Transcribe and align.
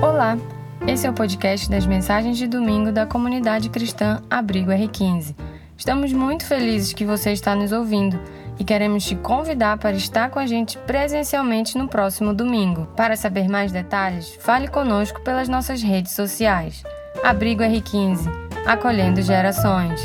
Olá, 0.00 0.38
esse 0.86 1.08
é 1.08 1.10
o 1.10 1.12
podcast 1.12 1.68
das 1.68 1.84
mensagens 1.84 2.38
de 2.38 2.46
domingo 2.46 2.92
da 2.92 3.04
comunidade 3.04 3.68
cristã 3.68 4.22
Abrigo 4.30 4.70
R15. 4.70 5.34
Estamos 5.76 6.12
muito 6.12 6.46
felizes 6.46 6.92
que 6.92 7.04
você 7.04 7.32
está 7.32 7.52
nos 7.56 7.72
ouvindo 7.72 8.16
e 8.60 8.64
queremos 8.64 9.04
te 9.04 9.16
convidar 9.16 9.76
para 9.76 9.96
estar 9.96 10.30
com 10.30 10.38
a 10.38 10.46
gente 10.46 10.78
presencialmente 10.78 11.76
no 11.76 11.88
próximo 11.88 12.32
domingo. 12.32 12.86
Para 12.96 13.16
saber 13.16 13.48
mais 13.48 13.72
detalhes, 13.72 14.36
fale 14.38 14.68
conosco 14.68 15.20
pelas 15.22 15.48
nossas 15.48 15.82
redes 15.82 16.12
sociais. 16.12 16.84
Abrigo 17.24 17.64
R15, 17.64 18.30
acolhendo 18.66 19.20
gerações. 19.20 20.00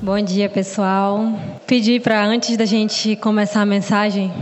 Bom 0.00 0.22
dia, 0.22 0.48
pessoal. 0.48 1.20
Pedi 1.66 2.00
para 2.00 2.24
antes 2.24 2.56
da 2.56 2.64
gente 2.64 3.14
começar 3.16 3.60
a 3.60 3.66
mensagem, 3.66 4.32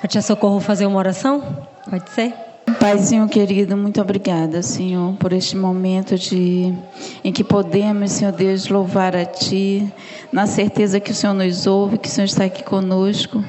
para 0.00 0.08
Tia 0.08 0.22
Socorro 0.22 0.58
fazer 0.58 0.86
uma 0.86 0.98
oração? 0.98 1.68
Pode 1.90 2.08
ser? 2.12 2.51
Paizinho 2.82 3.28
querido, 3.28 3.76
muito 3.76 4.00
obrigada, 4.00 4.60
Senhor, 4.60 5.14
por 5.14 5.32
este 5.32 5.56
momento 5.56 6.18
de 6.18 6.74
em 7.22 7.32
que 7.32 7.44
podemos, 7.44 8.10
Senhor 8.10 8.32
Deus, 8.32 8.66
louvar 8.66 9.14
a 9.14 9.24
Ti, 9.24 9.88
na 10.32 10.48
certeza 10.48 10.98
que 10.98 11.12
o 11.12 11.14
Senhor 11.14 11.32
nos 11.32 11.64
ouve, 11.64 11.96
que 11.96 12.08
o 12.08 12.10
Senhor 12.10 12.24
está 12.24 12.42
aqui 12.42 12.64
conosco. 12.64 13.40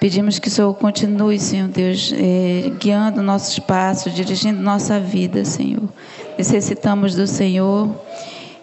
Pedimos 0.00 0.38
que 0.38 0.48
o 0.48 0.50
Senhor 0.50 0.72
continue, 0.72 1.38
Senhor 1.38 1.68
Deus, 1.68 2.14
eh, 2.16 2.72
guiando 2.80 3.20
nossos 3.20 3.58
passos, 3.58 4.14
dirigindo 4.14 4.62
nossa 4.62 4.98
vida, 4.98 5.44
Senhor. 5.44 5.86
Necessitamos 6.38 7.14
do 7.14 7.26
Senhor 7.26 7.94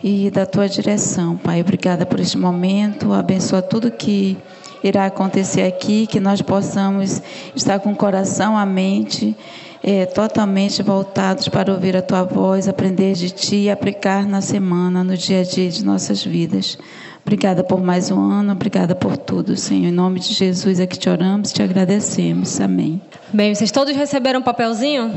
e 0.04 0.32
da 0.32 0.44
Tua 0.44 0.68
direção, 0.68 1.38
Pai. 1.38 1.62
Obrigada 1.62 2.04
por 2.04 2.20
este 2.20 2.36
momento. 2.36 3.14
Abençoa 3.14 3.62
tudo 3.62 3.92
que 3.92 4.36
irá 4.84 5.06
acontecer 5.06 5.62
aqui, 5.62 6.08
que 6.08 6.20
nós 6.20 6.42
possamos 6.42 7.22
estar 7.56 7.80
com 7.80 7.92
o 7.92 7.96
coração, 7.96 8.58
a 8.58 8.66
mente 8.66 9.38
é, 9.84 10.06
totalmente 10.06 10.84
voltados 10.84 11.48
para 11.48 11.72
ouvir 11.72 11.96
a 11.96 12.02
tua 12.02 12.24
voz, 12.24 12.68
aprender 12.68 13.14
de 13.14 13.30
ti 13.30 13.56
e 13.56 13.70
aplicar 13.70 14.28
na 14.28 14.42
semana, 14.42 15.04
no 15.04 15.16
dia 15.16 15.42
a 15.42 15.44
dia 15.44 15.70
de 15.70 15.84
nossas 15.84 16.24
vidas. 16.24 16.78
Obrigada 17.26 17.64
por 17.64 17.82
mais 17.82 18.10
um 18.12 18.20
ano, 18.20 18.52
obrigada 18.52 18.96
por 18.96 19.16
tudo, 19.16 19.56
Senhor. 19.56 19.90
Em 19.90 19.92
nome 19.92 20.20
de 20.20 20.34
Jesus 20.34 20.80
é 20.80 20.88
que 20.88 20.98
te 20.98 21.10
oramos, 21.10 21.54
te 21.54 21.62
agradecemos. 21.62 22.60
Amém. 22.60 23.02
Bem, 23.32 23.54
vocês 23.54 23.72
todos 23.72 23.96
receberam 23.96 24.40
um 24.40 24.44
papelzinho? 24.44 25.14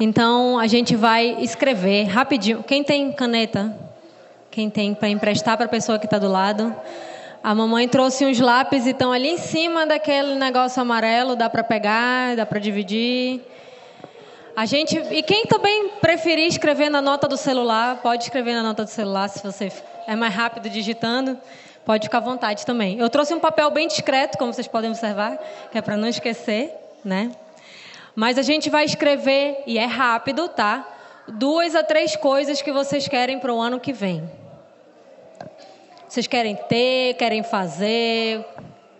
Então 0.00 0.58
a 0.58 0.66
gente 0.66 0.96
vai 0.96 1.42
escrever 1.42 2.04
rapidinho. 2.04 2.62
Quem 2.64 2.82
tem 2.82 3.12
caneta? 3.12 3.72
Quem 4.50 4.68
tem 4.68 4.94
para 4.94 5.08
emprestar 5.08 5.56
para 5.56 5.66
a 5.66 5.68
pessoa 5.68 5.98
que 5.98 6.06
está 6.06 6.18
do 6.18 6.28
lado? 6.28 6.74
A 7.42 7.54
mamãe 7.54 7.88
trouxe 7.88 8.26
uns 8.26 8.38
lápis 8.38 8.86
e 8.86 8.90
estão 8.90 9.12
ali 9.12 9.28
em 9.28 9.38
cima 9.38 9.86
daquele 9.86 10.34
negócio 10.34 10.82
amarelo. 10.82 11.36
Dá 11.36 11.48
para 11.48 11.62
pegar, 11.64 12.36
dá 12.36 12.44
para 12.44 12.58
dividir. 12.58 13.40
A 14.54 14.66
gente 14.66 14.98
e 15.10 15.22
quem 15.22 15.46
também 15.46 15.88
preferir 16.00 16.46
escrever 16.46 16.90
na 16.90 17.00
nota 17.00 17.26
do 17.26 17.36
celular, 17.36 18.00
pode 18.02 18.24
escrever 18.24 18.54
na 18.54 18.62
nota 18.62 18.84
do 18.84 18.90
celular 18.90 19.28
se 19.28 19.42
você 19.42 19.72
é 20.06 20.14
mais 20.14 20.34
rápido 20.34 20.68
digitando. 20.68 21.38
Pode 21.84 22.06
ficar 22.06 22.18
à 22.18 22.20
vontade 22.20 22.64
também. 22.64 22.98
Eu 22.98 23.08
trouxe 23.08 23.34
um 23.34 23.40
papel 23.40 23.70
bem 23.70 23.88
discreto, 23.88 24.38
como 24.38 24.52
vocês 24.52 24.68
podem 24.68 24.90
observar, 24.90 25.38
que 25.70 25.78
é 25.78 25.82
para 25.82 25.96
não 25.96 26.06
esquecer, 26.06 26.70
né? 27.04 27.32
Mas 28.14 28.38
a 28.38 28.42
gente 28.42 28.68
vai 28.68 28.84
escrever 28.84 29.62
e 29.66 29.78
é 29.78 29.86
rápido, 29.86 30.48
tá? 30.48 30.86
Duas 31.26 31.74
a 31.74 31.82
três 31.82 32.14
coisas 32.14 32.60
que 32.60 32.70
vocês 32.70 33.08
querem 33.08 33.38
para 33.38 33.52
o 33.52 33.60
ano 33.60 33.80
que 33.80 33.92
vem. 33.92 34.30
Vocês 36.06 36.26
querem 36.26 36.54
ter, 36.54 37.14
querem 37.14 37.42
fazer, 37.42 38.44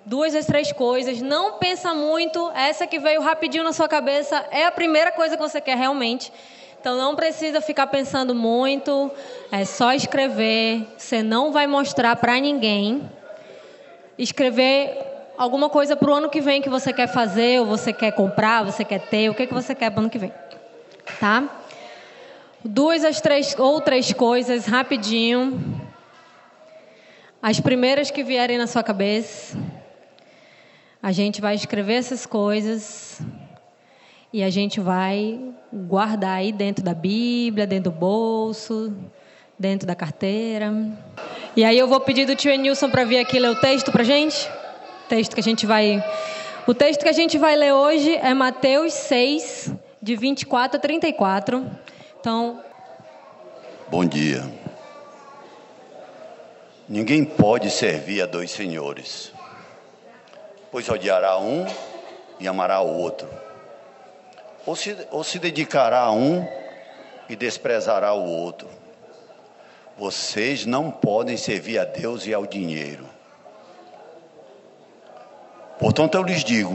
duas 0.05 0.33
das 0.33 0.47
três 0.47 0.73
coisas, 0.73 1.21
não 1.21 1.59
pensa 1.59 1.95
muito, 1.95 2.51
essa 2.55 2.87
que 2.87 2.99
veio 2.99 3.21
rapidinho 3.21 3.65
na 3.65 3.73
sua 3.73 3.89
cabeça 3.89 4.45
é 4.51 4.67
a 4.67 4.73
primeira 4.73 5.13
coisa 5.13 5.37
que 5.37 5.43
você 5.43 5.61
quer 5.61 5.77
realmente. 5.77 6.33
Então 6.81 6.97
não 6.97 7.15
precisa 7.15 7.61
ficar 7.61 7.87
pensando 7.87 8.35
muito, 8.35 9.11
é 9.53 9.65
só 9.65 9.93
escrever, 9.93 10.85
você 10.99 11.23
não 11.23 11.53
vai 11.53 11.67
mostrar 11.67 12.17
para 12.17 12.41
ninguém. 12.41 13.09
Escrever 14.19 14.99
alguma 15.39 15.69
coisa 15.69 15.95
para 15.95 16.11
o 16.11 16.15
ano 16.15 16.29
que 16.29 16.41
vem 16.41 16.61
que 16.61 16.69
você 16.69 16.93
quer 16.93 17.07
fazer, 17.07 17.61
ou 17.61 17.67
você 17.67 17.93
quer 17.93 18.13
comprar, 18.13 18.65
você 18.65 18.85
quer 18.85 19.01
ter, 19.01 19.31
o 19.31 19.35
que, 19.35 19.47
que 19.47 19.55
você 19.55 19.75
quer 19.75 19.91
para 19.91 19.99
o 19.99 20.01
ano 20.01 20.11
que 20.11 20.19
vem. 20.19 20.33
Tá? 21.21 21.49
Duas 22.65 23.05
as 23.05 23.21
três 23.21 23.57
ou 23.59 23.81
três 23.81 24.13
coisas, 24.13 24.67
rapidinho. 24.67 25.63
As 27.41 27.61
primeiras 27.61 28.11
que 28.11 28.25
vierem 28.25 28.59
na 28.59 28.67
sua 28.67 28.83
cabeça. 28.83 29.57
A 31.03 31.11
gente 31.11 31.41
vai 31.41 31.57
escrever 31.57 31.95
essas 31.95 32.25
coisas 32.25 33.21
e 34.33 34.41
a 34.41 34.49
gente 34.49 34.79
vai 34.79 35.41
guardar 35.73 36.37
aí 36.37 36.53
dentro 36.53 36.85
da 36.85 36.95
Bíblia, 36.95 37.67
dentro 37.67 37.91
do 37.91 37.99
bolso, 37.99 38.95
dentro 39.59 39.85
da 39.85 39.97
carteira. 39.97 40.73
E 41.57 41.65
aí 41.65 41.77
eu 41.77 41.89
vou 41.89 41.99
pedir 41.99 42.25
do 42.25 42.37
tio 42.37 42.53
Enilson 42.53 42.89
para 42.89 43.03
vir 43.03 43.19
aqui 43.19 43.41
ler 43.41 43.51
o 43.51 43.57
texto 43.57 43.91
para 43.91 44.05
gente. 44.05 44.49
O 45.05 45.09
texto 45.09 45.35
que 45.35 45.41
a 45.41 45.43
gente 45.43 45.67
vai, 45.67 46.01
o 46.69 46.73
texto 46.73 47.03
que 47.03 47.09
a 47.09 47.13
gente 47.13 47.37
vai 47.37 47.57
ler 47.57 47.73
hoje 47.73 48.15
é 48.15 48.33
Mateus 48.33 48.93
6 48.93 49.73
de 50.01 50.15
24 50.15 50.77
a 50.77 50.81
34. 50.81 51.67
Então, 52.21 52.61
Bom 53.91 54.05
dia. 54.05 54.49
Ninguém 56.89 57.25
pode 57.25 57.71
servir 57.71 58.23
a 58.23 58.27
dois 58.27 58.53
senhores 58.53 59.32
pois 60.73 60.89
odiará 60.89 61.39
um 61.39 61.67
e 62.41 62.49
amará 62.49 62.81
o 62.81 62.99
outro. 62.99 63.29
Ou 64.65 64.75
se, 64.75 64.97
ou 65.11 65.23
se 65.23 65.39
dedicará 65.39 66.01
a 66.01 66.13
um 66.13 66.49
e 67.29 67.37
desprezará 67.37 68.15
o 68.15 68.25
outro. 68.25 68.69
Vocês 69.99 70.65
não 70.65 70.91
podem 70.91 71.37
servir 71.37 71.79
a 71.79 71.85
Deus 71.85 72.27
e 72.27 72.33
ao 72.33 72.47
dinheiro. 72.47 73.05
Portanto, 75.79 76.15
eu 76.15 76.23
lhes 76.23 76.43
digo: 76.43 76.75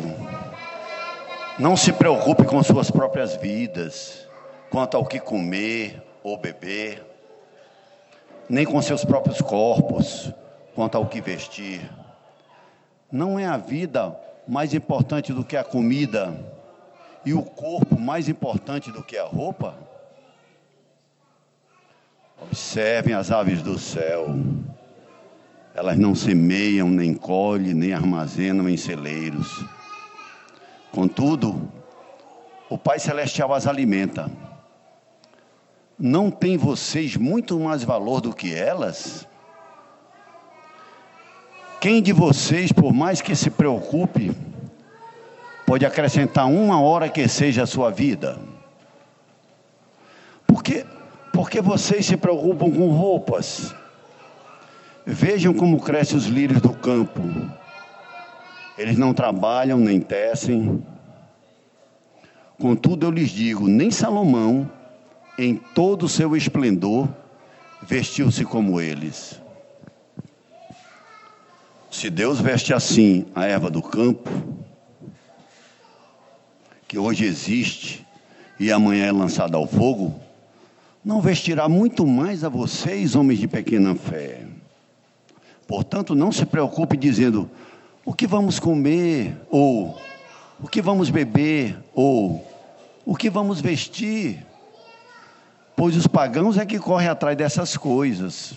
não 1.57 1.75
se 1.75 1.91
preocupe 1.91 2.43
com 2.43 2.61
suas 2.61 2.91
próprias 2.91 3.35
vidas, 3.35 4.27
quanto 4.69 4.95
ao 4.95 5.05
que 5.05 5.19
comer 5.19 6.03
ou 6.21 6.37
beber, 6.37 7.03
nem 8.47 8.63
com 8.63 8.79
seus 8.81 9.03
próprios 9.03 9.41
corpos, 9.41 10.31
quanto 10.75 10.97
ao 10.97 11.07
que 11.07 11.19
vestir. 11.19 11.81
Não 13.11 13.39
é 13.39 13.45
a 13.45 13.57
vida 13.57 14.17
mais 14.47 14.73
importante 14.73 15.31
do 15.31 15.43
que 15.43 15.55
a 15.55 15.63
comida 15.63 16.33
e 17.25 17.33
o 17.33 17.41
corpo 17.41 17.99
mais 17.99 18.27
importante 18.27 18.91
do 18.91 19.03
que 19.03 19.17
a 19.17 19.25
roupa? 19.25 19.77
Observem 22.41 23.13
as 23.13 23.31
aves 23.31 23.61
do 23.61 23.79
céu. 23.79 24.27
Elas 25.73 25.97
não 25.97 26.15
semeiam, 26.15 26.89
nem 26.89 27.13
colhem, 27.13 27.73
nem 27.73 27.93
armazenam 27.93 28.67
em 28.67 28.77
celeiros. 28.77 29.65
Contudo, 30.91 31.71
o 32.69 32.77
Pai 32.77 32.99
Celestial 32.99 33.53
as 33.53 33.67
alimenta. 33.67 34.29
Não 35.97 36.29
tem 36.29 36.57
vocês 36.57 37.15
muito 37.15 37.59
mais 37.59 37.83
valor 37.83 38.21
do 38.21 38.33
que 38.33 38.53
elas? 38.53 39.27
Quem 41.79 42.01
de 42.01 42.11
vocês, 42.11 42.71
por 42.71 42.91
mais 42.91 43.21
que 43.21 43.35
se 43.35 43.51
preocupe, 43.51 44.31
pode 45.65 45.85
acrescentar 45.85 46.47
uma 46.47 46.81
hora 46.81 47.07
que 47.07 47.27
seja 47.27 47.63
a 47.63 47.67
sua 47.67 47.91
vida? 47.91 48.39
Porque, 50.47 50.85
porque 51.31 51.61
vocês 51.61 52.05
se 52.05 52.17
preocupam 52.17 52.71
com 52.71 52.89
roupas. 52.89 53.75
Vejam 55.05 55.53
como 55.53 55.79
crescem 55.79 56.17
os 56.17 56.25
lírios 56.25 56.61
do 56.61 56.73
campo. 56.73 57.21
Eles 58.75 58.97
não 58.97 59.13
trabalham 59.13 59.77
nem 59.77 60.01
tecem. 60.01 60.83
Contudo, 62.59 63.05
eu 63.05 63.11
lhes 63.11 63.29
digo: 63.29 63.67
nem 63.67 63.91
Salomão, 63.91 64.69
em 65.37 65.55
todo 65.55 66.03
o 66.03 66.09
seu 66.09 66.35
esplendor, 66.35 67.07
vestiu-se 67.83 68.43
como 68.43 68.81
eles. 68.81 69.39
Se 71.97 72.11
Deus 72.11 72.39
veste 72.39 72.75
assim 72.75 73.25
a 73.33 73.47
erva 73.47 73.71
do 73.71 73.81
campo, 73.81 74.29
que 76.87 76.95
hoje 76.95 77.25
existe 77.25 78.05
e 78.59 78.71
amanhã 78.71 79.07
é 79.07 79.11
lançada 79.11 79.57
ao 79.57 79.65
fogo, 79.65 80.19
não 81.03 81.19
vestirá 81.21 81.67
muito 81.67 82.05
mais 82.05 82.43
a 82.43 82.49
vocês, 82.49 83.15
homens 83.15 83.39
de 83.39 83.47
pequena 83.47 83.95
fé. 83.95 84.45
Portanto, 85.65 86.13
não 86.13 86.31
se 86.31 86.45
preocupe 86.45 86.95
dizendo 86.95 87.49
o 88.05 88.13
que 88.13 88.27
vamos 88.27 88.59
comer, 88.59 89.35
ou 89.49 89.99
o 90.59 90.67
que 90.67 90.83
vamos 90.83 91.09
beber, 91.09 91.79
ou 91.95 92.47
o 93.07 93.15
que 93.15 93.27
vamos 93.27 93.59
vestir, 93.59 94.45
pois 95.75 95.97
os 95.97 96.05
pagãos 96.05 96.59
é 96.59 96.65
que 96.67 96.77
correm 96.77 97.07
atrás 97.07 97.35
dessas 97.35 97.75
coisas. 97.75 98.53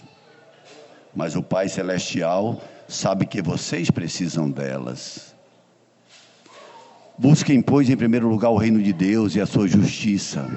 Mas 1.17 1.35
o 1.35 1.43
Pai 1.43 1.71
Celestial 1.71 2.61
sabe 2.91 3.25
que 3.25 3.41
vocês 3.41 3.91
precisam 3.91 4.51
delas. 4.51 5.35
Busquem, 7.17 7.63
pois, 7.63 7.89
em 7.89 7.97
primeiro 7.97 8.29
lugar 8.29 8.51
o 8.51 8.57
reino 8.57 8.83
de 8.83 8.93
Deus 8.93 9.37
e 9.37 9.41
a 9.41 9.47
sua 9.47 9.69
justiça, 9.69 10.49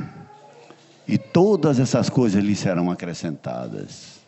e 1.08 1.18
todas 1.18 1.80
essas 1.80 2.10
coisas 2.10 2.44
lhe 2.44 2.56
serão 2.56 2.90
acrescentadas. 2.90 4.20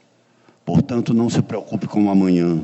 Portanto, 0.66 1.14
não 1.14 1.30
se 1.30 1.42
preocupe 1.42 1.88
com 1.88 2.06
o 2.06 2.10
amanhã, 2.10 2.62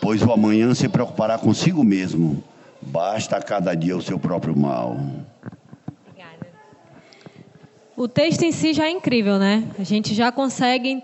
pois 0.00 0.22
o 0.22 0.32
amanhã 0.32 0.74
se 0.74 0.88
preocupará 0.88 1.38
consigo 1.38 1.82
mesmo. 1.82 2.42
Basta 2.80 3.36
a 3.36 3.42
cada 3.42 3.74
dia 3.74 3.96
o 3.96 4.02
seu 4.02 4.18
próprio 4.18 4.56
mal. 4.56 4.96
Obrigada. 6.06 6.46
O 7.96 8.06
texto 8.06 8.42
em 8.42 8.52
si 8.52 8.72
já 8.72 8.86
é 8.86 8.90
incrível, 8.90 9.38
né? 9.38 9.68
A 9.78 9.84
gente 9.84 10.14
já 10.14 10.30
consegue 10.30 11.02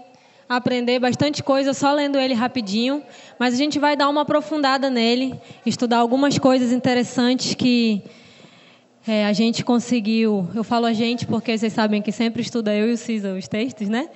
aprender 0.49 0.99
bastante 0.99 1.43
coisa 1.43 1.75
só 1.75 1.93
lendo 1.93 2.19
ele 2.19 2.33
rapidinho, 2.33 3.03
mas 3.39 3.53
a 3.53 3.57
gente 3.57 3.79
vai 3.79 3.97
dar 3.97 4.09
uma 4.09 4.23
aprofundada 4.23 4.89
nele, 4.89 5.39
estudar 5.67 5.99
algumas 5.99 6.39
coisas 6.39 6.73
interessantes 6.73 7.55
que 7.55 8.03
é, 9.07 9.27
a 9.27 9.33
gente 9.33 9.65
conseguiu. 9.65 10.49
Eu 10.55 10.65
falo 10.65 10.87
a 10.87 10.93
gente 10.93 11.27
porque 11.27 11.57
vocês 11.57 11.73
sabem 11.73 12.01
que 12.01 12.13
sempre 12.13 12.43
estuda 12.43 12.75
eu 12.75 12.91
e 12.91 12.93
o 12.93 12.97
Cisa 12.97 13.33
os 13.35 13.47
textos, 13.47 13.89
né? 13.89 14.09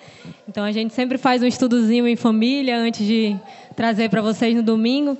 Então 0.49 0.64
a 0.64 0.73
gente 0.73 0.94
sempre 0.94 1.19
faz 1.19 1.43
um 1.43 1.46
estudozinho 1.46 2.08
em 2.08 2.17
família 2.17 2.76
antes 2.78 3.06
de 3.06 3.37
trazer 3.76 4.08
para 4.08 4.23
vocês 4.23 4.55
no 4.55 4.62
domingo. 4.62 5.17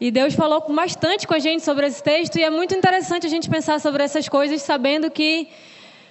E 0.00 0.10
Deus 0.10 0.32
falou 0.32 0.64
bastante 0.74 1.26
com 1.26 1.34
a 1.34 1.38
gente 1.38 1.62
sobre 1.62 1.86
esse 1.86 2.02
texto 2.02 2.36
e 2.36 2.42
é 2.42 2.48
muito 2.48 2.74
interessante 2.74 3.26
a 3.26 3.28
gente 3.28 3.50
pensar 3.50 3.78
sobre 3.80 4.02
essas 4.02 4.28
coisas 4.28 4.62
sabendo 4.62 5.10
que 5.10 5.48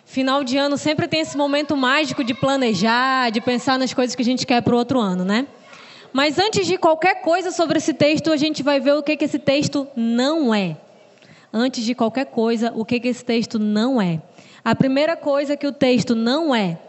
Final 0.09 0.43
de 0.43 0.57
ano 0.57 0.75
sempre 0.75 1.07
tem 1.07 1.19
esse 1.19 1.37
momento 1.37 1.77
mágico 1.77 2.23
de 2.23 2.33
planejar, 2.33 3.29
de 3.29 3.39
pensar 3.39 3.77
nas 3.77 3.93
coisas 3.93 4.15
que 4.15 4.23
a 4.23 4.25
gente 4.25 4.43
quer 4.43 4.59
para 4.59 4.73
o 4.73 4.77
outro 4.77 4.99
ano, 4.99 5.23
né? 5.23 5.45
Mas 6.11 6.39
antes 6.39 6.65
de 6.65 6.79
qualquer 6.79 7.21
coisa 7.21 7.51
sobre 7.51 7.77
esse 7.77 7.93
texto, 7.93 8.31
a 8.31 8.35
gente 8.35 8.63
vai 8.63 8.79
ver 8.79 8.93
o 8.93 9.03
que, 9.03 9.15
que 9.15 9.25
esse 9.25 9.37
texto 9.37 9.87
não 9.95 10.51
é. 10.51 10.75
Antes 11.53 11.83
de 11.83 11.93
qualquer 11.93 12.25
coisa, 12.25 12.73
o 12.75 12.83
que, 12.83 12.99
que 12.99 13.07
esse 13.07 13.23
texto 13.23 13.59
não 13.59 14.01
é. 14.01 14.19
A 14.65 14.73
primeira 14.73 15.15
coisa 15.15 15.55
que 15.55 15.67
o 15.67 15.71
texto 15.71 16.15
não 16.15 16.55
é. 16.55 16.79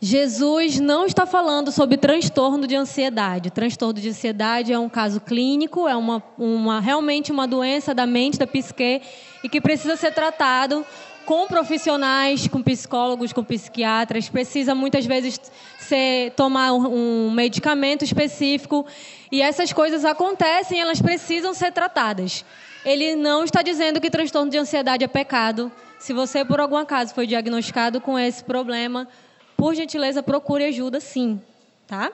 Jesus 0.00 0.78
não 0.78 1.06
está 1.06 1.26
falando 1.26 1.72
sobre 1.72 1.96
transtorno 1.96 2.68
de 2.68 2.76
ansiedade. 2.76 3.50
Transtorno 3.50 4.00
de 4.00 4.10
ansiedade 4.10 4.72
é 4.72 4.78
um 4.78 4.88
caso 4.88 5.20
clínico, 5.20 5.88
é 5.88 5.96
uma, 5.96 6.22
uma 6.38 6.78
realmente 6.78 7.32
uma 7.32 7.48
doença 7.48 7.92
da 7.92 8.06
mente, 8.06 8.38
da 8.38 8.46
psique, 8.46 9.02
e 9.42 9.48
que 9.48 9.60
precisa 9.60 9.96
ser 9.96 10.12
tratado 10.12 10.86
com 11.26 11.48
profissionais, 11.48 12.46
com 12.46 12.62
psicólogos, 12.62 13.32
com 13.32 13.42
psiquiatras, 13.42 14.28
precisa 14.28 14.76
muitas 14.76 15.04
vezes 15.04 15.40
ser, 15.76 16.30
tomar 16.36 16.72
um, 16.72 17.26
um 17.26 17.30
medicamento 17.32 18.04
específico 18.04 18.86
e 19.30 19.42
essas 19.42 19.72
coisas 19.72 20.04
acontecem, 20.04 20.80
elas 20.80 21.02
precisam 21.02 21.52
ser 21.52 21.72
tratadas. 21.72 22.44
Ele 22.84 23.16
não 23.16 23.42
está 23.42 23.60
dizendo 23.60 24.00
que 24.00 24.08
transtorno 24.08 24.50
de 24.50 24.56
ansiedade 24.56 25.02
é 25.02 25.08
pecado. 25.08 25.72
Se 25.98 26.12
você, 26.12 26.44
por 26.44 26.60
algum 26.60 26.76
acaso, 26.76 27.12
foi 27.12 27.26
diagnosticado 27.26 28.00
com 28.00 28.16
esse 28.16 28.44
problema, 28.44 29.08
por 29.56 29.74
gentileza, 29.74 30.22
procure 30.22 30.64
ajuda, 30.64 31.00
sim. 31.00 31.42
Tá? 31.88 32.12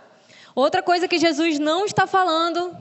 Outra 0.54 0.82
coisa 0.82 1.06
que 1.06 1.18
Jesus 1.18 1.58
não 1.58 1.84
está 1.84 2.06
falando, 2.06 2.74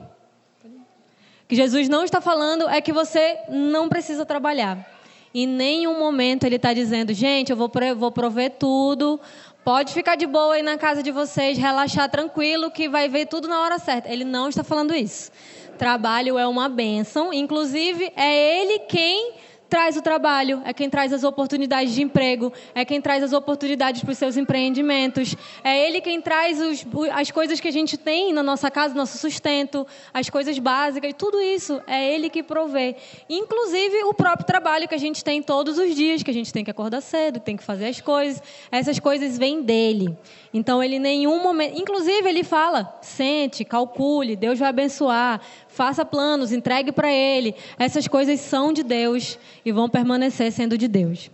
que 1.46 1.54
Jesus 1.54 1.90
não 1.90 2.04
está 2.04 2.22
falando, 2.22 2.66
é 2.70 2.80
que 2.80 2.92
você 2.92 3.38
não 3.50 3.90
precisa 3.90 4.24
trabalhar. 4.24 4.91
Em 5.34 5.46
nenhum 5.46 5.98
momento 5.98 6.44
ele 6.44 6.56
está 6.56 6.74
dizendo, 6.74 7.14
gente, 7.14 7.50
eu 7.50 7.56
vou, 7.56 7.70
vou 7.96 8.12
prover 8.12 8.52
tudo, 8.58 9.18
pode 9.64 9.92
ficar 9.92 10.16
de 10.16 10.26
boa 10.26 10.54
aí 10.54 10.62
na 10.62 10.76
casa 10.76 11.02
de 11.02 11.10
vocês, 11.10 11.56
relaxar 11.56 12.10
tranquilo, 12.10 12.70
que 12.70 12.88
vai 12.88 13.08
ver 13.08 13.26
tudo 13.26 13.48
na 13.48 13.60
hora 13.60 13.78
certa. 13.78 14.08
Ele 14.08 14.24
não 14.24 14.48
está 14.48 14.62
falando 14.62 14.94
isso. 14.94 15.30
Trabalho 15.78 16.38
é 16.38 16.46
uma 16.46 16.68
bênção, 16.68 17.32
inclusive 17.32 18.12
é 18.14 18.60
ele 18.60 18.80
quem 18.80 19.34
traz 19.72 19.96
o 19.96 20.02
trabalho, 20.02 20.60
é 20.66 20.74
quem 20.74 20.90
traz 20.90 21.14
as 21.14 21.24
oportunidades 21.24 21.94
de 21.94 22.02
emprego, 22.02 22.52
é 22.74 22.84
quem 22.84 23.00
traz 23.00 23.22
as 23.22 23.32
oportunidades 23.32 24.02
para 24.02 24.12
os 24.12 24.18
seus 24.18 24.36
empreendimentos, 24.36 25.34
é 25.64 25.88
ele 25.88 26.02
quem 26.02 26.20
traz 26.20 26.60
os, 26.60 26.84
as 27.10 27.30
coisas 27.30 27.58
que 27.58 27.68
a 27.68 27.70
gente 27.70 27.96
tem 27.96 28.34
na 28.34 28.42
nossa 28.42 28.70
casa, 28.70 28.94
nosso 28.94 29.16
sustento, 29.16 29.86
as 30.12 30.28
coisas 30.28 30.58
básicas, 30.58 31.14
tudo 31.16 31.40
isso 31.40 31.80
é 31.86 32.14
ele 32.14 32.28
que 32.28 32.42
provê. 32.42 32.96
Inclusive 33.30 34.04
o 34.04 34.12
próprio 34.12 34.46
trabalho 34.46 34.86
que 34.86 34.94
a 34.94 34.98
gente 34.98 35.24
tem 35.24 35.42
todos 35.42 35.78
os 35.78 35.94
dias, 35.94 36.22
que 36.22 36.30
a 36.30 36.34
gente 36.34 36.52
tem 36.52 36.62
que 36.62 36.70
acordar 36.70 37.00
cedo, 37.00 37.40
tem 37.40 37.56
que 37.56 37.64
fazer 37.64 37.86
as 37.86 37.98
coisas, 37.98 38.42
essas 38.70 38.98
coisas 38.98 39.38
vêm 39.38 39.62
dele. 39.62 40.14
Então 40.52 40.82
ele 40.82 40.96
em 40.96 41.00
nenhum 41.00 41.42
momento, 41.42 41.80
inclusive 41.80 42.28
ele 42.28 42.44
fala, 42.44 42.94
sente, 43.00 43.64
calcule, 43.64 44.36
Deus 44.36 44.58
vai 44.58 44.68
abençoar, 44.68 45.40
faça 45.72 46.04
planos, 46.04 46.52
entregue 46.52 46.92
para 46.92 47.10
Ele. 47.10 47.54
Essas 47.78 48.06
coisas 48.06 48.38
são 48.40 48.72
de 48.72 48.82
Deus 48.82 49.38
e 49.64 49.72
vão 49.72 49.88
permanecer 49.88 50.52
sendo 50.52 50.76
de 50.76 50.86
Deus. 50.86 51.30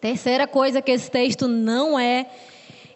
Terceira 0.00 0.46
coisa 0.46 0.80
que 0.80 0.90
esse 0.90 1.10
texto 1.10 1.46
não 1.46 1.98
é, 1.98 2.26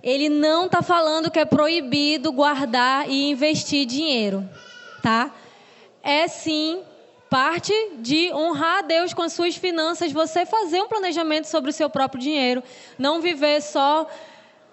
ele 0.02 0.28
não 0.28 0.66
está 0.66 0.80
falando 0.80 1.30
que 1.30 1.38
é 1.38 1.44
proibido 1.44 2.32
guardar 2.32 3.08
e 3.08 3.30
investir 3.30 3.84
dinheiro, 3.84 4.48
tá? 5.02 5.30
É 6.02 6.26
sim 6.28 6.82
parte 7.28 7.72
de 7.98 8.32
honrar 8.32 8.78
a 8.78 8.82
Deus 8.82 9.12
com 9.12 9.20
as 9.20 9.32
suas 9.32 9.56
finanças, 9.56 10.12
você 10.12 10.46
fazer 10.46 10.80
um 10.80 10.88
planejamento 10.88 11.46
sobre 11.46 11.70
o 11.70 11.72
seu 11.72 11.90
próprio 11.90 12.20
dinheiro, 12.20 12.62
não 12.98 13.20
viver 13.20 13.60
só 13.60 14.06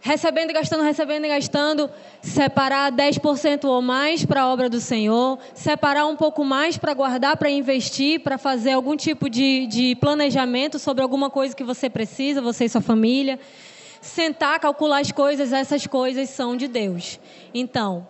recebendo 0.02 0.52
gastando, 0.52 0.84
recebendo 0.84 1.28
gastando, 1.28 1.90
separar 2.22 2.92
10% 2.92 3.66
ou 3.66 3.82
mais 3.82 4.26
para 4.26 4.42
a 4.42 4.48
obra 4.52 4.68
do 4.68 4.82
Senhor, 4.82 5.38
separar 5.54 6.08
um 6.08 6.16
pouco 6.16 6.44
mais 6.44 6.76
para 6.76 6.94
guardar, 6.94 7.38
para 7.38 7.50
investir, 7.50 8.20
para 8.20 8.38
fazer 8.38 8.72
algum 8.72 8.98
tipo 8.98 9.30
de, 9.30 9.68
de 9.68 9.96
planejamento 9.96 10.80
sobre 10.80 11.04
alguma 11.04 11.30
coisa 11.30 11.56
que 11.56 11.64
você 11.64 11.90
precisa, 11.90 12.42
você 12.42 12.66
e 12.66 12.70
sua 12.70 12.82
família. 12.82 13.40
Sentar, 14.02 14.60
calcular 14.60 15.00
as 15.00 15.12
coisas, 15.12 15.54
essas 15.54 15.86
coisas 15.86 16.28
são 16.30 16.58
de 16.58 16.68
Deus. 16.68 17.20
Então, 17.54 18.08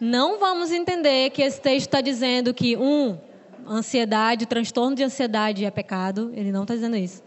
não 0.00 0.38
vamos 0.38 0.70
entender 0.70 1.30
que 1.30 1.42
esse 1.42 1.60
texto 1.60 1.86
está 1.86 2.00
dizendo 2.00 2.54
que, 2.54 2.76
um, 2.76 3.18
ansiedade, 3.66 4.46
transtorno 4.46 4.94
de 4.94 5.02
ansiedade 5.02 5.64
é 5.64 5.70
pecado. 5.72 6.30
Ele 6.36 6.52
não 6.52 6.62
está 6.62 6.74
dizendo 6.74 6.96
isso 6.96 7.20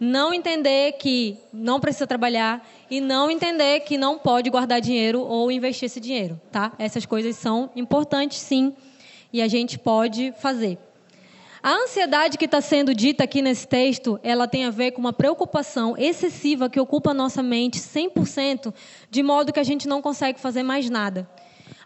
não 0.00 0.32
entender 0.32 0.92
que 0.92 1.36
não 1.52 1.80
precisa 1.80 2.06
trabalhar 2.06 2.66
e 2.90 3.00
não 3.00 3.30
entender 3.30 3.80
que 3.80 3.98
não 3.98 4.18
pode 4.18 4.48
guardar 4.48 4.80
dinheiro 4.80 5.20
ou 5.20 5.50
investir 5.50 5.86
esse 5.86 6.00
dinheiro, 6.00 6.40
tá? 6.52 6.72
Essas 6.78 7.04
coisas 7.04 7.36
são 7.36 7.70
importantes, 7.74 8.38
sim, 8.38 8.74
e 9.32 9.42
a 9.42 9.48
gente 9.48 9.78
pode 9.78 10.32
fazer. 10.38 10.78
A 11.60 11.72
ansiedade 11.72 12.38
que 12.38 12.44
está 12.44 12.60
sendo 12.60 12.94
dita 12.94 13.24
aqui 13.24 13.42
nesse 13.42 13.66
texto, 13.66 14.18
ela 14.22 14.46
tem 14.46 14.64
a 14.64 14.70
ver 14.70 14.92
com 14.92 15.00
uma 15.00 15.12
preocupação 15.12 15.96
excessiva 15.98 16.70
que 16.70 16.78
ocupa 16.78 17.10
a 17.10 17.14
nossa 17.14 17.42
mente 17.42 17.78
100%, 17.80 18.72
de 19.10 19.22
modo 19.22 19.52
que 19.52 19.58
a 19.58 19.64
gente 19.64 19.88
não 19.88 20.00
consegue 20.00 20.38
fazer 20.38 20.62
mais 20.62 20.88
nada 20.88 21.28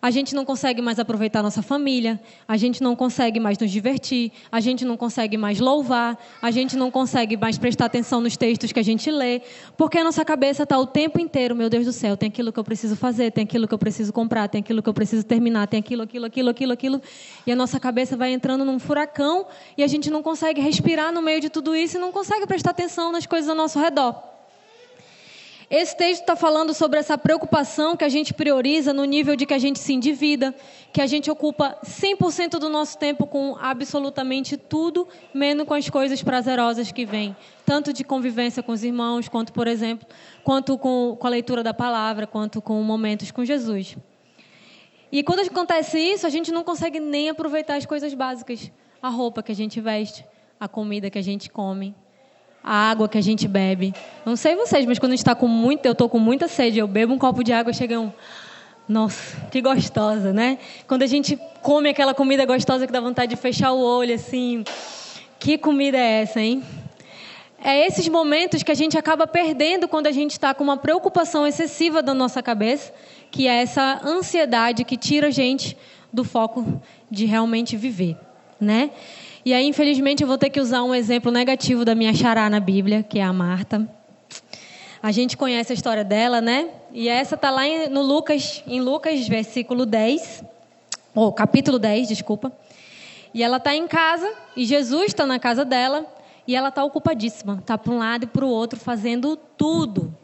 a 0.02 0.11
gente 0.11 0.35
não 0.35 0.44
consegue 0.44 0.82
mais 0.82 0.99
aproveitar 0.99 1.44
nossa 1.44 1.62
família, 1.62 2.21
a 2.49 2.56
gente 2.56 2.82
não 2.82 2.97
consegue 2.97 3.38
mais 3.38 3.56
nos 3.56 3.71
divertir, 3.71 4.32
a 4.50 4.59
gente 4.59 4.85
não 4.85 4.97
consegue 4.97 5.37
mais 5.37 5.61
louvar, 5.61 6.18
a 6.42 6.50
gente 6.50 6.76
não 6.76 6.90
consegue 6.90 7.37
mais 7.37 7.56
prestar 7.56 7.85
atenção 7.85 8.21
nos 8.21 8.37
textos 8.37 8.73
que 8.73 8.80
a 8.80 8.82
gente 8.82 9.09
lê, 9.12 9.42
porque 9.76 9.99
a 9.99 10.02
nossa 10.02 10.25
cabeça 10.25 10.64
está 10.64 10.76
o 10.76 10.87
tempo 10.87 11.21
inteiro, 11.21 11.54
meu 11.54 11.71
Deus 11.71 11.87
do 11.87 11.92
céu, 11.92 12.16
tem 12.16 12.28
aquilo 12.28 12.52
que 12.52 12.59
eu 12.59 12.64
preciso 12.64 12.97
fazer, 12.97 13.30
tem 13.30 13.44
aquilo 13.44 13.68
que 13.68 13.75
eu 13.75 13.78
preciso 13.78 14.12
comprar, 14.12 14.49
tem 14.49 14.59
aquilo 14.61 14.82
que 14.82 14.88
eu 14.88 14.94
preciso 14.94 15.25
terminar, 15.25 15.68
tem 15.68 15.78
aquilo, 15.78 16.02
aquilo, 16.02 16.26
aquilo, 16.26 16.50
aquilo, 16.50 16.73
aquilo, 16.73 17.02
e 17.47 17.52
a 17.52 17.56
nossa 17.56 17.78
cabeça 17.78 18.16
vai 18.16 18.32
entrando 18.32 18.64
num 18.64 18.80
furacão 18.80 19.47
e 19.78 19.85
a 19.85 19.87
gente 19.87 20.11
não 20.11 20.21
consegue 20.21 20.61
respirar 20.61 21.12
no 21.12 21.23
meio 21.23 21.40
de 21.40 21.49
tudo 21.49 21.76
isso 21.76 21.97
e 21.97 22.00
não 22.00 22.11
consegue 22.11 22.44
prestar 22.44 22.71
atenção 22.71 23.12
nas 23.12 23.25
coisas 23.25 23.49
ao 23.49 23.54
nosso 23.54 23.78
redor. 23.78 24.32
Esse 25.75 25.97
texto 25.97 26.21
está 26.21 26.37
falando 26.37 26.75
sobre 26.75 26.99
essa 26.99 27.17
preocupação 27.17 27.97
que 27.97 28.05
a 28.05 28.09
gente 28.11 28.35
prioriza 28.35 28.93
no 28.93 29.07
nível 29.07 29.35
de 29.35 29.47
que 29.47 29.55
a 29.55 29.59
gente 29.59 29.79
se 29.79 29.95
endivida, 29.95 30.55
que 30.93 31.00
a 31.00 31.07
gente 31.07 31.31
ocupa 31.31 31.79
100% 31.83 32.59
do 32.59 32.69
nosso 32.69 32.99
tempo 32.99 33.26
com 33.26 33.57
absolutamente 33.59 34.59
tudo, 34.59 35.09
menos 35.33 35.67
com 35.67 35.73
as 35.73 35.88
coisas 35.88 36.23
prazerosas 36.23 36.93
que 36.93 37.07
vêm, 37.07 37.35
tanto 37.64 37.91
de 37.91 38.05
convivência 38.05 38.62
com 38.62 38.71
os 38.71 38.85
irmãos, 38.85 39.31
quanto, 39.31 39.50
por 39.50 39.67
exemplo, 39.67 40.07
quanto 40.45 40.76
com, 40.76 41.17
com 41.19 41.26
a 41.26 41.31
leitura 41.31 41.62
da 41.62 41.73
palavra, 41.73 42.26
quanto 42.26 42.61
com 42.61 42.83
momentos 42.83 43.31
com 43.31 43.43
Jesus. 43.43 43.97
E 45.11 45.23
quando 45.23 45.41
acontece 45.41 45.99
isso, 45.99 46.26
a 46.26 46.31
gente 46.31 46.52
não 46.52 46.64
consegue 46.64 47.00
nem 47.00 47.31
aproveitar 47.31 47.76
as 47.76 47.87
coisas 47.87 48.12
básicas, 48.12 48.71
a 49.00 49.09
roupa 49.09 49.43
que 49.43 49.52
a 49.52 49.57
gente 49.57 49.81
veste, 49.81 50.23
a 50.61 50.69
comida 50.69 51.09
que 51.09 51.19
a 51.19 51.23
gente 51.23 51.49
come, 51.49 51.95
a 52.62 52.90
água 52.90 53.09
que 53.09 53.19
a 53.19 53.23
gente 53.23 53.49
bebe. 53.49 53.95
Não 54.25 54.37
sei 54.37 54.54
vocês, 54.54 54.87
mas 54.87 54.99
quando 54.99 55.12
a 55.12 55.16
gente 55.16 55.23
está 55.23 55.35
com 55.35 55.49
muito, 55.49 55.85
eu 55.87 55.92
estou 55.92 56.09
com 56.09 56.19
muita 56.19 56.49
sede, 56.49 56.78
eu 56.78 56.87
bebo 56.87 57.12
um 57.12 57.19
copo 57.19 57.42
de 57.42 57.52
água, 57.52 57.73
chega 57.73 57.99
um, 57.99 58.12
nossa, 58.88 59.37
que 59.50 59.61
gostosa, 59.61 60.33
né? 60.33 60.59
Quando 60.87 61.02
a 61.02 61.07
gente 61.07 61.38
come 61.61 61.88
aquela 61.88 62.14
comida 62.14 62.45
gostosa 62.45 62.87
que 62.87 62.92
dá 62.92 63.00
vontade 63.00 63.35
de 63.35 63.40
fechar 63.40 63.73
o 63.73 63.81
olho, 63.81 64.14
assim, 64.14 64.64
que 65.38 65.59
comida 65.59 65.99
é 65.99 66.23
essa, 66.23 66.40
hein? 66.40 66.62
É 67.64 67.87
esses 67.87 68.09
momentos 68.09 68.62
que 68.62 68.73
a 68.73 68.75
gente 68.75 68.99
acaba 68.99 69.26
perdendo 69.26 69.87
quando 69.87 70.09
a 70.09 70.12
gente 70.12 70.33
está 70.33 70.52
com 70.52 70.64
uma 70.64 70.76
preocupação 70.76 71.47
excessiva 71.47 72.02
da 72.02 72.12
nossa 72.12 72.42
cabeça, 72.42 72.92
que 73.31 73.47
é 73.47 73.62
essa 73.62 74.00
ansiedade 74.04 74.85
que 74.85 74.97
tira 74.97 75.28
a 75.28 75.31
gente 75.31 75.76
do 76.12 76.25
foco 76.25 76.83
de 77.11 77.25
realmente 77.25 77.76
viver, 77.76 78.16
né? 78.61 78.90
E 79.45 79.53
aí, 79.53 79.67
infelizmente, 79.67 80.23
eu 80.23 80.29
vou 80.29 80.39
ter 80.39 80.51
que 80.51 80.61
usar 80.61 80.85
um 80.85 80.95
exemplo 80.95 81.33
negativo 81.33 81.85
da 81.85 81.97
minha 81.97 82.15
xará 82.15 82.49
na 82.49 82.61
Bíblia, 82.61 83.03
que 83.03 83.19
é 83.19 83.23
a 83.25 83.33
Marta. 83.33 83.89
A 85.03 85.11
gente 85.11 85.37
conhece 85.37 85.73
a 85.73 85.75
história 85.75 86.05
dela, 86.05 86.41
né? 86.41 86.69
E 86.93 87.09
essa 87.09 87.35
está 87.35 87.51
lá 87.51 87.63
no 87.91 88.03
Lucas, 88.03 88.63
em 88.69 88.81
Lucas, 88.81 89.27
versículo 89.27 89.85
10, 89.85 90.45
ou 91.13 91.33
capítulo 91.33 91.77
10, 91.77 92.07
desculpa. 92.07 92.53
E 93.35 93.43
ela 93.43 93.57
está 93.57 93.75
em 93.75 93.89
casa, 93.89 94.33
e 94.57 94.65
Jesus 94.65 95.07
está 95.07 95.27
na 95.27 95.41
casa 95.41 95.65
dela, 95.65 96.07
e 96.47 96.55
ela 96.55 96.69
está 96.69 96.85
ocupadíssima. 96.85 97.59
Está 97.59 97.77
para 97.77 97.93
um 97.93 97.99
lado 97.99 98.25
e 98.25 98.27
para 98.29 98.45
o 98.45 98.49
outro, 98.49 98.79
fazendo 98.79 99.37
tudo. 99.37 100.17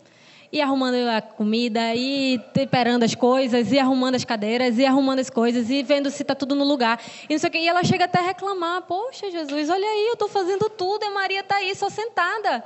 E 0.50 0.62
arrumando 0.62 0.94
a 1.08 1.20
comida, 1.20 1.94
e 1.94 2.38
temperando 2.54 3.02
as 3.02 3.14
coisas, 3.14 3.70
e 3.70 3.78
arrumando 3.78 4.14
as 4.14 4.24
cadeiras, 4.24 4.78
e 4.78 4.86
arrumando 4.86 5.18
as 5.18 5.28
coisas, 5.28 5.68
e 5.68 5.82
vendo 5.82 6.10
se 6.10 6.22
está 6.22 6.34
tudo 6.34 6.54
no 6.54 6.64
lugar. 6.64 7.00
E, 7.28 7.34
não 7.34 7.38
sei 7.38 7.48
o 7.48 7.52
quê. 7.52 7.58
e 7.58 7.68
ela 7.68 7.84
chega 7.84 8.06
até 8.06 8.18
a 8.18 8.22
reclamar: 8.22 8.82
Poxa, 8.82 9.30
Jesus, 9.30 9.68
olha 9.68 9.86
aí, 9.86 10.06
eu 10.06 10.14
estou 10.14 10.28
fazendo 10.28 10.70
tudo, 10.70 11.04
e 11.04 11.10
Maria 11.10 11.40
está 11.40 11.56
aí 11.56 11.74
só 11.74 11.90
sentada. 11.90 12.64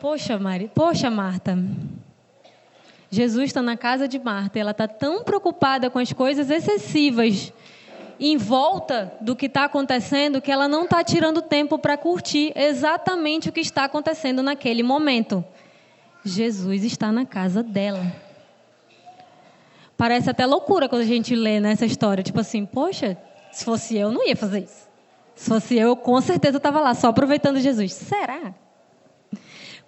Poxa, 0.00 0.38
Maria, 0.38 0.70
poxa, 0.74 1.10
Marta. 1.10 1.58
Jesus 3.10 3.46
está 3.46 3.62
na 3.62 3.76
casa 3.76 4.06
de 4.06 4.18
Marta, 4.18 4.58
ela 4.58 4.72
está 4.72 4.86
tão 4.86 5.22
preocupada 5.24 5.88
com 5.88 5.98
as 5.98 6.12
coisas 6.12 6.50
excessivas 6.50 7.52
em 8.18 8.36
volta 8.36 9.12
do 9.20 9.36
que 9.36 9.46
está 9.46 9.64
acontecendo 9.64 10.40
que 10.40 10.50
ela 10.50 10.68
não 10.68 10.84
está 10.84 11.02
tirando 11.04 11.40
tempo 11.40 11.78
para 11.78 11.96
curtir 11.96 12.52
exatamente 12.56 13.48
o 13.48 13.52
que 13.52 13.60
está 13.60 13.84
acontecendo 13.84 14.42
naquele 14.42 14.82
momento. 14.82 15.44
Jesus 16.24 16.84
está 16.84 17.12
na 17.12 17.24
casa 17.24 17.62
dela. 17.62 18.04
Parece 19.96 20.30
até 20.30 20.46
loucura 20.46 20.88
quando 20.88 21.02
a 21.02 21.06
gente 21.06 21.34
lê 21.34 21.60
nessa 21.60 21.84
história. 21.84 22.22
Tipo 22.22 22.40
assim, 22.40 22.64
poxa, 22.64 23.16
se 23.50 23.64
fosse 23.64 23.96
eu, 23.96 24.12
não 24.12 24.26
ia 24.26 24.36
fazer 24.36 24.60
isso. 24.60 24.88
Se 25.34 25.48
fosse 25.48 25.76
eu, 25.76 25.96
com 25.96 26.20
certeza 26.20 26.56
estava 26.56 26.80
lá, 26.80 26.94
só 26.94 27.08
aproveitando 27.08 27.60
Jesus. 27.60 27.92
Será? 27.92 28.54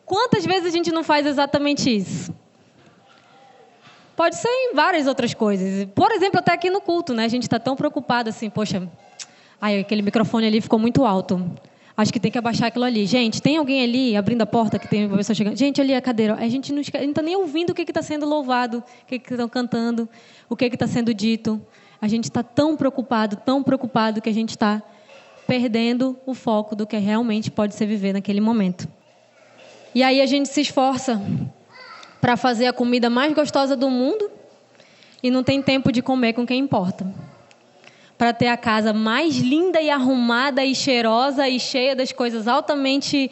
Quantas 0.04 0.44
vezes 0.44 0.66
a 0.66 0.70
gente 0.70 0.90
não 0.90 1.04
faz 1.04 1.26
exatamente 1.26 1.94
isso? 1.94 2.34
Pode 4.20 4.36
ser 4.36 4.50
em 4.50 4.74
várias 4.74 5.06
outras 5.06 5.32
coisas. 5.32 5.88
Por 5.94 6.12
exemplo, 6.12 6.40
até 6.40 6.52
aqui 6.52 6.68
no 6.68 6.82
culto, 6.82 7.14
né? 7.14 7.24
A 7.24 7.28
gente 7.28 7.44
está 7.44 7.58
tão 7.58 7.74
preocupado 7.74 8.28
assim, 8.28 8.50
poxa, 8.50 8.86
ai, 9.58 9.80
aquele 9.80 10.02
microfone 10.02 10.46
ali 10.46 10.60
ficou 10.60 10.78
muito 10.78 11.06
alto. 11.06 11.42
Acho 11.96 12.12
que 12.12 12.20
tem 12.20 12.30
que 12.30 12.36
abaixar 12.36 12.68
aquilo 12.68 12.84
ali. 12.84 13.06
Gente, 13.06 13.40
tem 13.40 13.56
alguém 13.56 13.82
ali 13.82 14.14
abrindo 14.14 14.42
a 14.42 14.46
porta 14.46 14.78
que 14.78 14.86
tem 14.86 15.06
uma 15.06 15.16
pessoa 15.16 15.34
chegando? 15.34 15.56
Gente, 15.56 15.80
ali 15.80 15.94
é 15.94 15.96
a 15.96 16.02
cadeira. 16.02 16.34
A 16.34 16.46
gente 16.50 16.70
não 16.70 16.82
está 16.82 17.22
nem 17.22 17.34
ouvindo 17.34 17.70
o 17.70 17.74
que 17.74 17.80
está 17.80 18.02
sendo 18.02 18.26
louvado, 18.26 18.84
o 19.04 19.06
que 19.06 19.14
estão 19.16 19.48
cantando, 19.48 20.06
o 20.50 20.54
que 20.54 20.66
está 20.66 20.86
sendo 20.86 21.14
dito. 21.14 21.58
A 21.98 22.06
gente 22.06 22.24
está 22.24 22.42
tão 22.42 22.76
preocupado, 22.76 23.36
tão 23.36 23.62
preocupado 23.62 24.20
que 24.20 24.28
a 24.28 24.34
gente 24.34 24.50
está 24.50 24.82
perdendo 25.46 26.14
o 26.26 26.34
foco 26.34 26.76
do 26.76 26.86
que 26.86 26.98
realmente 26.98 27.50
pode 27.50 27.74
ser 27.74 27.86
viver 27.86 28.12
naquele 28.12 28.42
momento. 28.42 28.86
E 29.94 30.02
aí 30.02 30.20
a 30.20 30.26
gente 30.26 30.50
se 30.50 30.60
esforça 30.60 31.18
para 32.20 32.36
fazer 32.36 32.66
a 32.66 32.72
comida 32.72 33.08
mais 33.08 33.32
gostosa 33.32 33.76
do 33.76 33.88
mundo 33.88 34.30
e 35.22 35.30
não 35.30 35.42
tem 35.42 35.62
tempo 35.62 35.90
de 35.90 36.02
comer 36.02 36.32
com 36.32 36.46
quem 36.46 36.58
importa. 36.58 37.06
Para 38.16 38.32
ter 38.32 38.48
a 38.48 38.56
casa 38.56 38.92
mais 38.92 39.36
linda 39.36 39.80
e 39.80 39.90
arrumada 39.90 40.64
e 40.64 40.74
cheirosa 40.74 41.48
e 41.48 41.58
cheia 41.58 41.96
das 41.96 42.12
coisas 42.12 42.46
altamente 42.46 43.30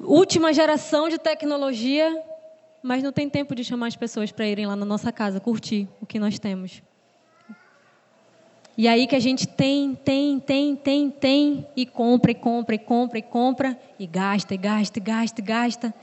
última 0.00 0.52
geração 0.52 1.08
de 1.08 1.18
tecnologia, 1.18 2.22
mas 2.82 3.02
não 3.02 3.12
tem 3.12 3.28
tempo 3.28 3.54
de 3.54 3.62
chamar 3.62 3.88
as 3.88 3.96
pessoas 3.96 4.32
para 4.32 4.46
irem 4.46 4.66
lá 4.66 4.74
na 4.74 4.86
nossa 4.86 5.12
casa 5.12 5.38
curtir 5.38 5.86
o 6.00 6.06
que 6.06 6.18
nós 6.18 6.38
temos. 6.38 6.82
E 8.76 8.88
aí 8.88 9.06
que 9.06 9.14
a 9.14 9.20
gente 9.20 9.46
tem, 9.46 9.94
tem, 9.94 10.40
tem, 10.40 10.74
tem, 10.74 11.10
tem, 11.10 11.66
e 11.76 11.84
compra, 11.84 12.30
e 12.30 12.34
compra, 12.34 12.74
e 12.74 12.78
compra, 12.78 13.18
e 13.18 13.22
compra, 13.22 13.78
e 13.98 14.06
gasta, 14.06 14.54
e 14.54 14.56
gasta, 14.56 14.98
e 14.98 15.02
gasta, 15.02 15.40
e 15.40 15.44
gasta. 15.44 15.94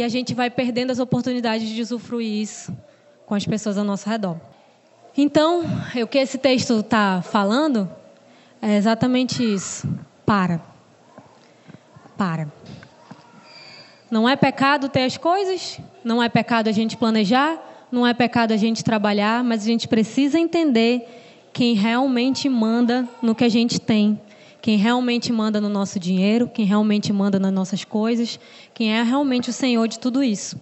A 0.00 0.08
gente 0.08 0.32
vai 0.32 0.48
perdendo 0.48 0.92
as 0.92 1.00
oportunidades 1.00 1.68
de 1.68 1.82
usufruir 1.82 2.40
isso 2.40 2.72
com 3.26 3.34
as 3.34 3.44
pessoas 3.44 3.76
ao 3.76 3.84
nosso 3.84 4.08
redor. 4.08 4.36
Então, 5.16 5.64
o 6.00 6.06
que 6.06 6.18
esse 6.18 6.38
texto 6.38 6.78
está 6.78 7.20
falando 7.20 7.90
é 8.62 8.76
exatamente 8.76 9.42
isso. 9.42 9.88
Para. 10.24 10.62
Para. 12.16 12.46
Não 14.08 14.28
é 14.28 14.36
pecado 14.36 14.88
ter 14.88 15.04
as 15.04 15.16
coisas, 15.16 15.80
não 16.04 16.22
é 16.22 16.28
pecado 16.28 16.68
a 16.68 16.72
gente 16.72 16.96
planejar, 16.96 17.58
não 17.90 18.06
é 18.06 18.14
pecado 18.14 18.52
a 18.52 18.56
gente 18.56 18.84
trabalhar, 18.84 19.42
mas 19.42 19.62
a 19.62 19.66
gente 19.66 19.88
precisa 19.88 20.38
entender 20.38 21.48
quem 21.52 21.74
realmente 21.74 22.48
manda 22.48 23.08
no 23.20 23.34
que 23.34 23.44
a 23.44 23.48
gente 23.48 23.80
tem 23.80 24.20
quem 24.62 24.76
realmente 24.76 25.32
manda 25.32 25.60
no 25.60 25.68
nosso 25.68 25.98
dinheiro, 25.98 26.48
quem 26.48 26.64
realmente 26.64 27.12
manda 27.12 27.36
nas 27.38 27.52
nossas 27.52 27.84
coisas, 27.84 28.38
quem 28.72 28.96
é 28.96 29.02
realmente 29.02 29.50
o 29.50 29.52
Senhor 29.52 29.88
de 29.88 29.98
tudo 29.98 30.22
isso. 30.22 30.56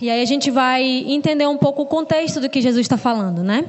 E 0.00 0.08
aí 0.08 0.22
a 0.22 0.24
gente 0.24 0.50
vai 0.50 0.82
entender 0.82 1.46
um 1.46 1.58
pouco 1.58 1.82
o 1.82 1.86
contexto 1.86 2.40
do 2.40 2.48
que 2.48 2.62
Jesus 2.62 2.86
está 2.86 2.96
falando, 2.96 3.42
né? 3.42 3.66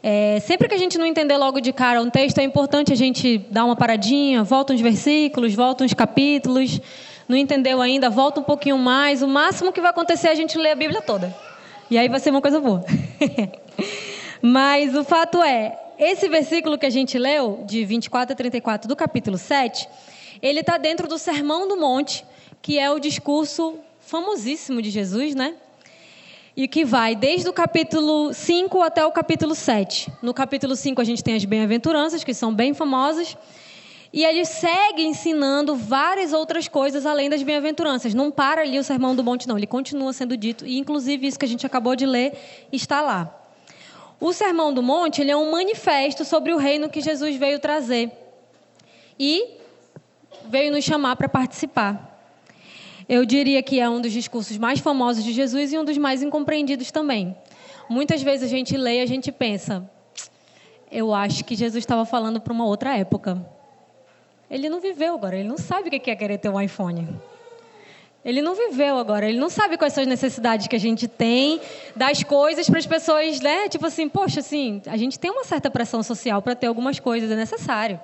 É, 0.00 0.38
sempre 0.40 0.68
que 0.68 0.74
a 0.74 0.78
gente 0.78 0.96
não 0.96 1.04
entender 1.04 1.36
logo 1.36 1.60
de 1.60 1.72
cara 1.72 2.00
um 2.00 2.08
texto, 2.08 2.38
é 2.38 2.44
importante 2.44 2.92
a 2.92 2.96
gente 2.96 3.38
dar 3.50 3.64
uma 3.64 3.74
paradinha, 3.74 4.44
volta 4.44 4.72
uns 4.72 4.80
versículos, 4.80 5.52
volta 5.52 5.84
uns 5.84 5.92
capítulos. 5.92 6.80
Não 7.28 7.36
entendeu 7.36 7.82
ainda, 7.82 8.08
volta 8.08 8.40
um 8.40 8.44
pouquinho 8.44 8.78
mais. 8.78 9.22
O 9.22 9.28
máximo 9.28 9.72
que 9.72 9.80
vai 9.80 9.90
acontecer 9.90 10.28
é 10.28 10.30
a 10.30 10.34
gente 10.36 10.56
ler 10.56 10.70
a 10.70 10.76
Bíblia 10.76 11.02
toda. 11.02 11.34
E 11.90 11.98
aí 11.98 12.08
vai 12.08 12.20
ser 12.20 12.30
uma 12.30 12.40
coisa 12.40 12.60
boa. 12.60 12.84
Mas 14.40 14.94
o 14.94 15.02
fato 15.02 15.42
é, 15.42 15.76
esse 16.00 16.30
versículo 16.30 16.78
que 16.78 16.86
a 16.86 16.90
gente 16.90 17.18
leu, 17.18 17.62
de 17.66 17.84
24 17.84 18.32
a 18.32 18.36
34 18.36 18.88
do 18.88 18.96
capítulo 18.96 19.36
7, 19.36 19.86
ele 20.40 20.60
está 20.60 20.78
dentro 20.78 21.06
do 21.06 21.18
Sermão 21.18 21.68
do 21.68 21.76
Monte, 21.76 22.24
que 22.62 22.78
é 22.78 22.90
o 22.90 22.98
discurso 22.98 23.76
famosíssimo 24.00 24.80
de 24.80 24.88
Jesus, 24.88 25.34
né? 25.34 25.54
E 26.56 26.66
que 26.66 26.86
vai 26.86 27.14
desde 27.14 27.50
o 27.50 27.52
capítulo 27.52 28.32
5 28.32 28.80
até 28.80 29.04
o 29.04 29.12
capítulo 29.12 29.54
7. 29.54 30.10
No 30.22 30.32
capítulo 30.32 30.74
5 30.74 30.98
a 31.02 31.04
gente 31.04 31.22
tem 31.22 31.34
as 31.34 31.44
bem-aventuranças, 31.44 32.24
que 32.24 32.32
são 32.32 32.52
bem 32.54 32.72
famosas. 32.72 33.36
E 34.10 34.24
ele 34.24 34.46
segue 34.46 35.04
ensinando 35.04 35.76
várias 35.76 36.32
outras 36.32 36.66
coisas 36.66 37.04
além 37.04 37.28
das 37.28 37.42
bem-aventuranças. 37.42 38.14
Não 38.14 38.30
para 38.30 38.62
ali 38.62 38.78
o 38.78 38.82
Sermão 38.82 39.14
do 39.14 39.22
Monte, 39.22 39.46
não. 39.46 39.58
Ele 39.58 39.66
continua 39.66 40.14
sendo 40.14 40.34
dito. 40.34 40.66
E, 40.66 40.78
inclusive, 40.78 41.26
isso 41.26 41.38
que 41.38 41.44
a 41.44 41.48
gente 41.48 41.66
acabou 41.66 41.94
de 41.94 42.06
ler 42.06 42.32
está 42.72 43.02
lá. 43.02 43.39
O 44.20 44.34
Sermão 44.34 44.72
do 44.72 44.82
Monte 44.82 45.22
ele 45.22 45.30
é 45.30 45.36
um 45.36 45.50
manifesto 45.50 46.26
sobre 46.26 46.52
o 46.52 46.58
reino 46.58 46.90
que 46.90 47.00
Jesus 47.00 47.36
veio 47.36 47.58
trazer 47.58 48.12
e 49.18 49.56
veio 50.44 50.70
nos 50.70 50.84
chamar 50.84 51.16
para 51.16 51.28
participar. 51.28 52.08
Eu 53.08 53.24
diria 53.24 53.62
que 53.62 53.80
é 53.80 53.88
um 53.88 54.00
dos 54.00 54.12
discursos 54.12 54.58
mais 54.58 54.78
famosos 54.78 55.24
de 55.24 55.32
Jesus 55.32 55.72
e 55.72 55.78
um 55.78 55.84
dos 55.84 55.96
mais 55.96 56.22
incompreendidos 56.22 56.90
também. 56.90 57.34
Muitas 57.88 58.22
vezes 58.22 58.46
a 58.46 58.48
gente 58.48 58.76
lê 58.76 58.98
e 58.98 59.00
a 59.00 59.06
gente 59.06 59.32
pensa, 59.32 59.90
eu 60.92 61.14
acho 61.14 61.44
que 61.44 61.56
Jesus 61.56 61.82
estava 61.82 62.04
falando 62.04 62.40
para 62.40 62.52
uma 62.52 62.66
outra 62.66 62.96
época. 62.96 63.44
Ele 64.50 64.68
não 64.68 64.80
viveu 64.80 65.14
agora, 65.14 65.38
ele 65.38 65.48
não 65.48 65.56
sabe 65.56 65.88
o 65.88 65.90
que 65.90 66.10
é 66.10 66.14
querer 66.14 66.38
ter 66.38 66.50
um 66.50 66.60
iPhone. 66.60 67.08
Ele 68.22 68.42
não 68.42 68.54
viveu 68.54 68.98
agora, 68.98 69.26
ele 69.26 69.38
não 69.38 69.48
sabe 69.48 69.78
quais 69.78 69.94
são 69.94 70.02
as 70.02 70.08
necessidades 70.08 70.66
que 70.66 70.76
a 70.76 70.80
gente 70.80 71.08
tem 71.08 71.58
das 71.96 72.22
coisas 72.22 72.68
para 72.68 72.78
as 72.78 72.86
pessoas, 72.86 73.40
né? 73.40 73.66
Tipo 73.68 73.86
assim, 73.86 74.10
poxa, 74.10 74.40
assim, 74.40 74.82
a 74.86 74.96
gente 74.96 75.18
tem 75.18 75.30
uma 75.30 75.44
certa 75.44 75.70
pressão 75.70 76.02
social 76.02 76.42
para 76.42 76.54
ter 76.54 76.66
algumas 76.66 77.00
coisas, 77.00 77.30
é 77.30 77.36
necessário. 77.36 77.98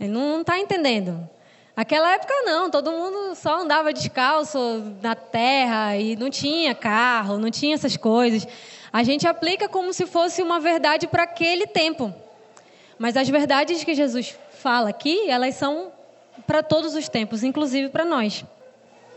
Ele 0.00 0.10
não 0.10 0.40
está 0.40 0.58
entendendo. 0.58 1.28
Aquela 1.76 2.12
época 2.12 2.34
não, 2.44 2.68
todo 2.70 2.90
mundo 2.90 3.36
só 3.36 3.60
andava 3.60 3.92
descalço 3.92 4.58
na 5.00 5.14
terra 5.14 5.96
e 5.96 6.16
não 6.16 6.28
tinha 6.28 6.74
carro, 6.74 7.38
não 7.38 7.50
tinha 7.50 7.74
essas 7.74 7.96
coisas. 7.96 8.46
A 8.92 9.02
gente 9.04 9.26
aplica 9.28 9.68
como 9.68 9.92
se 9.92 10.06
fosse 10.06 10.42
uma 10.42 10.58
verdade 10.58 11.06
para 11.06 11.22
aquele 11.22 11.66
tempo. 11.66 12.12
Mas 12.98 13.16
as 13.16 13.28
verdades 13.28 13.82
que 13.84 13.94
Jesus 13.94 14.36
fala 14.58 14.88
aqui, 14.88 15.28
elas 15.28 15.54
são 15.54 15.92
para 16.46 16.62
todos 16.62 16.94
os 16.94 17.08
tempos, 17.08 17.42
inclusive 17.42 17.88
para 17.88 18.04
nós. 18.04 18.44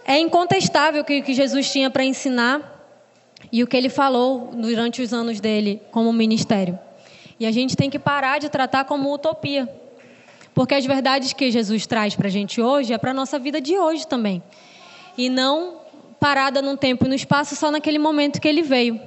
É 0.09 0.17
incontestável 0.17 1.03
que 1.03 1.19
o 1.19 1.23
que 1.23 1.33
Jesus 1.33 1.69
tinha 1.69 1.89
para 1.89 2.05
ensinar 2.05 2.81
e 3.51 3.61
o 3.61 3.67
que 3.67 3.75
ele 3.75 3.89
falou 3.89 4.51
durante 4.53 5.01
os 5.01 5.13
anos 5.13 5.41
dele 5.41 5.81
como 5.91 6.13
ministério. 6.13 6.79
E 7.37 7.45
a 7.45 7.51
gente 7.51 7.75
tem 7.75 7.89
que 7.89 7.99
parar 7.99 8.39
de 8.39 8.47
tratar 8.47 8.85
como 8.85 9.13
utopia. 9.13 9.67
Porque 10.53 10.73
as 10.73 10.85
verdades 10.85 11.33
que 11.33 11.51
Jesus 11.51 11.85
traz 11.85 12.15
para 12.15 12.27
a 12.27 12.31
gente 12.31 12.61
hoje 12.61 12.93
é 12.93 12.97
para 12.97 13.11
a 13.11 13.13
nossa 13.13 13.37
vida 13.37 13.59
de 13.59 13.77
hoje 13.77 14.07
também. 14.07 14.41
E 15.17 15.27
não 15.29 15.81
parada 16.21 16.61
num 16.61 16.77
tempo 16.77 17.05
e 17.05 17.09
no 17.09 17.13
espaço 17.13 17.53
só 17.57 17.69
naquele 17.69 17.99
momento 17.99 18.39
que 18.39 18.47
ele 18.47 18.61
veio. 18.61 19.01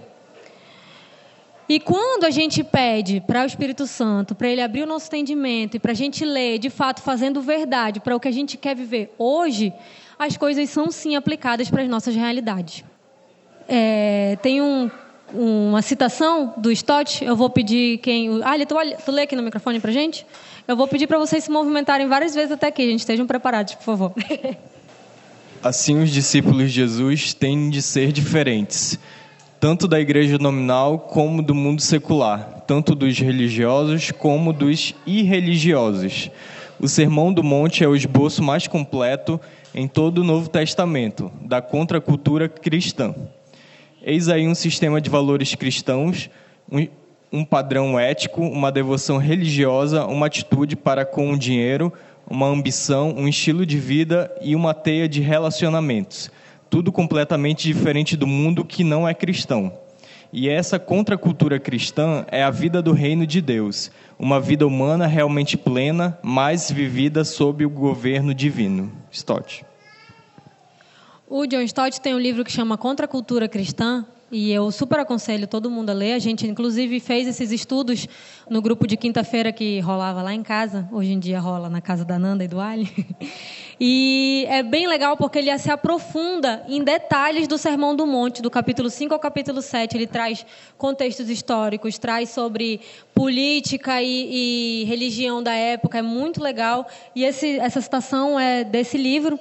E 1.66 1.80
quando 1.80 2.24
a 2.24 2.30
gente 2.30 2.62
pede 2.62 3.22
para 3.26 3.42
o 3.42 3.46
Espírito 3.46 3.86
Santo, 3.86 4.34
para 4.34 4.48
ele 4.48 4.60
abrir 4.60 4.82
o 4.82 4.86
nosso 4.86 5.06
entendimento 5.06 5.76
e 5.76 5.80
para 5.80 5.92
a 5.92 5.94
gente 5.94 6.26
ler, 6.26 6.58
de 6.58 6.68
fato, 6.68 7.00
fazendo 7.00 7.40
verdade 7.40 8.00
para 8.00 8.14
o 8.14 8.20
que 8.20 8.28
a 8.28 8.32
gente 8.32 8.58
quer 8.58 8.76
viver 8.76 9.14
hoje, 9.16 9.72
as 10.20 10.36
coisas 10.36 10.68
são 10.68 10.90
sim 10.90 11.16
aplicadas 11.16 11.70
para 11.70 11.82
as 11.82 11.88
nossas 11.88 12.14
realidades. 12.14 12.84
É, 13.66 14.36
tem 14.42 14.60
um 14.60 14.90
uma 15.32 15.80
citação 15.80 16.54
do 16.56 16.72
Stott, 16.72 17.24
eu 17.24 17.36
vou 17.36 17.48
pedir 17.48 17.98
quem. 17.98 18.42
Ah, 18.42 18.54
tu, 18.66 18.74
tu 19.04 19.12
lê 19.12 19.22
aqui 19.22 19.36
no 19.36 19.44
microfone 19.44 19.78
para 19.78 19.92
gente? 19.92 20.26
Eu 20.66 20.76
vou 20.76 20.88
pedir 20.88 21.06
para 21.06 21.18
vocês 21.18 21.44
se 21.44 21.50
movimentarem 21.50 22.08
várias 22.08 22.34
vezes 22.34 22.50
até 22.50 22.66
aqui, 22.66 22.84
gente. 22.90 22.98
Estejam 22.98 23.28
preparados, 23.28 23.76
por 23.76 23.84
favor. 23.84 24.12
Assim, 25.62 26.02
os 26.02 26.10
discípulos 26.10 26.64
de 26.64 26.68
Jesus 26.68 27.32
têm 27.32 27.70
de 27.70 27.80
ser 27.80 28.10
diferentes, 28.10 28.98
tanto 29.60 29.86
da 29.86 30.00
igreja 30.00 30.36
nominal 30.36 30.98
como 30.98 31.40
do 31.40 31.54
mundo 31.54 31.80
secular, 31.80 32.64
tanto 32.66 32.94
dos 32.94 33.16
religiosos 33.18 34.10
como 34.10 34.52
dos 34.52 34.96
irreligiosos. 35.06 36.28
O 36.82 36.88
Sermão 36.88 37.30
do 37.30 37.44
Monte 37.44 37.84
é 37.84 37.88
o 37.88 37.94
esboço 37.94 38.42
mais 38.42 38.66
completo 38.66 39.38
em 39.74 39.86
todo 39.86 40.22
o 40.22 40.24
Novo 40.24 40.48
Testamento 40.48 41.30
da 41.42 41.60
contracultura 41.60 42.48
cristã. 42.48 43.14
Eis 44.02 44.30
aí 44.30 44.48
um 44.48 44.54
sistema 44.54 44.98
de 44.98 45.10
valores 45.10 45.54
cristãos, 45.54 46.30
um, 47.30 47.44
padrão 47.44 48.00
ético, 48.00 48.40
uma 48.40 48.72
devoção 48.72 49.18
religiosa, 49.18 50.06
uma 50.06 50.24
atitude 50.24 50.74
para 50.74 51.04
com 51.04 51.30
o 51.30 51.38
dinheiro, 51.38 51.92
uma 52.26 52.46
ambição, 52.46 53.14
um 53.14 53.28
estilo 53.28 53.66
de 53.66 53.76
vida 53.76 54.34
e 54.40 54.56
uma 54.56 54.72
teia 54.72 55.06
de 55.06 55.20
relacionamentos. 55.20 56.30
Tudo 56.70 56.90
completamente 56.90 57.68
diferente 57.68 58.16
do 58.16 58.26
mundo 58.26 58.64
que 58.64 58.82
não 58.82 59.06
é 59.06 59.12
cristão. 59.12 59.70
E 60.32 60.48
essa 60.48 60.78
contracultura 60.78 61.58
cristã 61.58 62.24
é 62.30 62.42
a 62.42 62.50
vida 62.50 62.80
do 62.80 62.92
reino 62.92 63.26
de 63.26 63.40
Deus, 63.40 63.90
uma 64.18 64.40
vida 64.40 64.66
humana 64.66 65.06
realmente 65.06 65.56
plena, 65.56 66.16
mas 66.22 66.70
vivida 66.70 67.24
sob 67.24 67.64
o 67.66 67.70
governo 67.70 68.32
divino. 68.32 68.92
Stott. 69.10 69.64
O 71.28 71.46
John 71.46 71.62
Stott 71.62 72.00
tem 72.00 72.14
um 72.14 72.18
livro 72.18 72.44
que 72.44 72.52
chama 72.52 72.78
Contra 72.78 73.06
a 73.06 73.08
Cultura 73.08 73.48
Cristã, 73.48 74.04
e 74.32 74.52
eu 74.52 74.70
super 74.70 75.00
aconselho 75.00 75.48
todo 75.48 75.68
mundo 75.68 75.90
a 75.90 75.92
ler. 75.92 76.12
A 76.12 76.18
gente, 76.20 76.46
inclusive, 76.46 77.00
fez 77.00 77.26
esses 77.26 77.50
estudos 77.50 78.06
no 78.48 78.62
grupo 78.62 78.86
de 78.86 78.96
quinta-feira 78.96 79.52
que 79.52 79.80
rolava 79.80 80.22
lá 80.22 80.32
em 80.32 80.42
casa. 80.42 80.88
Hoje 80.92 81.12
em 81.12 81.18
dia 81.18 81.40
rola 81.40 81.68
na 81.68 81.80
casa 81.80 82.04
da 82.04 82.18
Nanda 82.18 82.44
e 82.44 82.48
do 82.48 82.60
Ali. 82.60 82.88
E 83.82 84.44
é 84.50 84.62
bem 84.62 84.86
legal 84.86 85.16
porque 85.16 85.38
ele 85.38 85.58
se 85.58 85.70
aprofunda 85.70 86.62
em 86.68 86.84
detalhes 86.84 87.48
do 87.48 87.56
Sermão 87.56 87.96
do 87.96 88.06
Monte, 88.06 88.42
do 88.42 88.50
capítulo 88.50 88.90
5 88.90 89.14
ao 89.14 89.18
capítulo 89.18 89.62
7. 89.62 89.96
Ele 89.96 90.06
traz 90.06 90.44
contextos 90.76 91.30
históricos, 91.30 91.96
traz 91.96 92.28
sobre 92.28 92.82
política 93.14 94.02
e, 94.02 94.82
e 94.82 94.84
religião 94.84 95.42
da 95.42 95.54
época. 95.54 95.96
É 95.96 96.02
muito 96.02 96.42
legal. 96.42 96.86
E 97.16 97.24
esse, 97.24 97.58
essa 97.58 97.80
citação 97.80 98.38
é 98.38 98.64
desse 98.64 98.98
livro. 98.98 99.40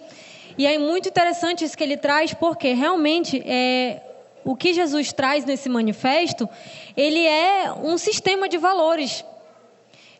E 0.57 0.65
é 0.65 0.77
muito 0.77 1.09
interessante 1.09 1.65
isso 1.65 1.77
que 1.77 1.83
ele 1.83 1.97
traz, 1.97 2.33
porque 2.33 2.71
realmente 2.71 3.43
é, 3.45 4.01
o 4.45 4.55
que 4.55 4.73
Jesus 4.73 5.11
traz 5.11 5.43
nesse 5.43 5.67
manifesto, 5.67 6.47
ele 6.95 7.25
é 7.25 7.73
um 7.73 7.97
sistema 7.97 8.47
de 8.47 8.57
valores. 8.57 9.25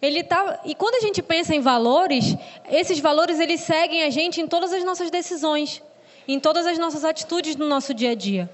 Ele 0.01 0.23
tá, 0.23 0.61
e 0.63 0.73
quando 0.73 0.95
a 0.95 1.01
gente 1.01 1.21
pensa 1.21 1.53
em 1.53 1.59
valores, 1.59 2.35
esses 2.71 2.99
valores 2.99 3.39
eles 3.39 3.61
seguem 3.61 4.03
a 4.03 4.09
gente 4.09 4.39
em 4.39 4.47
todas 4.47 4.71
as 4.71 4.83
nossas 4.83 5.11
decisões, 5.11 5.81
em 6.27 6.39
todas 6.39 6.65
as 6.65 6.77
nossas 6.77 7.03
atitudes 7.03 7.55
no 7.55 7.67
nosso 7.67 7.93
dia 7.93 8.11
a 8.11 8.15
dia. 8.15 8.49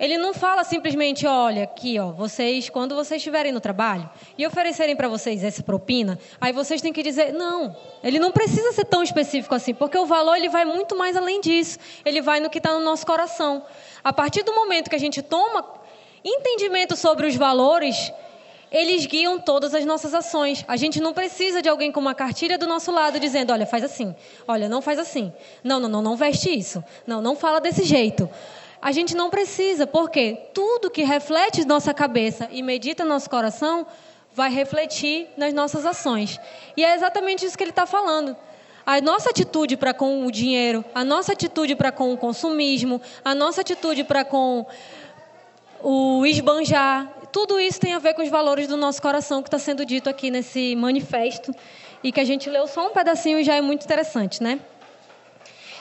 Ele 0.00 0.16
não 0.16 0.32
fala 0.32 0.64
simplesmente, 0.64 1.26
olha, 1.26 1.64
aqui, 1.64 1.98
ó, 1.98 2.10
vocês, 2.10 2.70
quando 2.70 2.94
vocês 2.94 3.18
estiverem 3.18 3.52
no 3.52 3.60
trabalho 3.60 4.08
e 4.38 4.46
oferecerem 4.46 4.96
para 4.96 5.08
vocês 5.08 5.44
essa 5.44 5.62
propina, 5.62 6.18
aí 6.40 6.54
vocês 6.54 6.80
têm 6.80 6.90
que 6.90 7.02
dizer, 7.02 7.34
não. 7.34 7.76
Ele 8.02 8.18
não 8.18 8.32
precisa 8.32 8.72
ser 8.72 8.86
tão 8.86 9.02
específico 9.02 9.54
assim, 9.54 9.74
porque 9.74 9.98
o 9.98 10.06
valor 10.06 10.36
ele 10.36 10.48
vai 10.48 10.64
muito 10.64 10.96
mais 10.96 11.18
além 11.18 11.38
disso. 11.42 11.78
Ele 12.02 12.22
vai 12.22 12.40
no 12.40 12.48
que 12.48 12.56
está 12.56 12.72
no 12.72 12.80
nosso 12.80 13.04
coração. 13.04 13.62
A 14.02 14.10
partir 14.10 14.42
do 14.42 14.54
momento 14.54 14.88
que 14.88 14.96
a 14.96 14.98
gente 14.98 15.20
toma 15.20 15.66
entendimento 16.24 16.96
sobre 16.96 17.26
os 17.26 17.36
valores, 17.36 18.10
eles 18.70 19.06
guiam 19.06 19.38
todas 19.38 19.74
as 19.74 19.84
nossas 19.84 20.14
ações. 20.14 20.64
A 20.68 20.76
gente 20.76 21.00
não 21.00 21.12
precisa 21.12 21.60
de 21.60 21.68
alguém 21.68 21.90
com 21.90 22.00
uma 22.00 22.14
cartilha 22.14 22.56
do 22.56 22.66
nosso 22.66 22.92
lado 22.92 23.18
dizendo: 23.18 23.52
olha, 23.52 23.66
faz 23.66 23.82
assim, 23.82 24.14
olha, 24.46 24.68
não 24.68 24.80
faz 24.80 24.98
assim, 24.98 25.32
não, 25.62 25.80
não, 25.80 25.88
não, 25.88 26.02
não 26.02 26.16
veste 26.16 26.56
isso, 26.56 26.82
não, 27.06 27.20
não 27.20 27.34
fala 27.34 27.60
desse 27.60 27.84
jeito. 27.84 28.28
A 28.82 28.92
gente 28.92 29.14
não 29.14 29.28
precisa, 29.28 29.86
porque 29.86 30.38
tudo 30.54 30.90
que 30.90 31.02
reflete 31.02 31.66
nossa 31.66 31.92
cabeça 31.92 32.48
e 32.50 32.62
medita 32.62 33.04
nosso 33.04 33.28
coração 33.28 33.86
vai 34.32 34.50
refletir 34.50 35.28
nas 35.36 35.52
nossas 35.52 35.84
ações. 35.84 36.40
E 36.76 36.84
é 36.84 36.94
exatamente 36.94 37.44
isso 37.44 37.58
que 37.58 37.64
ele 37.64 37.70
está 37.70 37.84
falando. 37.84 38.34
A 38.86 39.00
nossa 39.00 39.30
atitude 39.30 39.76
para 39.76 39.92
com 39.92 40.26
o 40.26 40.32
dinheiro, 40.32 40.82
a 40.94 41.04
nossa 41.04 41.32
atitude 41.32 41.76
para 41.76 41.92
com 41.92 42.12
o 42.12 42.16
consumismo, 42.16 43.00
a 43.22 43.34
nossa 43.34 43.60
atitude 43.60 44.02
para 44.02 44.24
com 44.24 44.66
o 45.82 46.24
esbanjar, 46.24 47.08
tudo 47.32 47.60
isso 47.60 47.80
tem 47.80 47.94
a 47.94 47.98
ver 47.98 48.14
com 48.14 48.22
os 48.22 48.28
valores 48.28 48.66
do 48.66 48.76
nosso 48.76 49.00
coração 49.00 49.42
que 49.42 49.48
está 49.48 49.58
sendo 49.58 49.84
dito 49.84 50.08
aqui 50.08 50.30
nesse 50.30 50.74
manifesto 50.76 51.54
e 52.02 52.10
que 52.10 52.20
a 52.20 52.24
gente 52.24 52.48
leu 52.48 52.66
só 52.66 52.88
um 52.88 52.90
pedacinho 52.90 53.38
e 53.38 53.44
já 53.44 53.54
é 53.54 53.60
muito 53.60 53.84
interessante, 53.84 54.42
né? 54.42 54.60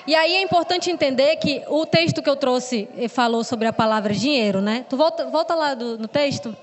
E 0.08 0.16
aí 0.16 0.36
é 0.36 0.42
importante 0.42 0.90
entender 0.90 1.36
que 1.38 1.62
o 1.68 1.86
texto 1.86 2.22
que 2.22 2.30
eu 2.30 2.36
trouxe 2.36 2.90
eh, 2.98 3.08
falou 3.08 3.44
sobre 3.44 3.68
a 3.68 3.74
palavra 3.74 4.14
dinheiro, 4.14 4.62
né? 4.62 4.86
Tu 4.90 4.98
volta, 4.98 5.26
volta 5.26 5.54
lá 5.54 5.74
do, 5.74 5.98
no 5.98 6.08
texto. 6.08 6.56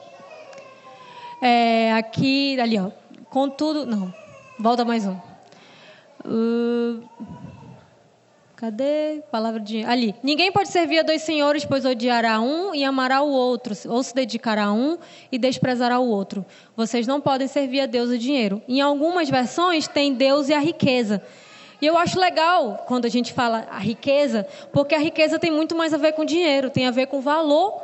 É, 1.41 1.93
aqui, 1.93 2.59
ali, 2.61 2.79
ó. 2.79 2.91
Contudo, 3.31 3.87
não. 3.87 4.13
Volta 4.59 4.85
mais 4.85 5.07
um. 5.07 5.17
Uh, 6.25 7.03
cadê? 8.57 9.23
Palavra 9.31 9.61
de. 9.61 9.85
Ali. 9.85 10.15
Ninguém 10.23 10.51
pode 10.51 10.71
servir 10.71 11.01
a 11.01 11.03
dois 11.03 11.23
senhores, 11.23 11.65
pois 11.65 11.85
odiará 11.85 12.41
um 12.41 12.75
e 12.75 12.83
amará 12.83 13.21
o 13.21 13.31
outro, 13.31 13.75
ou 13.89 14.03
se 14.03 14.15
dedicará 14.15 14.65
a 14.65 14.73
um 14.73 14.97
e 15.31 15.39
desprezará 15.39 15.99
o 15.99 16.09
outro. 16.09 16.45
Vocês 16.75 17.07
não 17.07 17.21
podem 17.21 17.47
servir 17.47 17.81
a 17.81 17.87
Deus 17.87 18.11
e 18.11 18.19
dinheiro. 18.19 18.63
Em 18.67 18.81
algumas 18.81 19.29
versões 19.29 19.87
tem 19.87 20.15
Deus 20.15 20.49
e 20.49 20.55
a 20.55 20.59
riqueza. 20.59 21.23
E 21.81 21.87
eu 21.87 21.99
acho 21.99 22.19
legal 22.19 22.85
quando 22.89 23.05
a 23.05 23.11
gente 23.11 23.35
fala 23.35 23.67
a 23.71 23.79
riqueza, 23.79 24.47
porque 24.73 24.95
a 24.95 24.99
riqueza 24.99 25.39
tem 25.39 25.51
muito 25.51 25.77
mais 25.77 25.93
a 25.93 25.99
ver 25.99 26.13
com 26.13 26.25
dinheiro, 26.25 26.71
tem 26.71 26.87
a 26.87 26.91
ver 26.91 27.07
com 27.07 27.21
valor, 27.21 27.83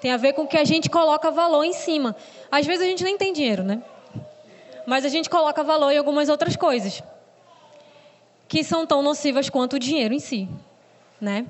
tem 0.00 0.10
a 0.10 0.16
ver 0.16 0.32
com 0.32 0.44
que 0.44 0.56
a 0.56 0.64
gente 0.64 0.90
coloca 0.90 1.30
valor 1.30 1.62
em 1.62 1.72
cima. 1.72 2.16
Às 2.50 2.66
vezes 2.66 2.82
a 2.82 2.90
gente 2.90 3.04
nem 3.04 3.16
tem 3.16 3.32
dinheiro, 3.32 3.62
né? 3.62 3.80
Mas 4.84 5.04
a 5.04 5.08
gente 5.08 5.30
coloca 5.30 5.62
valor 5.62 5.92
em 5.92 5.98
algumas 5.98 6.28
outras 6.28 6.56
coisas 6.56 7.00
que 8.50 8.64
são 8.64 8.84
tão 8.84 9.00
nocivas 9.00 9.48
quanto 9.48 9.76
o 9.76 9.78
dinheiro 9.78 10.12
em 10.12 10.18
si, 10.18 10.48
né? 11.20 11.46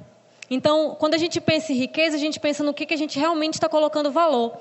Então, 0.50 0.94
quando 1.00 1.14
a 1.14 1.18
gente 1.18 1.40
pensa 1.40 1.72
em 1.72 1.76
riqueza, 1.76 2.14
a 2.14 2.18
gente 2.18 2.38
pensa 2.38 2.62
no 2.62 2.74
que, 2.74 2.84
que 2.84 2.92
a 2.92 2.96
gente 2.96 3.18
realmente 3.18 3.54
está 3.54 3.70
colocando 3.70 4.12
valor. 4.12 4.54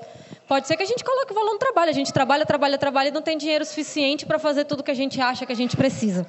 Pode 0.48 0.66
ser 0.66 0.74
que 0.74 0.82
a 0.82 0.86
gente 0.86 1.04
coloque 1.04 1.34
valor 1.34 1.52
no 1.52 1.58
trabalho. 1.58 1.90
A 1.90 1.92
gente 1.92 2.10
trabalha, 2.14 2.46
trabalha, 2.46 2.78
trabalha 2.78 3.08
e 3.08 3.10
não 3.10 3.20
tem 3.20 3.36
dinheiro 3.36 3.62
suficiente 3.66 4.24
para 4.24 4.38
fazer 4.38 4.64
tudo 4.64 4.82
que 4.82 4.90
a 4.90 4.94
gente 4.94 5.20
acha 5.20 5.44
que 5.44 5.52
a 5.52 5.56
gente 5.56 5.76
precisa. 5.76 6.26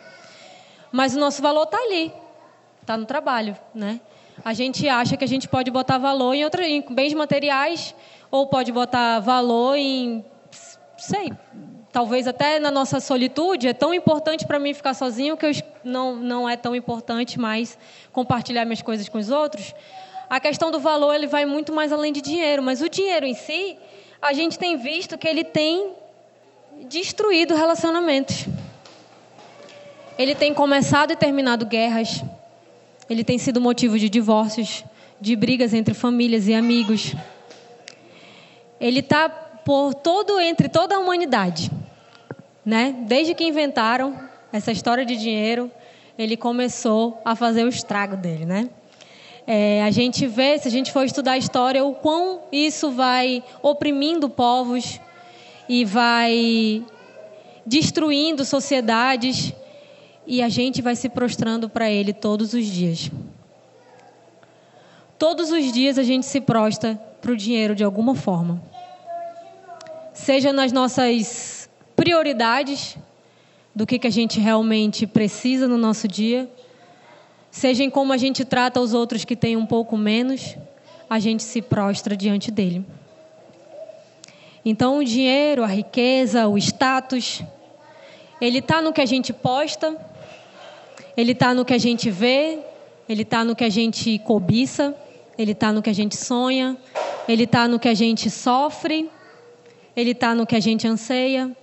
Mas 0.91 1.15
o 1.15 1.19
nosso 1.19 1.41
valor 1.41 1.63
está 1.63 1.77
ali, 1.77 2.11
está 2.81 2.97
no 2.97 3.05
trabalho, 3.05 3.55
né? 3.73 4.01
A 4.43 4.53
gente 4.53 4.89
acha 4.89 5.15
que 5.15 5.23
a 5.23 5.27
gente 5.27 5.47
pode 5.47 5.71
botar 5.71 5.97
valor 5.97 6.33
em, 6.33 6.43
outra, 6.43 6.67
em 6.67 6.81
bens 6.81 7.13
materiais 7.13 7.95
ou 8.29 8.47
pode 8.47 8.73
botar 8.73 9.21
valor 9.21 9.77
em, 9.77 10.25
sei, 10.97 11.31
talvez 11.91 12.27
até 12.27 12.59
na 12.59 12.71
nossa 12.71 12.99
solitude 12.99 13.67
é 13.67 13.73
tão 13.73 13.93
importante 13.93 14.45
para 14.47 14.57
mim 14.59 14.73
ficar 14.73 14.93
sozinho 14.93 15.35
que 15.35 15.45
eu 15.45 15.51
não 15.83 16.15
não 16.15 16.49
é 16.49 16.55
tão 16.55 16.75
importante 16.75 17.39
mais 17.39 17.77
compartilhar 18.11 18.65
minhas 18.65 18.81
coisas 18.81 19.09
com 19.09 19.17
os 19.17 19.29
outros. 19.29 19.73
A 20.29 20.39
questão 20.39 20.71
do 20.71 20.79
valor 20.79 21.13
ele 21.13 21.27
vai 21.27 21.45
muito 21.45 21.73
mais 21.73 21.91
além 21.91 22.13
de 22.13 22.21
dinheiro, 22.21 22.63
mas 22.63 22.81
o 22.81 22.87
dinheiro 22.87 23.25
em 23.25 23.33
si 23.33 23.77
a 24.21 24.33
gente 24.33 24.57
tem 24.57 24.77
visto 24.77 25.17
que 25.17 25.27
ele 25.27 25.43
tem 25.43 25.93
destruído 26.87 27.55
relacionamentos. 27.55 28.45
Ele 30.17 30.35
tem 30.35 30.53
começado 30.53 31.11
e 31.11 31.15
terminado 31.15 31.65
guerras. 31.65 32.23
Ele 33.09 33.23
tem 33.23 33.37
sido 33.37 33.59
motivo 33.59 33.97
de 33.97 34.09
divórcios, 34.09 34.83
de 35.19 35.35
brigas 35.35 35.73
entre 35.73 35.93
famílias 35.93 36.47
e 36.47 36.53
amigos. 36.53 37.13
Ele 38.79 38.99
está 38.99 39.27
por 39.29 39.93
todo 39.93 40.39
entre 40.39 40.69
toda 40.69 40.95
a 40.95 40.99
humanidade, 40.99 41.69
né? 42.65 42.95
Desde 43.07 43.33
que 43.33 43.43
inventaram 43.43 44.17
essa 44.51 44.71
história 44.71 45.05
de 45.05 45.15
dinheiro, 45.15 45.71
ele 46.17 46.37
começou 46.37 47.19
a 47.25 47.35
fazer 47.35 47.63
o 47.63 47.69
estrago 47.69 48.15
dele, 48.15 48.45
né? 48.45 48.69
É, 49.47 49.83
a 49.83 49.89
gente 49.89 50.27
vê, 50.27 50.57
se 50.57 50.67
a 50.67 50.71
gente 50.71 50.91
for 50.91 51.03
estudar 51.03 51.31
a 51.31 51.37
história, 51.37 51.83
o 51.83 51.95
quão 51.95 52.41
isso 52.51 52.91
vai 52.91 53.43
oprimindo 53.61 54.29
povos 54.29 54.99
e 55.67 55.83
vai 55.83 56.83
destruindo 57.65 58.45
sociedades 58.45 59.53
e 60.27 60.41
a 60.41 60.49
gente 60.49 60.81
vai 60.81 60.95
se 60.95 61.09
prostrando 61.09 61.67
para 61.69 61.89
Ele 61.89 62.13
todos 62.13 62.53
os 62.53 62.65
dias. 62.65 63.09
Todos 65.17 65.51
os 65.51 65.71
dias 65.71 65.97
a 65.97 66.03
gente 66.03 66.25
se 66.25 66.41
prostra 66.41 66.95
para 67.21 67.31
o 67.31 67.37
dinheiro 67.37 67.75
de 67.75 67.83
alguma 67.83 68.15
forma. 68.15 68.61
Seja 70.13 70.53
nas 70.53 70.71
nossas 70.71 71.60
prioridades, 72.01 72.97
do 73.75 73.85
que, 73.85 73.99
que 73.99 74.07
a 74.07 74.11
gente 74.11 74.39
realmente 74.39 75.05
precisa 75.05 75.67
no 75.67 75.77
nosso 75.77 76.07
dia, 76.07 76.49
seja 77.51 77.83
em 77.83 77.91
como 77.91 78.11
a 78.11 78.17
gente 78.17 78.43
trata 78.43 78.81
os 78.81 78.91
outros 78.91 79.23
que 79.23 79.35
têm 79.35 79.55
um 79.55 79.67
pouco 79.67 79.95
menos. 79.95 80.57
a 81.07 81.19
gente 81.19 81.43
se 81.43 81.61
prostra 81.61 82.17
diante 82.17 82.49
dele. 82.49 82.83
Então, 84.65 84.97
o 84.97 85.03
dinheiro, 85.03 85.63
a 85.63 85.67
riqueza, 85.67 86.47
o 86.47 86.57
status, 86.57 87.43
ele 88.39 88.57
está 88.57 88.81
no 88.81 88.91
que 88.91 89.01
a 89.01 89.05
gente 89.05 89.31
posta, 89.31 89.95
ele 91.15 91.33
está 91.33 91.53
no 91.53 91.63
que 91.63 91.73
a 91.73 91.77
gente 91.77 92.09
vê, 92.09 92.57
ele 93.07 93.21
está 93.21 93.43
no 93.43 93.55
que 93.55 93.63
a 93.63 93.69
gente 93.69 94.17
cobiça, 94.19 94.95
ele 95.37 95.51
está 95.51 95.71
no 95.71 95.83
que 95.83 95.89
a 95.91 95.93
gente 95.93 96.17
sonha, 96.17 96.75
ele 97.27 97.43
está 97.43 97.67
no 97.67 97.77
que 97.77 97.89
a 97.89 97.93
gente 97.93 98.27
sofre, 98.31 99.07
ele 99.95 100.11
está 100.11 100.33
no 100.33 100.47
que 100.47 100.55
a 100.55 100.59
gente 100.59 100.87
anseia, 100.87 101.55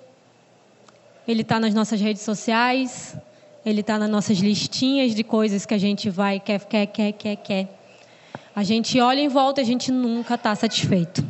ele 1.29 1.43
está 1.43 1.61
nas 1.61 1.75
nossas 1.75 2.01
redes 2.01 2.23
sociais, 2.23 3.15
ele 3.65 3.83
está 3.83 3.99
nas 3.99 4.09
nossas 4.09 4.39
listinhas 4.39 5.15
de 5.15 5.23
coisas 5.23 5.67
que 5.67 5.75
a 5.75 5.79
gente 5.79 6.09
vai, 6.09 6.41
quer, 6.41 6.59
quer, 6.65 6.87
quer, 6.87 7.13
quer, 7.13 7.37
quer. 7.37 7.69
A 8.57 8.63
gente 8.63 8.99
olha 8.99 9.21
em 9.21 9.29
volta 9.29 9.61
e 9.61 9.63
a 9.63 9.67
gente 9.67 9.93
nunca 9.93 10.37
está 10.37 10.55
satisfeito. 10.55 11.23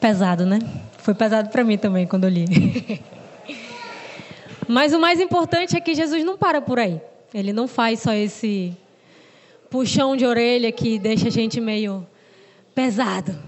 Pesado, 0.00 0.44
né? 0.44 0.58
Foi 0.98 1.14
pesado 1.14 1.50
para 1.50 1.62
mim 1.62 1.78
também 1.78 2.04
quando 2.04 2.24
eu 2.24 2.30
li. 2.30 2.46
Mas 4.66 4.92
o 4.92 4.98
mais 4.98 5.20
importante 5.20 5.76
é 5.76 5.80
que 5.80 5.94
Jesus 5.94 6.24
não 6.24 6.36
para 6.36 6.60
por 6.60 6.80
aí. 6.80 7.00
Ele 7.32 7.52
não 7.52 7.68
faz 7.68 8.00
só 8.00 8.12
esse 8.12 8.76
puxão 9.70 10.16
de 10.16 10.26
orelha 10.26 10.72
que 10.72 10.98
deixa 10.98 11.28
a 11.28 11.30
gente 11.30 11.60
meio 11.60 12.04
pesado. 12.74 13.38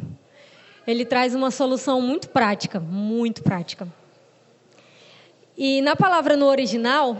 Ele 0.86 1.04
traz 1.04 1.34
uma 1.34 1.50
solução 1.50 2.00
muito 2.00 2.28
prática, 2.28 2.78
muito 2.78 3.42
prática. 3.42 3.88
E 5.58 5.80
na 5.80 5.96
palavra 5.96 6.36
no 6.36 6.44
original, 6.46 7.16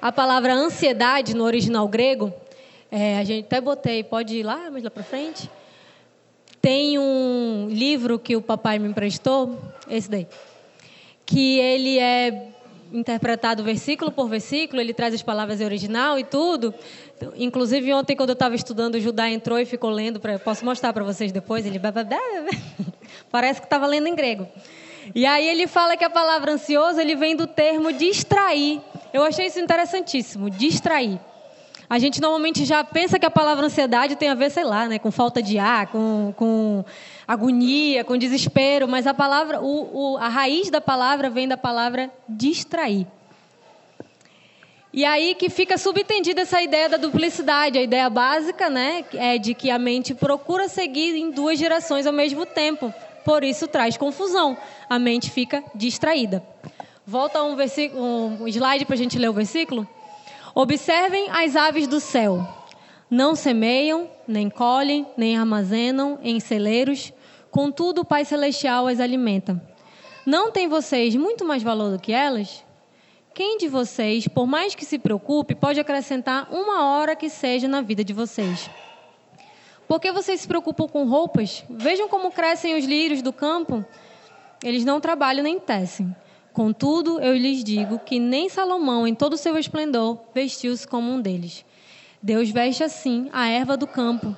a 0.00 0.12
palavra 0.12 0.52
ansiedade 0.52 1.34
no 1.34 1.44
original 1.44 1.88
grego, 1.88 2.32
é, 2.90 3.16
a 3.16 3.24
gente 3.24 3.46
até 3.46 3.60
botei, 3.62 4.04
pode 4.04 4.36
ir 4.36 4.42
lá, 4.42 4.70
mais 4.70 4.84
lá 4.84 4.90
para 4.90 5.02
frente. 5.02 5.50
Tem 6.60 6.98
um 6.98 7.68
livro 7.70 8.18
que 8.18 8.36
o 8.36 8.42
papai 8.42 8.78
me 8.78 8.88
emprestou, 8.88 9.58
esse 9.88 10.10
daí, 10.10 10.26
que 11.24 11.58
ele 11.58 11.98
é 11.98 12.48
interpretado 12.92 13.62
versículo 13.62 14.10
por 14.10 14.28
versículo, 14.28 14.80
ele 14.80 14.92
traz 14.92 15.14
as 15.14 15.22
palavras 15.22 15.62
original 15.62 16.18
e 16.18 16.24
tudo. 16.24 16.74
Inclusive, 17.36 17.90
ontem, 17.94 18.14
quando 18.14 18.30
eu 18.30 18.34
estava 18.34 18.54
estudando, 18.54 18.96
o 18.96 19.00
Judá 19.00 19.30
entrou 19.30 19.58
e 19.58 19.64
ficou 19.64 19.88
lendo, 19.88 20.20
pra, 20.20 20.38
posso 20.38 20.62
mostrar 20.62 20.92
para 20.92 21.04
vocês 21.04 21.32
depois, 21.32 21.64
ele 21.64 21.80
parece 23.30 23.60
que 23.60 23.66
estava 23.66 23.86
lendo 23.86 24.08
em 24.08 24.14
grego. 24.14 24.46
E 25.14 25.26
aí 25.26 25.48
ele 25.48 25.66
fala 25.66 25.96
que 25.96 26.04
a 26.04 26.10
palavra 26.10 26.52
ansioso 26.52 27.00
ele 27.00 27.16
vem 27.16 27.34
do 27.34 27.46
termo 27.46 27.92
distrair. 27.92 28.80
Eu 29.12 29.22
achei 29.22 29.46
isso 29.46 29.58
interessantíssimo, 29.58 30.50
distrair. 30.50 31.18
A 31.88 31.98
gente 31.98 32.20
normalmente 32.20 32.64
já 32.64 32.84
pensa 32.84 33.18
que 33.18 33.26
a 33.26 33.30
palavra 33.30 33.66
ansiedade 33.66 34.14
tem 34.14 34.28
a 34.28 34.34
ver, 34.34 34.50
sei 34.50 34.62
lá, 34.62 34.86
né, 34.86 34.98
com 35.00 35.10
falta 35.10 35.42
de 35.42 35.58
ar, 35.58 35.88
com, 35.88 36.32
com 36.36 36.84
agonia, 37.26 38.04
com 38.04 38.16
desespero, 38.16 38.86
mas 38.86 39.08
a 39.08 39.14
palavra, 39.14 39.60
o, 39.60 40.12
o, 40.12 40.16
a 40.16 40.28
raiz 40.28 40.70
da 40.70 40.80
palavra 40.80 41.28
vem 41.28 41.48
da 41.48 41.56
palavra 41.56 42.08
distrair. 42.28 43.08
E 44.92 45.04
aí 45.04 45.34
que 45.34 45.48
fica 45.48 45.78
subentendida 45.78 46.42
essa 46.42 46.60
ideia 46.60 46.88
da 46.88 46.96
duplicidade. 46.96 47.78
A 47.78 47.82
ideia 47.82 48.10
básica 48.10 48.68
né, 48.68 49.04
é 49.14 49.38
de 49.38 49.54
que 49.54 49.70
a 49.70 49.78
mente 49.78 50.14
procura 50.14 50.68
seguir 50.68 51.16
em 51.16 51.30
duas 51.30 51.58
direções 51.58 52.06
ao 52.06 52.12
mesmo 52.12 52.44
tempo. 52.44 52.92
Por 53.24 53.44
isso 53.44 53.68
traz 53.68 53.96
confusão. 53.96 54.56
A 54.88 54.98
mente 54.98 55.30
fica 55.30 55.62
distraída. 55.74 56.42
Volta 57.06 57.42
um, 57.42 57.56
um 58.40 58.48
slide 58.48 58.84
para 58.84 58.94
a 58.94 58.98
gente 58.98 59.18
ler 59.18 59.28
o 59.28 59.32
versículo. 59.32 59.86
Observem 60.54 61.28
as 61.30 61.56
aves 61.56 61.86
do 61.86 62.00
céu. 62.00 62.46
Não 63.10 63.34
semeiam, 63.34 64.08
nem 64.26 64.48
colhem, 64.48 65.06
nem 65.16 65.36
armazenam 65.36 66.18
em 66.22 66.38
celeiros, 66.38 67.12
contudo 67.50 68.02
o 68.02 68.04
Pai 68.04 68.24
Celestial 68.24 68.86
as 68.86 69.00
alimenta. 69.00 69.60
Não 70.24 70.52
tem 70.52 70.68
vocês 70.68 71.16
muito 71.16 71.44
mais 71.44 71.62
valor 71.62 71.90
do 71.90 71.98
que 71.98 72.12
elas? 72.12 72.64
Quem 73.34 73.58
de 73.58 73.68
vocês, 73.68 74.28
por 74.28 74.46
mais 74.46 74.74
que 74.74 74.84
se 74.84 74.98
preocupe, 74.98 75.54
pode 75.54 75.80
acrescentar 75.80 76.48
uma 76.52 76.84
hora 76.84 77.16
que 77.16 77.28
seja 77.28 77.66
na 77.66 77.80
vida 77.80 78.04
de 78.04 78.12
vocês? 78.12 78.70
Por 79.90 79.98
que 79.98 80.12
vocês 80.12 80.40
se 80.40 80.46
preocupam 80.46 80.86
com 80.86 81.04
roupas? 81.04 81.64
Vejam 81.68 82.08
como 82.08 82.30
crescem 82.30 82.78
os 82.78 82.84
lírios 82.84 83.22
do 83.22 83.32
campo. 83.32 83.84
Eles 84.62 84.84
não 84.84 85.00
trabalham 85.00 85.42
nem 85.42 85.58
tecem. 85.58 86.14
Contudo, 86.52 87.18
eu 87.18 87.36
lhes 87.36 87.64
digo 87.64 87.98
que 87.98 88.20
nem 88.20 88.48
Salomão, 88.48 89.04
em 89.04 89.16
todo 89.16 89.32
o 89.32 89.36
seu 89.36 89.58
esplendor, 89.58 90.16
vestiu-se 90.32 90.86
como 90.86 91.10
um 91.10 91.20
deles. 91.20 91.64
Deus 92.22 92.50
veste 92.50 92.84
assim 92.84 93.28
a 93.32 93.48
erva 93.48 93.76
do 93.76 93.88
campo, 93.88 94.36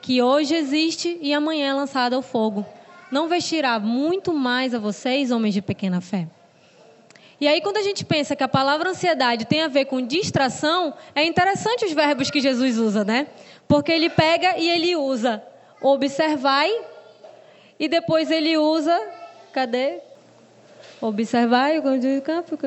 que 0.00 0.22
hoje 0.22 0.54
existe 0.54 1.18
e 1.20 1.34
amanhã 1.34 1.68
é 1.68 1.74
lançada 1.74 2.16
ao 2.16 2.22
fogo. 2.22 2.64
Não 3.12 3.28
vestirá 3.28 3.78
muito 3.78 4.32
mais 4.32 4.74
a 4.74 4.78
vocês, 4.78 5.30
homens 5.30 5.52
de 5.52 5.60
pequena 5.60 6.00
fé? 6.00 6.26
E 7.38 7.46
aí, 7.46 7.60
quando 7.60 7.76
a 7.76 7.82
gente 7.82 8.02
pensa 8.02 8.34
que 8.34 8.42
a 8.42 8.48
palavra 8.48 8.88
ansiedade 8.88 9.44
tem 9.44 9.60
a 9.60 9.68
ver 9.68 9.84
com 9.84 10.00
distração, 10.00 10.94
é 11.14 11.22
interessante 11.22 11.84
os 11.84 11.92
verbos 11.92 12.30
que 12.30 12.40
Jesus 12.40 12.78
usa, 12.78 13.04
né? 13.04 13.26
Porque 13.68 13.92
ele 13.92 14.08
pega 14.08 14.56
e 14.56 14.68
ele 14.68 14.96
usa 14.96 15.42
observai 15.80 16.72
e 17.78 17.88
depois 17.88 18.30
ele 18.30 18.56
usa, 18.56 18.98
cadê? 19.52 19.98
Observar 21.00 21.72
o 21.76 22.22
campo. 22.22 22.58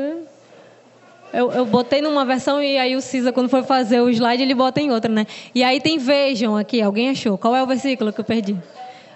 Eu, 1.32 1.52
eu 1.52 1.66
botei 1.66 2.02
numa 2.02 2.26
versão 2.26 2.62
e 2.62 2.78
aí 2.78 2.96
o 2.96 3.02
Cisa, 3.02 3.32
quando 3.32 3.50
foi 3.50 3.64
fazer 3.64 4.02
o 4.02 4.10
slide, 4.10 4.42
ele 4.42 4.56
bota 4.56 4.82
em 4.82 4.92
outra, 4.92 5.12
né? 5.12 5.26
E 5.54 5.64
aí 5.64 5.80
tem 5.80 5.98
vejam 5.98 6.56
aqui, 6.56 6.82
alguém 6.82 7.10
achou? 7.10 7.38
Qual 7.38 7.56
é 7.56 7.62
o 7.62 7.68
versículo 7.68 8.14
que 8.14 8.20
eu 8.20 8.26
perdi? 8.26 8.58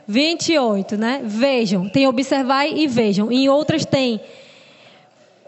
28, 0.07 0.97
né? 0.97 1.21
Vejam. 1.23 1.87
Tem 1.89 2.07
observar 2.07 2.67
e 2.67 2.87
vejam. 2.87 3.31
Em 3.31 3.49
outras 3.49 3.85
tem 3.85 4.19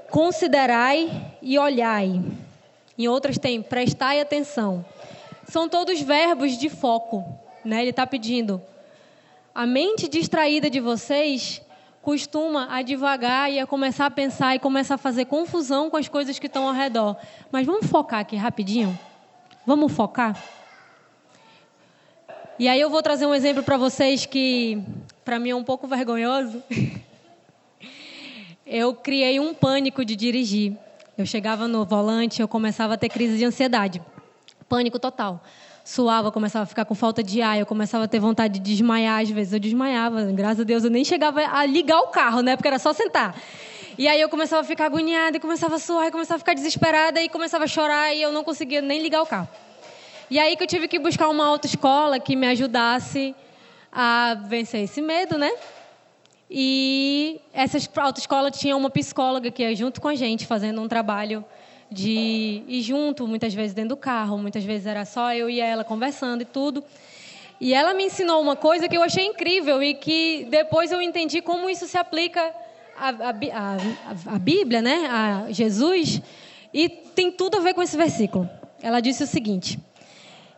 considerai 0.10 1.12
e 1.41 1.60
olhai. 1.60 2.21
Em 2.98 3.08
outras 3.08 3.38
tem 3.38 3.62
prestai 3.62 4.21
atenção. 4.21 4.86
São 5.47 5.69
todos 5.69 6.01
verbos 6.01 6.58
de 6.58 6.69
foco, 6.69 7.23
né? 7.63 7.81
Ele 7.81 7.91
está 7.91 8.05
pedindo. 8.05 8.62
A 9.53 9.65
mente 9.65 10.08
distraída 10.08 10.69
de 10.69 10.79
vocês 10.79 11.62
costuma 12.01 12.67
a 12.69 12.81
devagar 12.81 13.51
e 13.51 13.60
a 13.60 13.65
começar 13.65 14.05
a 14.05 14.12
pensar 14.12 14.55
e 14.55 14.60
começar 14.60 14.95
a 14.95 14.97
fazer 14.97 15.25
confusão 15.25 15.89
com 15.89 15.97
as 15.97 16.08
coisas 16.08 16.38
que 16.38 16.47
estão 16.47 16.67
ao 16.67 16.73
redor. 16.73 17.15
Mas 17.51 17.65
vamos 17.65 17.88
focar 17.88 18.19
aqui 18.19 18.36
rapidinho? 18.36 18.97
Vamos 19.65 19.91
focar? 19.91 20.39
E 22.60 22.67
aí 22.67 22.79
eu 22.79 22.89
vou 22.89 23.01
trazer 23.01 23.25
um 23.25 23.34
exemplo 23.34 23.63
para 23.63 23.75
vocês 23.75 24.25
que 24.25 24.81
para 25.23 25.39
mim 25.39 25.49
é 25.49 25.55
um 25.55 25.63
pouco 25.63 25.88
vergonhoso. 25.88 26.62
eu 28.65 28.93
criei 28.93 29.39
um 29.39 29.53
pânico 29.53 30.05
de 30.05 30.15
dirigir. 30.15 30.77
Eu 31.17 31.25
chegava 31.25 31.67
no 31.67 31.86
volante, 31.86 32.41
eu 32.41 32.47
começava 32.47 32.93
a 32.93 32.97
ter 32.97 33.10
crise 33.10 33.38
de 33.38 33.45
ansiedade. 33.45 34.01
Pânico 34.67 34.99
total 34.99 35.41
suava, 35.86 36.32
começava 36.32 36.63
a 36.63 36.65
ficar 36.65 36.84
com 36.84 36.95
falta 36.95 37.21
de 37.21 37.43
ar, 37.43 37.60
eu 37.60 37.65
começava 37.65 38.06
a 38.06 38.08
ter 38.08 38.19
vontade 38.19 38.56
de 38.56 38.60
desmaiar, 38.60 39.21
às 39.21 39.30
vezes 39.30 39.54
eu 39.54 39.60
desmaiava, 39.60 40.23
graças 40.32 40.62
a 40.62 40.63
Deus 40.63 40.84
eu 40.84 40.89
nem 40.89 41.06
chegava 41.06 41.41
a 41.41 41.63
ligar 41.63 41.99
o 41.99 42.08
carro, 42.08 42.41
né, 42.41 42.56
porque 42.56 42.67
era 42.67 42.80
só 42.80 42.91
sentar. 42.91 43.39
E 43.95 44.08
aí 44.08 44.19
eu 44.19 44.28
começava 44.28 44.63
a 44.63 44.65
ficar 44.65 44.88
agoniada, 44.88 45.38
e 45.38 45.39
começava 45.39 45.75
a 45.75 45.80
suar, 45.80 46.08
e 46.08 46.12
começava 46.12 46.38
a 46.38 46.39
ficar 46.39 46.56
desesperada, 46.56 47.21
e 47.21 47.30
começava 47.30 47.65
a 47.65 47.67
chorar, 47.67 48.13
e 48.15 48.21
eu 48.21 48.32
não 48.32 48.43
conseguia 48.43 48.82
nem 48.82 48.99
ligar 48.99 49.21
o 49.21 49.28
carro. 49.28 49.47
E 50.30 50.39
aí 50.39 50.58
que 50.58 50.63
eu 50.63 50.67
tive 50.67 50.88
que 50.88 50.97
buscar 50.97 51.30
uma 51.30 51.45
autoescola 51.45 52.19
que 52.19 52.36
me 52.36 52.47
ajudasse 52.47 53.36
a 53.91 54.36
vencer 54.47 54.82
esse 54.82 55.01
medo, 55.04 55.38
né? 55.38 55.51
E 56.49 57.39
essa 57.54 57.78
autoescola 58.01 58.49
tinha 58.49 58.75
uma 58.75 58.89
psicóloga 58.89 59.51
que 59.51 59.62
ia 59.62 59.75
junto 59.75 60.01
com 60.01 60.08
a 60.08 60.15
gente, 60.15 60.47
fazendo 60.47 60.82
um 60.82 60.88
trabalho 60.88 61.45
de 61.91 62.63
ir 62.67 62.82
junto, 62.82 63.28
muitas 63.28 63.54
vezes 63.54 63.74
dentro 63.74 63.89
do 63.89 63.98
carro, 63.98 64.38
muitas 64.38 64.63
vezes 64.63 64.88
era 64.88 65.06
só 65.06 65.34
eu 65.34 65.50
e 65.50 65.60
ela 65.60 65.84
conversando 65.84 66.41
e 66.41 66.45
tudo. 66.45 66.84
E 67.60 67.74
ela 67.74 67.93
me 67.93 68.06
ensinou 68.06 68.41
uma 68.41 68.56
coisa 68.56 68.88
que 68.88 68.98
eu 68.98 69.04
achei 69.04 69.26
incrível 69.26 69.82
e 69.82 69.93
que 69.93 70.45
depois 70.50 70.91
eu 70.91 71.02
entendi 71.02 71.41
como 71.41 71.69
isso 71.69 71.88
se 71.88 71.98
aplica 71.98 72.54
à, 72.98 73.10
à, 73.10 74.36
à 74.36 74.39
Bíblia, 74.39 74.82
né? 74.82 75.08
a 75.10 75.52
Jesus, 75.52 76.21
e 76.74 76.89
tem 76.89 77.32
tudo 77.32 77.58
a 77.58 77.62
ver 77.62 77.74
com 77.74 77.82
esse 77.82 77.95
versículo. 77.95 78.50
Ela 78.82 79.00
disse 79.00 79.24
o 79.24 79.28
seguinte: 79.28 79.80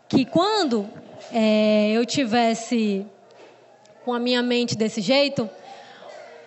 que 0.09 0.25
quando 0.25 0.89
é, 1.31 1.91
eu 1.91 2.05
tivesse 2.05 3.05
com 4.03 4.13
a 4.13 4.19
minha 4.19 4.41
mente 4.41 4.75
desse 4.75 5.01
jeito, 5.01 5.49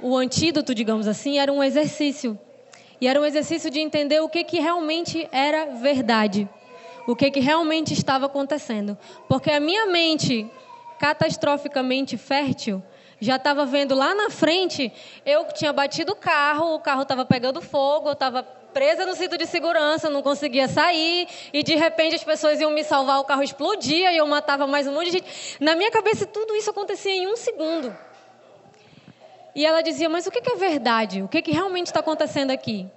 o 0.01 0.17
antídoto, 0.17 0.75
digamos 0.75 1.07
assim, 1.07 1.39
era 1.39 1.53
um 1.53 1.63
exercício 1.63 2.39
e 3.01 3.07
era 3.07 3.21
um 3.21 3.25
exercício 3.25 3.71
de 3.71 3.81
entender 3.81 4.21
o 4.21 4.29
que, 4.29 4.45
que 4.45 4.61
realmente 4.61 5.29
era 5.33 5.67
verdade. 5.67 6.49
O 7.07 7.17
que, 7.17 7.31
que 7.31 7.41
realmente 7.41 7.95
estava 7.95 8.27
acontecendo. 8.27 8.97
Porque 9.29 9.51
a 9.51 9.59
minha 9.59 9.87
mente, 9.87 10.49
catastroficamente 10.99 12.17
fértil, 12.17 12.83
já 13.21 13.37
estava 13.37 13.65
vendo 13.65 13.95
lá 13.95 14.15
na 14.15 14.31
frente, 14.31 14.93
eu 15.25 15.45
tinha 15.53 15.73
batido 15.73 16.13
o 16.13 16.17
carro, 16.17 16.75
o 16.75 16.81
carro 16.81 17.03
estava 17.03 17.25
pegando 17.25 17.61
fogo, 17.61 18.09
eu 18.09 18.13
estava 18.13 18.43
presa 18.43 19.05
no 19.05 19.15
cinto 19.15 19.37
de 19.37 19.47
segurança, 19.47 20.09
não 20.09 20.23
conseguia 20.23 20.69
sair, 20.69 21.27
e 21.53 21.63
de 21.63 21.75
repente 21.75 22.15
as 22.15 22.25
pessoas 22.25 22.61
iam 22.61 22.71
me 22.71 22.85
salvar, 22.85 23.19
o 23.21 23.25
carro 23.25 23.43
explodia 23.43 24.13
e 24.13 24.17
eu 24.17 24.27
matava 24.27 24.67
mais 24.67 24.87
um 24.87 24.93
monte 24.93 25.07
de 25.07 25.13
gente. 25.13 25.57
Na 25.59 25.75
minha 25.75 25.91
cabeça, 25.91 26.27
tudo 26.27 26.55
isso 26.55 26.71
acontecia 26.71 27.13
em 27.13 27.27
um 27.27 27.37
segundo. 27.37 27.95
E 29.55 29.65
ela 29.65 29.83
dizia: 29.83 30.09
Mas 30.09 30.27
o 30.27 30.31
que 30.31 30.51
é 30.51 30.57
verdade? 30.57 31.23
O 31.23 31.29
que 31.29 31.51
realmente 31.51 31.87
está 31.87 32.01
acontecendo 32.01 32.51
aqui? 32.51 32.89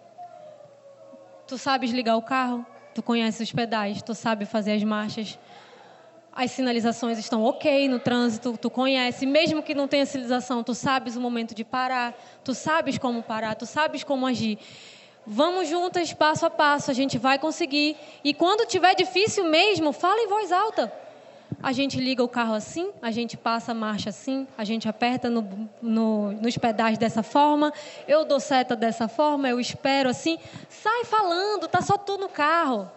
Tu 1.47 1.57
sabes 1.57 1.91
ligar 1.91 2.15
o 2.15 2.21
carro? 2.21 2.65
Tu 2.93 3.01
conheces 3.01 3.41
os 3.41 3.51
pedais? 3.51 4.01
Tu 4.01 4.13
sabe 4.13 4.45
fazer 4.45 4.73
as 4.73 4.83
marchas? 4.83 5.37
As 6.35 6.51
sinalizações 6.51 7.19
estão 7.19 7.43
ok 7.43 7.87
no 7.87 7.99
trânsito, 7.99 8.57
tu 8.57 8.69
conhece, 8.69 9.23
mesmo 9.23 9.61
que 9.61 9.75
não 9.75 9.87
tenha 9.87 10.03
sinalização, 10.03 10.63
tu 10.63 10.73
sabes 10.73 11.15
o 11.15 11.21
momento 11.21 11.53
de 11.53 11.63
parar, 11.63 12.15
tu 12.43 12.55
sabes 12.55 12.97
como 12.97 13.21
parar, 13.21 13.53
tu 13.53 13.67
sabes 13.67 14.03
como 14.03 14.25
agir. 14.25 14.57
Vamos 15.27 15.69
juntas, 15.69 16.11
passo 16.11 16.45
a 16.45 16.49
passo, 16.49 16.89
a 16.89 16.93
gente 16.93 17.19
vai 17.19 17.37
conseguir. 17.37 17.95
E 18.23 18.33
quando 18.33 18.67
tiver 18.67 18.95
difícil 18.95 19.45
mesmo, 19.45 19.93
fala 19.93 20.19
em 20.21 20.27
voz 20.27 20.51
alta. 20.51 20.91
A 21.61 21.71
gente 21.71 21.99
liga 21.99 22.23
o 22.23 22.27
carro 22.27 22.53
assim, 22.53 22.91
a 23.01 23.11
gente 23.11 23.37
passa 23.37 23.71
a 23.71 23.75
marcha 23.75 24.09
assim, 24.09 24.47
a 24.57 24.63
gente 24.63 24.87
aperta 24.87 25.29
no, 25.29 25.69
no, 25.81 26.31
nos 26.33 26.57
pedais 26.57 26.97
dessa 26.97 27.23
forma, 27.23 27.73
eu 28.07 28.25
dou 28.25 28.39
seta 28.39 28.75
dessa 28.75 29.07
forma, 29.07 29.49
eu 29.49 29.59
espero 29.59 30.09
assim. 30.09 30.37
Sai 30.69 31.05
falando, 31.05 31.67
tá 31.67 31.81
só 31.81 31.97
tu 31.97 32.17
no 32.17 32.29
carro. 32.29 32.89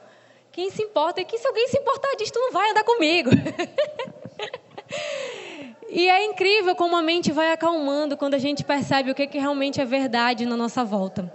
Quem 0.53 0.71
se 0.71 0.83
importa? 0.83 1.21
E 1.21 1.25
que 1.25 1.37
se 1.37 1.47
alguém 1.47 1.69
se 1.69 1.79
importar 1.79 2.15
disso, 2.17 2.33
tu 2.33 2.41
não 2.41 2.53
vai 2.53 2.71
andar 2.71 2.83
comigo. 2.83 3.31
e 5.91 6.09
é 6.09 6.25
incrível 6.25 6.75
como 6.75 6.97
a 6.97 7.03
mente 7.03 7.31
vai 7.31 7.53
acalmando 7.53 8.17
quando 8.17 8.35
a 8.35 8.39
gente 8.39 8.65
percebe 8.65 9.11
o 9.11 9.15
que, 9.15 9.27
que 9.27 9.39
realmente 9.39 9.81
é 9.81 9.85
verdade 9.85 10.47
na 10.47 10.57
nossa 10.57 10.83
volta. 10.83 11.31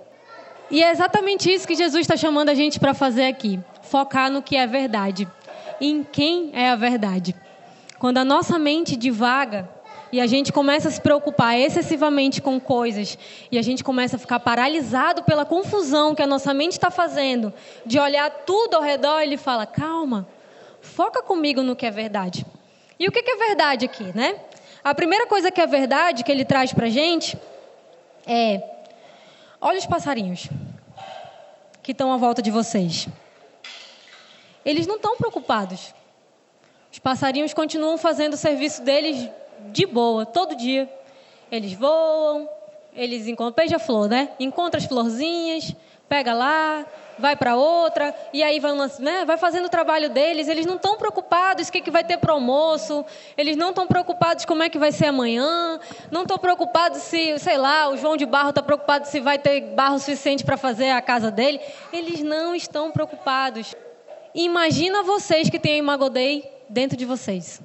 E 0.71 0.81
é 0.81 0.89
exatamente 0.89 1.53
isso 1.53 1.67
que 1.67 1.75
Jesus 1.75 2.01
está 2.01 2.15
chamando 2.15 2.49
a 2.49 2.53
gente 2.53 2.79
para 2.79 2.93
fazer 2.93 3.25
aqui: 3.25 3.59
focar 3.83 4.31
no 4.31 4.41
que 4.41 4.55
é 4.55 4.65
verdade, 4.65 5.27
em 5.81 6.03
quem 6.03 6.51
é 6.53 6.69
a 6.69 6.75
verdade. 6.75 7.35
Quando 7.99 8.19
a 8.19 8.23
nossa 8.23 8.57
mente 8.57 8.95
divaga 8.95 9.67
e 10.11 10.21
a 10.21 10.27
gente 10.27 10.53
começa 10.53 10.87
a 10.87 10.91
se 10.91 11.01
preocupar 11.01 11.57
excessivamente 11.57 12.41
com 12.41 12.59
coisas 12.59 13.17
e 13.51 13.57
a 13.57 13.61
gente 13.61 13.83
começa 13.83 14.15
a 14.15 14.19
ficar 14.19 14.39
paralisado 14.39 15.23
pela 15.23 15.45
confusão 15.45 16.15
que 16.15 16.21
a 16.21 16.27
nossa 16.27 16.53
mente 16.53 16.73
está 16.73 16.89
fazendo, 16.89 17.51
de 17.85 17.99
olhar 17.99 18.29
tudo 18.45 18.75
ao 18.75 18.81
redor, 18.81 19.19
ele 19.21 19.37
fala: 19.37 19.65
calma, 19.65 20.27
foca 20.81 21.21
comigo 21.21 21.61
no 21.61 21.75
que 21.75 21.85
é 21.85 21.91
verdade. 21.91 22.45
E 22.99 23.07
o 23.07 23.11
que 23.11 23.19
é 23.19 23.35
verdade 23.35 23.85
aqui, 23.85 24.15
né? 24.15 24.35
A 24.83 24.93
primeira 24.93 25.27
coisa 25.27 25.51
que 25.51 25.59
é 25.59 25.67
verdade 25.67 26.23
que 26.23 26.31
ele 26.31 26.45
traz 26.45 26.71
para 26.71 26.87
gente 26.89 27.37
é 28.25 28.71
Olha 29.63 29.77
os 29.77 29.85
passarinhos 29.85 30.49
que 31.83 31.91
estão 31.91 32.11
à 32.11 32.17
volta 32.17 32.41
de 32.41 32.49
vocês. 32.49 33.07
Eles 34.65 34.87
não 34.87 34.95
estão 34.95 35.17
preocupados. 35.17 35.93
Os 36.91 36.99
passarinhos 36.99 37.53
continuam 37.53 37.97
fazendo 37.97 38.33
o 38.33 38.37
serviço 38.37 38.81
deles 38.83 39.29
de 39.67 39.85
boa, 39.85 40.25
todo 40.25 40.55
dia. 40.55 40.91
Eles 41.51 41.73
voam, 41.73 42.49
eles 42.93 43.27
encontram 43.27 43.63
beija-flor, 43.63 44.07
né? 44.07 44.29
Encontra 44.39 44.79
as 44.79 44.85
florzinhas, 44.85 45.75
pega 46.07 46.33
lá, 46.33 46.85
vai 47.17 47.35
para 47.35 47.55
outra, 47.55 48.13
e 48.33 48.43
aí 48.43 48.59
vai, 48.59 48.73
né, 48.99 49.23
vai 49.23 49.37
fazendo 49.37 49.65
o 49.65 49.69
trabalho 49.69 50.09
deles. 50.09 50.49
Eles 50.49 50.65
não 50.65 50.75
estão 50.75 50.97
preocupados 50.97 51.69
o 51.69 51.71
que, 51.71 51.89
vai 51.89 52.03
ter 52.03 52.17
para 52.17 52.33
almoço, 52.33 53.05
eles 53.37 53.55
não 53.55 53.69
estão 53.69 53.87
preocupados 53.87 54.43
como 54.43 54.63
é 54.63 54.69
que 54.69 54.77
vai 54.77 54.91
ser 54.91 55.05
amanhã, 55.05 55.79
não 56.09 56.23
estão 56.23 56.37
preocupados 56.37 57.01
se, 57.03 57.37
sei 57.39 57.57
lá, 57.57 57.89
o 57.89 57.95
João 57.95 58.17
de 58.17 58.25
Barro 58.25 58.49
está 58.49 58.61
preocupado 58.61 59.07
se 59.07 59.19
vai 59.21 59.39
ter 59.39 59.61
barro 59.73 59.99
suficiente 59.99 60.43
para 60.43 60.57
fazer 60.57 60.89
a 60.89 61.01
casa 61.01 61.31
dele. 61.31 61.61
Eles 61.93 62.21
não 62.21 62.53
estão 62.53 62.91
preocupados. 62.91 63.73
Imagina 64.33 65.03
vocês 65.03 65.49
que 65.49 65.59
têm 65.59 65.73
a 65.73 65.77
Imagodei 65.77 66.49
dentro 66.69 66.97
de 66.97 67.05
vocês. 67.05 67.61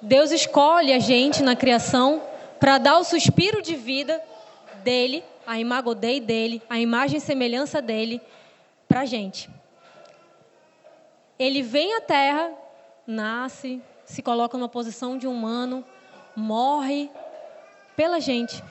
Deus 0.00 0.30
escolhe 0.30 0.92
a 0.92 0.98
gente 0.98 1.42
na 1.42 1.56
criação 1.56 2.22
para 2.58 2.78
dar 2.78 2.98
o 2.98 3.04
suspiro 3.04 3.62
de 3.62 3.74
vida 3.74 4.22
dele 4.82 5.24
a 5.46 5.58
imagodei 5.58 6.20
dele, 6.20 6.62
a 6.68 6.78
imagem 6.78 7.18
e 7.18 7.20
semelhança 7.20 7.82
dele 7.82 8.20
para 8.88 9.00
a 9.00 9.04
gente. 9.04 9.50
Ele 11.38 11.62
vem 11.62 11.94
à 11.96 12.00
Terra, 12.00 12.50
nasce, 13.06 13.82
se 14.04 14.22
coloca 14.22 14.56
numa 14.56 14.68
posição 14.68 15.18
de 15.18 15.26
humano, 15.26 15.84
morre 16.36 17.10
pela 17.96 18.20
gente. 18.20 18.62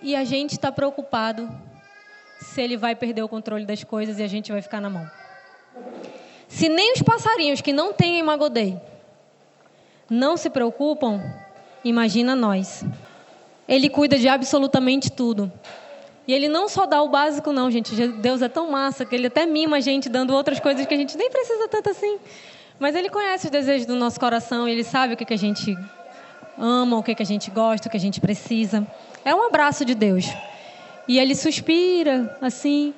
E 0.00 0.14
a 0.14 0.24
gente 0.24 0.52
está 0.52 0.70
preocupado 0.70 1.48
se 2.40 2.62
ele 2.62 2.76
vai 2.76 2.94
perder 2.94 3.22
o 3.22 3.28
controle 3.28 3.66
das 3.66 3.82
coisas 3.82 4.18
e 4.18 4.22
a 4.22 4.28
gente 4.28 4.52
vai 4.52 4.62
ficar 4.62 4.80
na 4.80 4.88
mão. 4.88 5.10
Se 6.48 6.68
nem 6.68 6.92
os 6.94 7.02
passarinhos 7.02 7.60
que 7.60 7.72
não 7.72 7.92
têm 7.92 8.18
imagodei 8.18 8.80
não 10.10 10.36
se 10.36 10.48
preocupam, 10.48 11.22
imagina 11.84 12.34
nós. 12.34 12.84
Ele 13.68 13.90
cuida 13.90 14.18
de 14.18 14.28
absolutamente 14.28 15.12
tudo. 15.12 15.52
E 16.26 16.32
ele 16.32 16.48
não 16.48 16.68
só 16.68 16.86
dá 16.86 17.02
o 17.02 17.08
básico, 17.08 17.52
não, 17.52 17.70
gente. 17.70 17.94
Deus 18.08 18.40
é 18.42 18.48
tão 18.48 18.70
massa 18.70 19.04
que 19.04 19.14
ele 19.14 19.26
até 19.26 19.44
mima 19.44 19.76
a 19.78 19.80
gente 19.80 20.08
dando 20.08 20.34
outras 20.34 20.60
coisas 20.60 20.86
que 20.86 20.94
a 20.94 20.96
gente 20.96 21.16
nem 21.16 21.30
precisa 21.30 21.68
tanto 21.68 21.90
assim. 21.90 22.18
Mas 22.78 22.94
ele 22.94 23.10
conhece 23.10 23.46
os 23.46 23.50
desejos 23.50 23.86
do 23.86 23.96
nosso 23.96 24.18
coração, 24.20 24.68
ele 24.68 24.84
sabe 24.84 25.14
o 25.14 25.16
que, 25.16 25.24
que 25.24 25.34
a 25.34 25.38
gente 25.38 25.76
ama, 26.56 26.98
o 26.98 27.02
que, 27.02 27.14
que 27.14 27.22
a 27.22 27.26
gente 27.26 27.50
gosta, 27.50 27.88
o 27.88 27.90
que 27.90 27.96
a 27.96 28.00
gente 28.00 28.20
precisa. 28.20 28.86
É 29.24 29.34
um 29.34 29.46
abraço 29.46 29.84
de 29.84 29.94
Deus. 29.94 30.26
E 31.06 31.18
ele 31.18 31.34
suspira, 31.34 32.36
assim, 32.40 32.94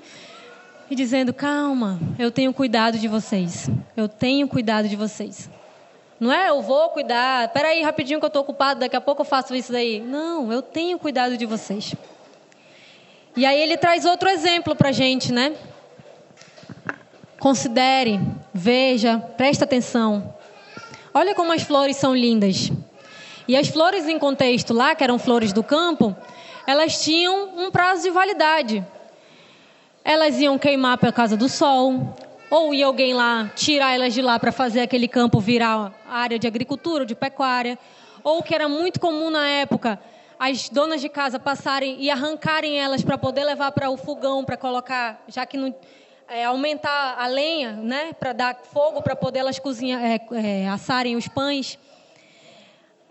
e 0.91 0.95
dizendo: 0.95 1.33
Calma, 1.33 1.99
eu 2.19 2.31
tenho 2.31 2.53
cuidado 2.53 2.99
de 2.99 3.07
vocês. 3.07 3.71
Eu 3.97 4.09
tenho 4.09 4.49
cuidado 4.49 4.89
de 4.89 4.97
vocês. 4.97 5.49
Não 6.19 6.31
é 6.31 6.51
eu 6.51 6.61
vou 6.61 6.91
cuidar, 6.91 7.49
peraí 7.49 7.81
rapidinho 7.83 8.19
que 8.19 8.25
eu 8.27 8.29
estou 8.29 8.43
ocupado, 8.43 8.81
daqui 8.81 8.95
a 8.95 9.01
pouco 9.01 9.23
eu 9.23 9.25
faço 9.25 9.55
isso 9.55 9.73
daí. 9.73 10.01
Não, 10.01 10.53
eu 10.53 10.61
tenho 10.61 10.99
cuidado 10.99 11.37
de 11.37 11.47
vocês. 11.47 11.95
E 13.35 13.47
aí 13.47 13.59
ele 13.59 13.79
traz 13.79 14.05
outro 14.05 14.29
exemplo 14.29 14.77
para 14.77 14.91
a 14.91 14.93
gente, 14.93 15.33
né? 15.33 15.55
Considere, 17.39 18.21
veja, 18.53 19.19
presta 19.37 19.65
atenção. 19.65 20.35
Olha 21.15 21.35
como 21.35 21.53
as 21.53 21.63
flores 21.63 21.97
são 21.97 22.15
lindas. 22.15 22.71
E 23.49 23.57
as 23.57 23.69
flores 23.69 24.07
em 24.07 24.19
contexto 24.19 24.75
lá, 24.75 24.95
que 24.95 25.03
eram 25.03 25.19
flores 25.19 25.53
do 25.53 25.63
campo, 25.63 26.15
elas 26.67 27.03
tinham 27.03 27.49
um 27.57 27.71
prazo 27.71 28.03
de 28.03 28.11
validade. 28.11 28.85
Elas 30.05 30.39
iam 30.41 30.59
queimar 30.59 30.99
por 30.99 31.13
causa 31.13 31.37
do 31.37 31.49
sol, 31.49 32.15
ou 32.51 32.75
ia 32.75 32.87
alguém 32.87 33.15
lá 33.15 33.51
tirar 33.55 33.95
elas 33.95 34.13
de 34.13 34.23
lá 34.23 34.39
para 34.39 34.51
fazer 34.51 34.81
aquele 34.81 35.07
campo 35.07 35.39
virar 35.39 35.93
área 36.09 36.39
de 36.39 36.47
agricultura, 36.47 37.07
de 37.07 37.15
pecuária, 37.15 37.79
ou 38.25 38.43
que 38.43 38.55
era 38.55 38.69
muito 38.69 38.99
comum 38.99 39.31
na 39.31 39.47
época, 39.47 40.01
as 40.39 40.69
donas 40.69 41.01
de 41.01 41.09
casa 41.09 41.39
passarem 41.39 41.97
e 42.01 42.11
arrancarem 42.11 42.79
elas 42.79 43.03
para 43.03 43.19
poder 43.19 43.45
levar 43.45 43.73
para 43.73 43.91
o 43.91 43.97
fogão 43.97 44.45
para 44.45 44.57
colocar, 44.57 45.23
já 45.29 45.45
que 45.45 45.57
não 45.57 45.75
é, 46.27 46.45
aumentar 46.45 47.17
a 47.19 47.27
lenha, 47.27 47.73
né, 47.73 48.13
para 48.15 48.33
dar 48.33 48.57
fogo 48.73 49.03
para 49.03 49.15
poder 49.15 49.41
elas 49.41 49.59
cozinhar, 49.59 50.01
é, 50.03 50.21
é, 50.33 50.69
assarem 50.69 51.15
os 51.15 51.29
pães. 51.29 51.79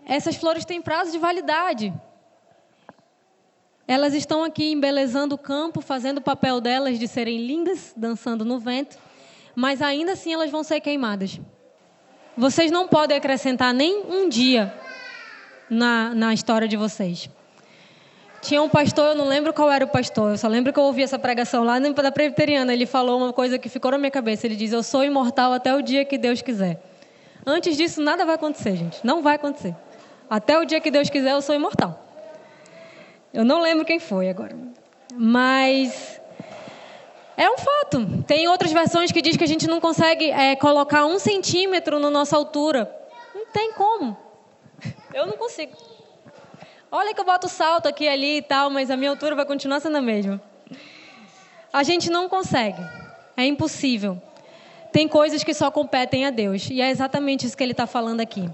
Essas 0.06 0.36
flores 0.36 0.64
têm 0.64 0.82
prazo 0.82 1.12
de 1.12 1.18
validade. 1.18 1.92
Elas 3.90 4.14
estão 4.14 4.44
aqui 4.44 4.70
embelezando 4.70 5.34
o 5.34 5.38
campo, 5.38 5.80
fazendo 5.80 6.18
o 6.18 6.22
papel 6.22 6.60
delas 6.60 6.98
de 6.98 7.08
serem 7.08 7.44
lindas, 7.44 7.92
dançando 7.96 8.44
no 8.44 8.58
vento 8.58 8.96
mas 9.54 9.82
ainda 9.82 10.12
assim 10.12 10.32
elas 10.32 10.50
vão 10.50 10.62
ser 10.62 10.80
queimadas. 10.80 11.40
Vocês 12.36 12.70
não 12.70 12.88
podem 12.88 13.16
acrescentar 13.16 13.74
nem 13.74 14.02
um 14.08 14.28
dia 14.28 14.72
na, 15.68 16.14
na 16.14 16.32
história 16.32 16.66
de 16.66 16.76
vocês. 16.76 17.28
Tinha 18.40 18.62
um 18.62 18.68
pastor, 18.70 19.08
eu 19.08 19.14
não 19.14 19.28
lembro 19.28 19.52
qual 19.52 19.70
era 19.70 19.84
o 19.84 19.88
pastor, 19.88 20.30
eu 20.30 20.38
só 20.38 20.48
lembro 20.48 20.72
que 20.72 20.78
eu 20.78 20.84
ouvi 20.84 21.02
essa 21.02 21.18
pregação 21.18 21.62
lá 21.62 21.78
da 21.78 22.10
Presbiteriana. 22.10 22.72
Ele 22.72 22.86
falou 22.86 23.18
uma 23.18 23.34
coisa 23.34 23.58
que 23.58 23.68
ficou 23.68 23.90
na 23.90 23.98
minha 23.98 24.10
cabeça. 24.10 24.46
Ele 24.46 24.56
diz: 24.56 24.72
Eu 24.72 24.82
sou 24.82 25.04
imortal 25.04 25.52
até 25.52 25.74
o 25.74 25.82
dia 25.82 26.06
que 26.06 26.16
Deus 26.16 26.40
quiser. 26.40 26.82
Antes 27.44 27.76
disso, 27.76 28.00
nada 28.00 28.24
vai 28.24 28.36
acontecer, 28.36 28.76
gente. 28.76 29.04
Não 29.04 29.20
vai 29.20 29.34
acontecer. 29.34 29.76
Até 30.28 30.58
o 30.58 30.64
dia 30.64 30.80
que 30.80 30.90
Deus 30.90 31.10
quiser, 31.10 31.32
eu 31.32 31.42
sou 31.42 31.54
imortal. 31.54 32.09
Eu 33.32 33.44
não 33.44 33.60
lembro 33.60 33.84
quem 33.84 33.98
foi 33.98 34.28
agora. 34.28 34.56
Mas 35.14 36.20
é 37.36 37.48
um 37.48 37.56
fato. 37.56 38.22
Tem 38.26 38.48
outras 38.48 38.72
versões 38.72 39.10
que 39.10 39.22
diz 39.22 39.36
que 39.36 39.44
a 39.44 39.48
gente 39.48 39.66
não 39.66 39.80
consegue 39.80 40.30
é, 40.30 40.54
colocar 40.56 41.06
um 41.06 41.18
centímetro 41.18 41.98
na 41.98 42.10
nossa 42.10 42.36
altura. 42.36 42.94
Não 43.34 43.46
tem 43.46 43.72
como. 43.72 44.16
Eu 45.14 45.26
não 45.26 45.36
consigo. 45.36 45.72
Olha 46.92 47.14
que 47.14 47.20
eu 47.20 47.24
boto 47.24 47.48
salto 47.48 47.86
aqui 47.86 48.08
ali 48.08 48.38
e 48.38 48.42
tal, 48.42 48.68
mas 48.68 48.90
a 48.90 48.96
minha 48.96 49.10
altura 49.10 49.36
vai 49.36 49.44
continuar 49.46 49.78
sendo 49.78 49.96
a 49.96 50.02
mesma. 50.02 50.42
A 51.72 51.84
gente 51.84 52.10
não 52.10 52.28
consegue. 52.28 52.82
É 53.36 53.46
impossível. 53.46 54.20
Tem 54.92 55.06
coisas 55.06 55.44
que 55.44 55.54
só 55.54 55.70
competem 55.70 56.26
a 56.26 56.30
Deus. 56.30 56.68
E 56.68 56.80
é 56.80 56.90
exatamente 56.90 57.46
isso 57.46 57.56
que 57.56 57.62
ele 57.62 57.72
está 57.72 57.86
falando 57.86 58.20
aqui. 58.20 58.50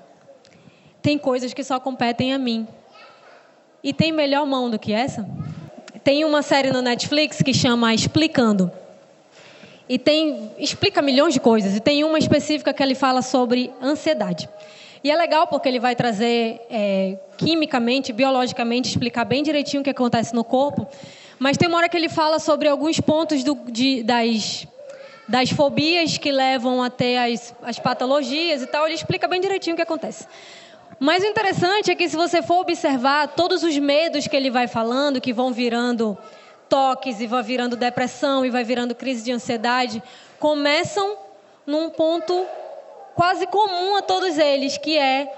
Tem 1.00 1.16
coisas 1.16 1.54
que 1.54 1.64
só 1.64 1.80
competem 1.80 2.34
a 2.34 2.38
mim. 2.38 2.68
E 3.86 3.92
tem 3.92 4.12
melhor 4.12 4.44
mão 4.44 4.68
do 4.68 4.78
que 4.78 4.92
essa? 4.92 5.26
tem 6.06 6.24
uma 6.24 6.40
série 6.40 6.70
no 6.70 6.80
Netflix 6.80 7.42
que 7.42 7.52
chama 7.52 7.92
Explicando. 7.92 8.70
E 9.88 9.98
tem 9.98 10.52
explica 10.56 11.02
milhões 11.02 11.34
de 11.34 11.40
coisas. 11.40 11.74
E 11.74 11.80
tem 11.80 12.04
uma 12.04 12.16
específica 12.16 12.72
que 12.72 12.80
ele 12.80 12.94
fala 12.94 13.22
sobre 13.22 13.72
ansiedade. 13.82 14.48
E 15.02 15.10
é 15.10 15.16
legal 15.16 15.48
porque 15.48 15.68
ele 15.68 15.80
vai 15.80 15.96
trazer 15.96 16.60
é, 16.70 17.18
quimicamente, 17.36 18.12
biologicamente, 18.12 18.88
explicar 18.88 19.24
bem 19.24 19.42
direitinho 19.42 19.80
o 19.80 19.84
que 19.84 19.90
acontece 19.90 20.32
no 20.32 20.44
corpo. 20.44 20.86
Mas 21.40 21.56
tem 21.56 21.66
uma 21.68 21.78
hora 21.78 21.88
que 21.88 21.96
ele 21.96 22.08
fala 22.08 22.38
sobre 22.38 22.68
alguns 22.68 23.00
pontos 23.00 23.42
do, 23.42 23.56
de, 23.68 24.04
das, 24.04 24.64
das 25.26 25.50
fobias 25.50 26.18
que 26.18 26.30
levam 26.30 26.84
até 26.84 27.32
as, 27.32 27.52
as 27.62 27.80
patologias 27.80 28.62
e 28.62 28.66
tal. 28.68 28.84
Ele 28.86 28.94
explica 28.94 29.26
bem 29.26 29.40
direitinho 29.40 29.74
o 29.74 29.76
que 29.76 29.82
acontece. 29.82 30.24
Mas 30.98 31.22
o 31.22 31.26
interessante 31.26 31.90
é 31.90 31.94
que 31.94 32.08
se 32.08 32.16
você 32.16 32.42
for 32.42 32.60
observar 32.60 33.28
todos 33.28 33.62
os 33.62 33.76
medos 33.78 34.26
que 34.26 34.36
ele 34.36 34.50
vai 34.50 34.66
falando, 34.66 35.20
que 35.20 35.32
vão 35.32 35.52
virando 35.52 36.16
toques 36.68 37.20
e 37.20 37.26
vai 37.26 37.42
virando 37.42 37.76
depressão 37.76 38.44
e 38.44 38.50
vai 38.50 38.64
virando 38.64 38.94
crise 38.94 39.22
de 39.22 39.30
ansiedade, 39.30 40.02
começam 40.40 41.16
num 41.66 41.90
ponto 41.90 42.46
quase 43.14 43.46
comum 43.46 43.96
a 43.96 44.02
todos 44.02 44.38
eles, 44.38 44.78
que 44.78 44.96
é 44.96 45.32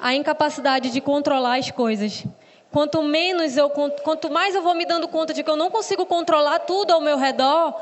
a 0.00 0.14
incapacidade 0.14 0.90
de 0.90 1.00
controlar 1.00 1.58
as 1.58 1.70
coisas. 1.70 2.24
Quanto 2.70 3.02
menos 3.02 3.56
eu, 3.56 3.70
quanto 3.70 4.30
mais 4.30 4.54
eu 4.54 4.62
vou 4.62 4.74
me 4.74 4.84
dando 4.84 5.08
conta 5.08 5.32
de 5.32 5.42
que 5.42 5.50
eu 5.50 5.56
não 5.56 5.70
consigo 5.70 6.04
controlar 6.04 6.60
tudo 6.60 6.92
ao 6.92 7.00
meu 7.00 7.16
redor, 7.16 7.74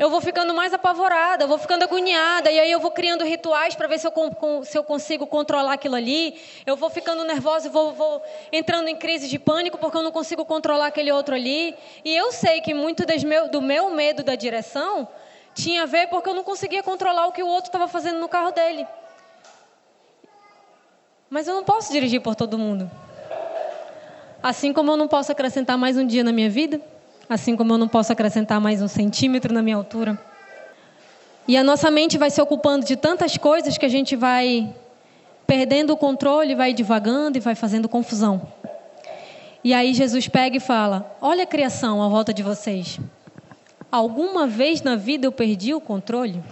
eu 0.00 0.08
vou 0.08 0.22
ficando 0.22 0.54
mais 0.54 0.72
apavorada, 0.72 1.44
eu 1.44 1.48
vou 1.48 1.58
ficando 1.58 1.82
agoniada, 1.82 2.50
e 2.50 2.58
aí 2.58 2.72
eu 2.72 2.80
vou 2.80 2.90
criando 2.90 3.22
rituais 3.22 3.74
para 3.74 3.86
ver 3.86 3.98
se 3.98 4.06
eu, 4.06 4.12
se 4.64 4.78
eu, 4.78 4.82
consigo 4.82 5.26
controlar 5.26 5.74
aquilo 5.74 5.94
ali. 5.94 6.40
Eu 6.64 6.74
vou 6.74 6.88
ficando 6.88 7.22
nervosa 7.22 7.68
vou, 7.68 7.92
vou, 7.92 8.22
entrando 8.50 8.88
em 8.88 8.96
crise 8.96 9.28
de 9.28 9.38
pânico 9.38 9.76
porque 9.76 9.94
eu 9.94 10.02
não 10.02 10.10
consigo 10.10 10.42
controlar 10.46 10.86
aquele 10.86 11.12
outro 11.12 11.34
ali. 11.34 11.76
E 12.02 12.16
eu 12.16 12.32
sei 12.32 12.62
que 12.62 12.72
muito 12.72 13.04
meu, 13.26 13.50
do 13.50 13.60
meu 13.60 13.90
medo 13.90 14.22
da 14.22 14.34
direção 14.34 15.06
tinha 15.54 15.82
a 15.82 15.86
ver 15.86 16.06
porque 16.06 16.30
eu 16.30 16.34
não 16.34 16.44
conseguia 16.44 16.82
controlar 16.82 17.26
o 17.26 17.32
que 17.32 17.42
o 17.42 17.46
outro 17.46 17.68
estava 17.68 17.86
fazendo 17.86 18.20
no 18.20 18.28
carro 18.28 18.52
dele. 18.52 18.86
Mas 21.28 21.46
eu 21.46 21.54
não 21.54 21.62
posso 21.62 21.92
dirigir 21.92 22.22
por 22.22 22.34
todo 22.34 22.56
mundo. 22.56 22.90
Assim 24.42 24.72
como 24.72 24.92
eu 24.92 24.96
não 24.96 25.06
posso 25.06 25.30
acrescentar 25.30 25.76
mais 25.76 25.98
um 25.98 26.06
dia 26.06 26.24
na 26.24 26.32
minha 26.32 26.48
vida 26.48 26.80
assim 27.30 27.54
como 27.54 27.72
eu 27.72 27.78
não 27.78 27.86
posso 27.86 28.12
acrescentar 28.12 28.60
mais 28.60 28.82
um 28.82 28.88
centímetro 28.88 29.54
na 29.54 29.62
minha 29.62 29.76
altura. 29.76 30.20
E 31.46 31.56
a 31.56 31.62
nossa 31.62 31.88
mente 31.88 32.18
vai 32.18 32.28
se 32.28 32.42
ocupando 32.42 32.84
de 32.84 32.96
tantas 32.96 33.36
coisas 33.36 33.78
que 33.78 33.86
a 33.86 33.88
gente 33.88 34.16
vai 34.16 34.74
perdendo 35.46 35.92
o 35.92 35.96
controle, 35.96 36.56
vai 36.56 36.72
divagando 36.72 37.38
e 37.38 37.40
vai 37.40 37.54
fazendo 37.54 37.88
confusão. 37.88 38.42
E 39.62 39.72
aí 39.72 39.94
Jesus 39.94 40.26
pega 40.26 40.56
e 40.56 40.60
fala: 40.60 41.16
Olha 41.20 41.44
a 41.44 41.46
criação 41.46 42.02
à 42.02 42.08
volta 42.08 42.34
de 42.34 42.42
vocês. 42.42 42.98
Alguma 43.92 44.48
vez 44.48 44.82
na 44.82 44.96
vida 44.96 45.24
eu 45.26 45.32
perdi 45.32 45.72
o 45.72 45.80
controle? 45.80 46.42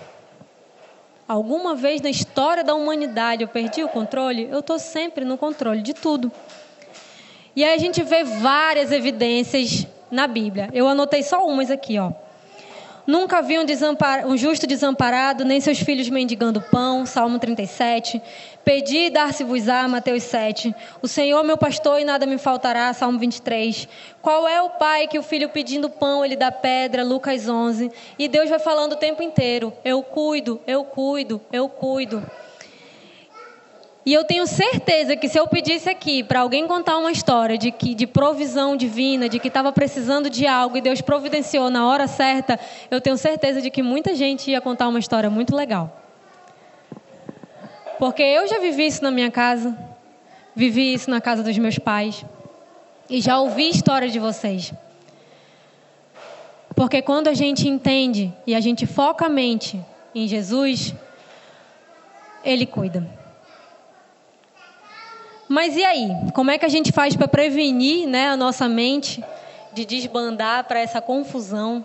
Alguma 1.27 1.75
vez 1.75 2.01
na 2.01 2.09
história 2.09 2.63
da 2.63 2.75
humanidade 2.75 3.43
eu 3.43 3.49
perdi 3.49 3.83
o 3.83 3.89
controle? 3.89 4.49
Eu 4.49 4.61
estou 4.61 4.79
sempre 4.79 5.25
no 5.25 5.37
controle 5.37 5.83
de 5.83 5.93
tudo. 5.93 6.31
E 7.55 7.65
aí 7.65 7.75
a 7.75 7.79
gente 7.79 8.01
vê 8.03 8.23
várias 8.23 8.93
evidências 8.93 9.87
na 10.11 10.27
Bíblia. 10.27 10.69
Eu 10.73 10.89
anotei 10.89 11.23
só 11.23 11.47
umas 11.47 11.71
aqui, 11.71 11.99
ó. 11.99 12.13
Nunca 13.09 13.41
vi 13.41 13.59
um, 13.59 13.65
um, 14.27 14.37
justo 14.37 14.67
desamparado, 14.67 15.43
nem 15.43 15.63
seus 15.63 15.81
filhos 15.81 16.11
mendigando 16.11 16.61
pão, 16.61 17.07
Salmo 17.07 17.39
37. 17.39 18.21
Pedi 18.63 19.07
e 19.07 19.11
dar-se-vos-á, 19.11 19.89
Mateus 19.89 20.25
7. 20.25 20.75
O 21.01 21.09
Senhor 21.09 21.43
meu 21.43 21.57
pastor 21.57 22.03
e 22.03 22.05
nada 22.05 22.27
me 22.27 22.37
faltará, 22.37 22.93
Salmo 22.93 23.19
23. 23.19 23.89
Qual 24.21 24.47
é 24.47 24.61
o 24.61 24.69
pai 24.69 25.09
que 25.09 25.19
o 25.19 25.23
filho 25.23 25.49
pedindo 25.49 25.89
pão, 25.89 26.23
ele 26.23 26.37
dá 26.37 26.53
pedra, 26.53 27.03
Lucas 27.03 27.49
11. 27.49 27.91
E 28.19 28.29
Deus 28.29 28.51
vai 28.51 28.59
falando 28.59 28.93
o 28.93 28.97
tempo 28.97 29.23
inteiro, 29.23 29.73
eu 29.83 30.03
cuido, 30.03 30.61
eu 30.67 30.85
cuido, 30.85 31.41
eu 31.51 31.67
cuido. 31.67 32.23
E 34.09 34.13
eu 34.15 34.25
tenho 34.25 34.47
certeza 34.47 35.15
que 35.17 35.29
se 35.29 35.39
eu 35.39 35.47
pedisse 35.47 35.87
aqui 35.87 36.23
para 36.23 36.41
alguém 36.41 36.67
contar 36.67 36.97
uma 36.97 37.13
história 37.13 37.59
de 37.59 37.71
que 37.71 37.95
de 37.95 38.07
provisão 38.07 38.75
divina, 38.75 39.29
de 39.29 39.39
que 39.39 39.49
estava 39.49 39.71
precisando 39.71 40.31
de 40.31 40.47
algo 40.47 40.79
e 40.79 40.81
Deus 40.81 41.03
providenciou 41.03 41.69
na 41.69 41.87
hora 41.87 42.07
certa, 42.07 42.59
eu 42.91 43.03
tenho 43.03 43.19
certeza 43.19 43.61
de 43.61 43.71
que 43.71 43.83
muita 43.83 44.15
gente 44.15 44.51
ia 44.51 44.63
contar 44.63 44.89
uma 44.89 44.99
história 44.99 45.29
muito 45.29 45.55
legal. 45.55 45.95
Porque 47.99 48.23
eu 48.23 48.49
já 48.49 48.59
vivi 48.59 48.87
isso 48.87 49.03
na 49.03 49.11
minha 49.11 49.31
casa, 49.31 49.77
vivi 50.57 50.95
isso 50.95 51.11
na 51.11 51.21
casa 51.21 51.43
dos 51.43 51.59
meus 51.59 51.79
pais 51.79 52.25
e 53.11 53.21
já 53.21 53.39
ouvi 53.39 53.69
história 53.69 54.09
de 54.09 54.19
vocês. 54.19 54.73
Porque 56.75 57.03
quando 57.03 57.29
a 57.29 57.35
gente 57.35 57.69
entende 57.69 58.33
e 58.47 58.55
a 58.55 58.61
gente 58.61 58.87
foca 58.87 59.27
a 59.27 59.29
mente 59.29 59.79
em 60.15 60.27
Jesus, 60.27 60.95
Ele 62.43 62.65
cuida. 62.65 63.18
Mas 65.49 65.77
e 65.77 65.85
aí? 65.85 66.09
Como 66.35 66.51
é 66.51 66.59
que 66.59 66.67
a 66.67 66.69
gente 66.69 66.93
faz 66.93 67.17
para 67.17 67.27
prevenir 67.27 68.07
né, 68.07 68.29
a 68.29 68.37
nossa 68.37 68.69
mente 68.69 69.25
de 69.73 69.85
desbandar 69.85 70.65
para 70.65 70.81
essa 70.81 71.01
confusão 71.01 71.85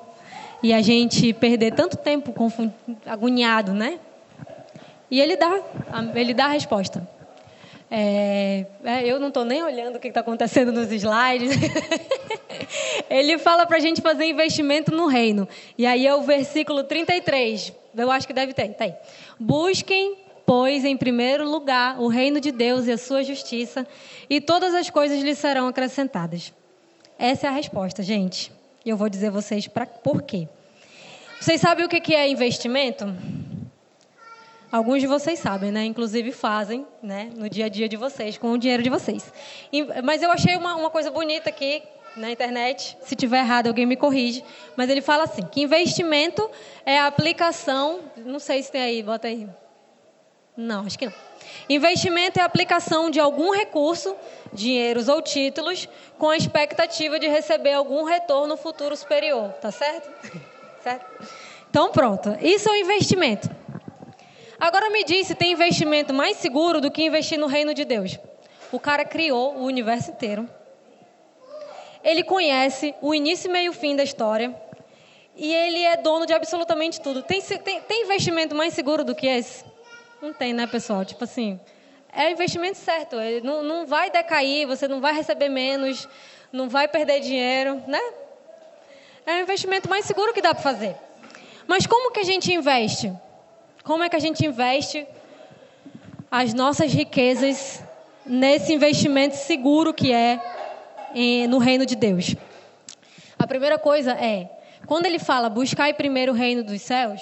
e 0.62 0.74
a 0.74 0.82
gente 0.82 1.34
perder 1.34 1.74
tanto 1.74 1.98
tempo 1.98 2.34
agoniado, 3.06 3.74
né? 3.74 4.00
E 5.10 5.22
ele 5.22 5.38
dá, 5.38 5.62
ele 6.16 6.34
dá 6.34 6.46
a 6.46 6.50
resposta. 6.50 7.08
É, 7.92 8.66
é, 8.84 9.06
eu 9.06 9.20
não 9.20 9.28
estou 9.28 9.46
nem 9.46 9.62
olhando 9.62 9.98
o 9.98 10.00
que 10.00 10.08
está 10.08 10.22
acontecendo 10.22 10.72
nos 10.72 10.92
slides. 10.92 11.56
ele 13.08 13.38
fala 13.38 13.68
para 13.68 13.78
a 13.78 13.80
gente 13.80 14.02
fazer 14.02 14.26
investimento 14.26 14.92
no 14.92 15.06
reino. 15.06 15.48
E 15.78 15.86
aí 15.86 16.08
é 16.08 16.16
o 16.16 16.24
versículo 16.24 16.84
33. 16.84 17.72
Eu 17.96 18.10
acho 18.10 18.26
que 18.26 18.34
deve 18.34 18.54
ter. 18.54 18.70
Tá 18.70 18.86
aí. 18.86 18.96
Busquem 19.40 20.23
pois, 20.46 20.86
em 20.86 20.98
primeiro 20.98 21.50
lugar 21.50 22.00
o 22.00 22.08
reino 22.08 22.40
de 22.40 22.52
Deus 22.52 22.88
e 22.88 22.92
a 22.92 22.98
sua 22.98 23.24
justiça, 23.24 23.88
e 24.30 24.42
todas 24.42 24.74
as 24.74 24.90
coisas 24.90 25.22
lhe 25.22 25.36
serão 25.36 25.68
acrescentadas. 25.68 26.54
Essa 27.18 27.48
é 27.48 27.50
a 27.50 27.54
resposta, 27.54 28.04
gente. 28.04 28.52
E 28.86 28.90
eu 28.90 28.98
vou 28.98 29.10
dizer 29.10 29.30
vocês 29.30 29.68
pra, 29.68 29.86
por 29.86 30.22
quê. 30.22 30.48
Vocês 31.40 31.62
sabem 31.62 31.86
o 31.86 31.90
que 31.90 32.16
é 32.16 32.28
investimento? 32.30 33.06
Alguns 34.72 35.02
de 35.02 35.08
vocês 35.08 35.38
sabem, 35.38 35.72
né? 35.72 35.86
Inclusive 35.86 36.32
fazem, 36.32 36.86
né? 37.02 37.30
No 37.36 37.48
dia 37.48 37.66
a 37.66 37.70
dia 37.70 37.88
de 37.88 37.96
vocês, 37.96 38.38
com 38.38 38.52
o 38.52 38.58
dinheiro 38.58 38.82
de 38.82 38.90
vocês. 38.90 39.32
Mas 40.04 40.24
eu 40.24 40.32
achei 40.32 40.56
uma, 40.56 40.76
uma 40.76 40.90
coisa 40.90 41.12
bonita 41.12 41.50
aqui 41.50 41.84
na 42.18 42.32
internet. 42.32 42.98
Se 43.04 43.16
tiver 43.16 43.40
errado, 43.40 43.68
alguém 43.68 43.86
me 43.86 43.96
corrige. 43.96 44.44
Mas 44.76 44.90
ele 44.90 45.02
fala 45.02 45.26
assim: 45.26 45.44
que 45.44 45.62
investimento 45.62 46.50
é 46.86 46.98
a 46.98 47.08
aplicação. 47.08 48.00
Não 48.18 48.40
sei 48.40 48.64
se 48.64 48.72
tem 48.72 48.82
aí, 48.82 49.04
bota 49.04 49.28
aí. 49.28 49.48
Não, 50.56 50.86
acho 50.86 50.98
que 50.98 51.06
não. 51.06 51.14
Investimento 51.68 52.40
é 52.40 52.42
a 52.42 52.46
aplicação 52.46 53.10
de 53.10 53.20
algum 53.20 53.52
recurso, 53.52 54.16
dinheiros 54.52 55.08
ou 55.08 55.22
títulos, 55.22 55.88
com 56.18 56.30
a 56.30 56.38
expectativa 56.38 57.20
de 57.20 57.28
receber 57.28 57.74
algum 57.74 58.04
retorno 58.04 58.56
futuro 58.56 58.96
superior. 58.96 59.52
Tá 59.54 59.72
certo? 59.72 60.10
certo? 60.82 61.06
Então, 61.70 61.92
pronto. 61.92 62.36
Isso 62.42 62.70
é 62.70 62.72
um 62.72 62.76
investimento. 62.76 63.50
Agora 64.60 64.90
me 64.90 65.04
diz 65.04 65.28
se 65.28 65.36
tem 65.36 65.52
investimento 65.52 66.14
mais 66.14 66.38
seguro 66.38 66.80
do 66.80 66.92
que 66.92 67.04
investir 67.04 67.38
no 67.38 67.48
reino 67.48 67.74
de 67.74 67.84
Deus. 67.84 68.18
O 68.72 68.80
cara 68.80 69.04
criou 69.04 69.56
o 69.56 69.64
universo 69.64 70.12
inteiro. 70.12 70.48
Ele 72.04 72.24
conhece 72.24 72.94
o 73.02 73.14
início, 73.14 73.52
meio 73.52 73.72
e 73.72 73.76
fim 73.76 73.96
da 73.96 74.04
história. 74.04 74.56
E 75.36 75.52
ele 75.54 75.84
é 75.84 75.98
dono 75.98 76.26
de 76.26 76.34
absolutamente 76.34 77.02
tudo. 77.02 77.24
Tem, 77.24 77.42
tem, 77.42 77.82
tem 77.82 78.04
investimento 78.04 78.54
mais 78.54 78.74
seguro 78.74 79.04
do 79.04 79.16
que 79.16 79.26
esse? 79.26 79.73
Não 80.24 80.32
tem, 80.32 80.54
né, 80.54 80.66
pessoal? 80.66 81.04
Tipo 81.04 81.26
assim, 81.26 81.60
é 82.14 82.32
investimento 82.32 82.78
certo. 82.78 83.20
Ele 83.20 83.46
não, 83.46 83.62
não 83.62 83.86
vai 83.86 84.10
decair, 84.10 84.66
você 84.66 84.88
não 84.88 85.02
vai 85.02 85.14
receber 85.14 85.50
menos, 85.50 86.08
não 86.50 86.70
vai 86.70 86.88
perder 86.88 87.20
dinheiro, 87.20 87.84
né? 87.86 88.00
É 89.26 89.34
o 89.34 89.42
investimento 89.42 89.90
mais 89.90 90.06
seguro 90.06 90.32
que 90.34 90.42
dá 90.42 90.54
para 90.54 90.64
fazer. 90.64 90.96
Mas 91.68 91.86
como 91.86 92.14
que 92.14 92.22
a 92.22 92.24
gente 92.24 92.54
investe? 92.54 93.12
Como 93.84 94.02
é 94.02 94.08
que 94.08 94.16
a 94.16 94.20
gente 94.20 94.46
investe 94.46 95.06
as 96.32 96.54
nossas 96.54 96.94
riquezas 96.94 97.84
nesse 98.26 98.74
investimento 98.74 99.36
seguro 99.36 99.94
que 99.94 100.14
é 100.14 100.40
no 101.50 101.58
reino 101.58 101.86
de 101.86 101.98
Deus? 101.98 102.34
A 103.38 103.46
primeira 103.46 103.78
coisa 103.78 104.14
é, 104.14 104.50
quando 104.88 105.06
ele 105.06 105.20
fala 105.20 105.50
buscar 105.50 105.94
primeiro 105.96 106.32
o 106.32 106.36
reino 106.36 106.64
dos 106.64 106.82
céus, 106.82 107.22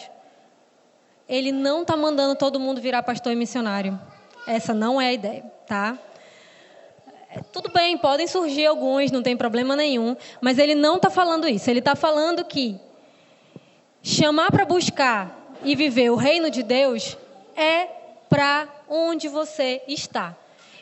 ele 1.31 1.53
não 1.53 1.83
está 1.83 1.95
mandando 1.95 2.35
todo 2.35 2.59
mundo 2.59 2.81
virar 2.81 3.01
pastor 3.03 3.31
e 3.31 3.35
missionário. 3.37 3.97
Essa 4.45 4.73
não 4.73 4.99
é 4.99 5.07
a 5.07 5.13
ideia, 5.13 5.43
tá? 5.65 5.97
É, 7.29 7.39
tudo 7.53 7.71
bem, 7.71 7.97
podem 7.97 8.27
surgir 8.27 8.65
alguns, 8.65 9.11
não 9.11 9.23
tem 9.23 9.37
problema 9.37 9.73
nenhum, 9.73 10.17
mas 10.41 10.57
ele 10.57 10.75
não 10.75 10.97
está 10.97 11.09
falando 11.09 11.47
isso. 11.47 11.69
Ele 11.69 11.79
está 11.79 11.95
falando 11.95 12.43
que 12.43 12.77
chamar 14.03 14.51
para 14.51 14.65
buscar 14.65 15.55
e 15.63 15.73
viver 15.73 16.09
o 16.09 16.15
reino 16.15 16.51
de 16.51 16.63
Deus 16.63 17.17
é 17.55 17.87
para 18.27 18.67
onde 18.89 19.29
você 19.29 19.81
está. 19.87 20.35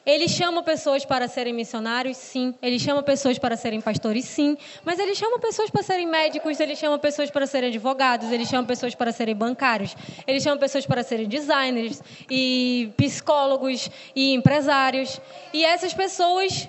Ele 0.05 0.27
chama 0.27 0.63
pessoas 0.63 1.05
para 1.05 1.27
serem 1.27 1.53
missionários, 1.53 2.17
sim. 2.17 2.55
Ele 2.61 2.79
chama 2.79 3.03
pessoas 3.03 3.37
para 3.37 3.55
serem 3.55 3.81
pastores, 3.81 4.25
sim. 4.25 4.57
Mas 4.83 4.97
ele 4.99 5.13
chama 5.13 5.39
pessoas 5.39 5.69
para 5.69 5.83
serem 5.83 6.07
médicos, 6.07 6.59
ele 6.59 6.75
chama 6.75 6.97
pessoas 6.97 7.29
para 7.29 7.45
serem 7.45 7.69
advogados, 7.69 8.31
ele 8.31 8.45
chama 8.45 8.67
pessoas 8.67 8.95
para 8.95 9.11
serem 9.11 9.35
bancários, 9.35 9.95
ele 10.25 10.39
chama 10.39 10.57
pessoas 10.57 10.85
para 10.85 11.03
serem 11.03 11.27
designers 11.27 12.01
e 12.29 12.91
psicólogos 12.97 13.89
e 14.15 14.33
empresários. 14.33 15.19
E 15.53 15.65
essas 15.65 15.93
pessoas, 15.93 16.67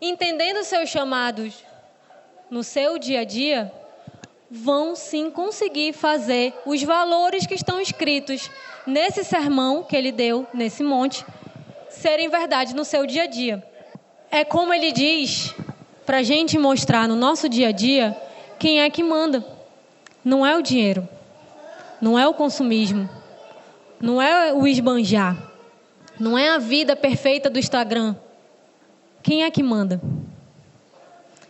entendendo 0.00 0.62
seus 0.64 0.88
chamados 0.88 1.64
no 2.50 2.62
seu 2.62 2.98
dia 2.98 3.20
a 3.20 3.24
dia, 3.24 3.72
vão 4.50 4.94
sim 4.94 5.30
conseguir 5.30 5.92
fazer 5.92 6.54
os 6.64 6.82
valores 6.82 7.46
que 7.46 7.54
estão 7.54 7.80
escritos 7.80 8.50
nesse 8.86 9.24
sermão 9.24 9.82
que 9.82 9.96
ele 9.96 10.12
deu 10.12 10.46
nesse 10.54 10.84
monte 10.84 11.24
serem 11.96 12.28
verdade 12.28 12.74
no 12.74 12.84
seu 12.84 13.06
dia 13.06 13.24
a 13.24 13.26
dia. 13.26 13.62
É 14.30 14.44
como 14.44 14.72
ele 14.72 14.92
diz 14.92 15.54
para 16.04 16.18
a 16.18 16.22
gente 16.22 16.58
mostrar 16.58 17.08
no 17.08 17.16
nosso 17.16 17.48
dia 17.48 17.68
a 17.68 17.72
dia 17.72 18.16
quem 18.58 18.80
é 18.80 18.90
que 18.90 19.02
manda. 19.02 19.44
Não 20.24 20.44
é 20.44 20.56
o 20.56 20.62
dinheiro, 20.62 21.08
não 22.00 22.18
é 22.18 22.26
o 22.26 22.34
consumismo, 22.34 23.08
não 24.00 24.20
é 24.20 24.52
o 24.52 24.66
esbanjar, 24.66 25.36
não 26.18 26.36
é 26.36 26.50
a 26.50 26.58
vida 26.58 26.96
perfeita 26.96 27.48
do 27.48 27.58
Instagram. 27.58 28.16
Quem 29.22 29.44
é 29.44 29.50
que 29.50 29.62
manda? 29.62 30.00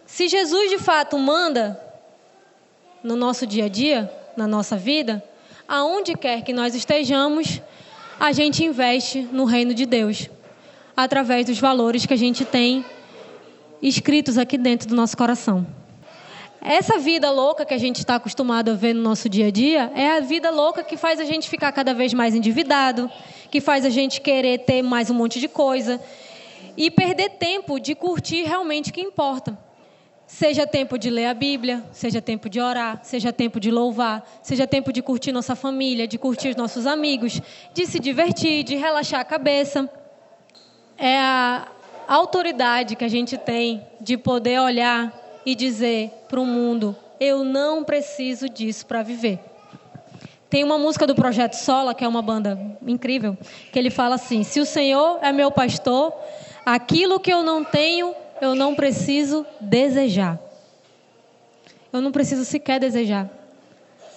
Se 0.07 0.29
Jesus 0.29 0.71
de 0.71 0.79
fato 0.79 1.19
manda 1.19 1.81
no 3.03 3.17
nosso 3.17 3.47
dia 3.47 3.65
a 3.65 3.69
dia, 3.69 4.13
na 4.37 4.47
nossa 4.47 4.77
vida, 4.77 5.23
aonde 5.67 6.15
quer 6.15 6.43
que 6.43 6.53
nós 6.53 6.75
estejamos, 6.75 7.61
a 8.19 8.33
gente 8.33 8.65
investe 8.65 9.23
no 9.33 9.45
reino 9.45 9.75
de 9.75 9.85
Deus, 9.85 10.29
através 10.97 11.47
dos 11.47 11.59
valores 11.59 12.07
que 12.07 12.15
a 12.15 12.17
gente 12.17 12.45
tem 12.45 12.85
escritos 13.83 14.39
aqui 14.39 14.57
dentro 14.57 14.89
do 14.89 14.97
nosso 14.97 15.17
coração. 15.17 15.67
Essa 16.61 16.99
vida 16.99 17.31
louca 17.31 17.65
que 17.65 17.75
a 17.75 17.79
gente 17.79 17.99
está 17.99 18.17
acostumado 18.17 18.71
a 18.71 18.75
ver 18.75 18.95
no 18.95 19.03
nosso 19.03 19.29
dia 19.29 19.47
a 19.47 19.51
dia 19.51 19.93
é 19.95 20.17
a 20.17 20.21
vida 20.21 20.51
louca 20.51 20.83
que 20.83 20.97
faz 20.97 21.21
a 21.21 21.25
gente 21.25 21.49
ficar 21.49 21.71
cada 21.71 21.95
vez 21.95 22.13
mais 22.13 22.35
endividado, 22.35 23.11
que 23.51 23.61
faz 23.61 23.85
a 23.85 23.91
gente 23.91 24.21
querer 24.21 24.59
ter 24.61 24.83
mais 24.83 25.11
um 25.11 25.15
monte 25.15 25.39
de 25.39 25.47
coisa 25.47 26.01
e 26.77 26.91
perder 26.91 27.31
tempo 27.31 27.79
de 27.79 27.95
curtir 27.95 28.43
realmente 28.43 28.91
o 28.91 28.93
que 28.93 29.01
importa. 29.01 29.57
Seja 30.27 30.67
tempo 30.67 30.99
de 30.99 31.09
ler 31.09 31.27
a 31.27 31.35
Bíblia, 31.35 31.85
seja 31.93 32.21
tempo 32.21 32.49
de 32.49 32.59
orar, 32.59 32.99
seja 33.05 33.33
tempo 33.33 33.61
de 33.61 33.71
louvar, 33.71 34.29
seja 34.43 34.67
tempo 34.67 34.93
de 34.93 35.01
curtir 35.01 35.31
nossa 35.31 35.55
família, 35.55 36.09
de 36.09 36.19
curtir 36.19 36.49
os 36.49 36.57
nossos 36.57 36.85
amigos, 36.85 37.41
de 37.73 37.87
se 37.87 38.01
divertir, 38.01 38.65
de 38.65 38.75
relaxar 38.75 39.21
a 39.21 39.25
cabeça. 39.25 39.89
É 40.99 41.19
a 41.19 41.69
autoridade 42.09 42.97
que 42.97 43.05
a 43.05 43.09
gente 43.09 43.37
tem 43.37 43.87
de 44.01 44.17
poder 44.17 44.61
olhar 44.61 45.13
e 45.45 45.55
dizer 45.55 46.11
para 46.29 46.41
o 46.41 46.47
mundo: 46.47 46.97
eu 47.21 47.45
não 47.45 47.85
preciso 47.85 48.49
disso 48.49 48.87
para 48.87 49.03
viver. 49.03 49.39
Tem 50.49 50.63
uma 50.63 50.79
música 50.79 51.07
do 51.07 51.15
Projeto 51.15 51.55
Sola, 51.55 51.95
que 51.95 52.05
é 52.05 52.09
uma 52.09 52.23
banda 52.23 52.59
incrível, 52.87 53.37
que 53.73 53.79
ele 53.79 53.91
fala 53.91 54.15
assim: 54.15 54.43
Se 54.43 54.61
o 54.61 54.67
Senhor 54.67 55.19
é 55.23 55.33
meu 55.33 55.51
pastor, 55.51 56.13
aquilo 56.65 57.19
que 57.19 57.33
eu 57.33 57.43
não 57.43 57.65
tenho, 57.65 58.15
eu 58.41 58.55
não 58.55 58.75
preciso 58.75 59.45
desejar. 59.61 60.39
Eu 61.93 62.01
não 62.01 62.13
preciso 62.13 62.45
sequer 62.45 62.79
desejar. 62.79 63.29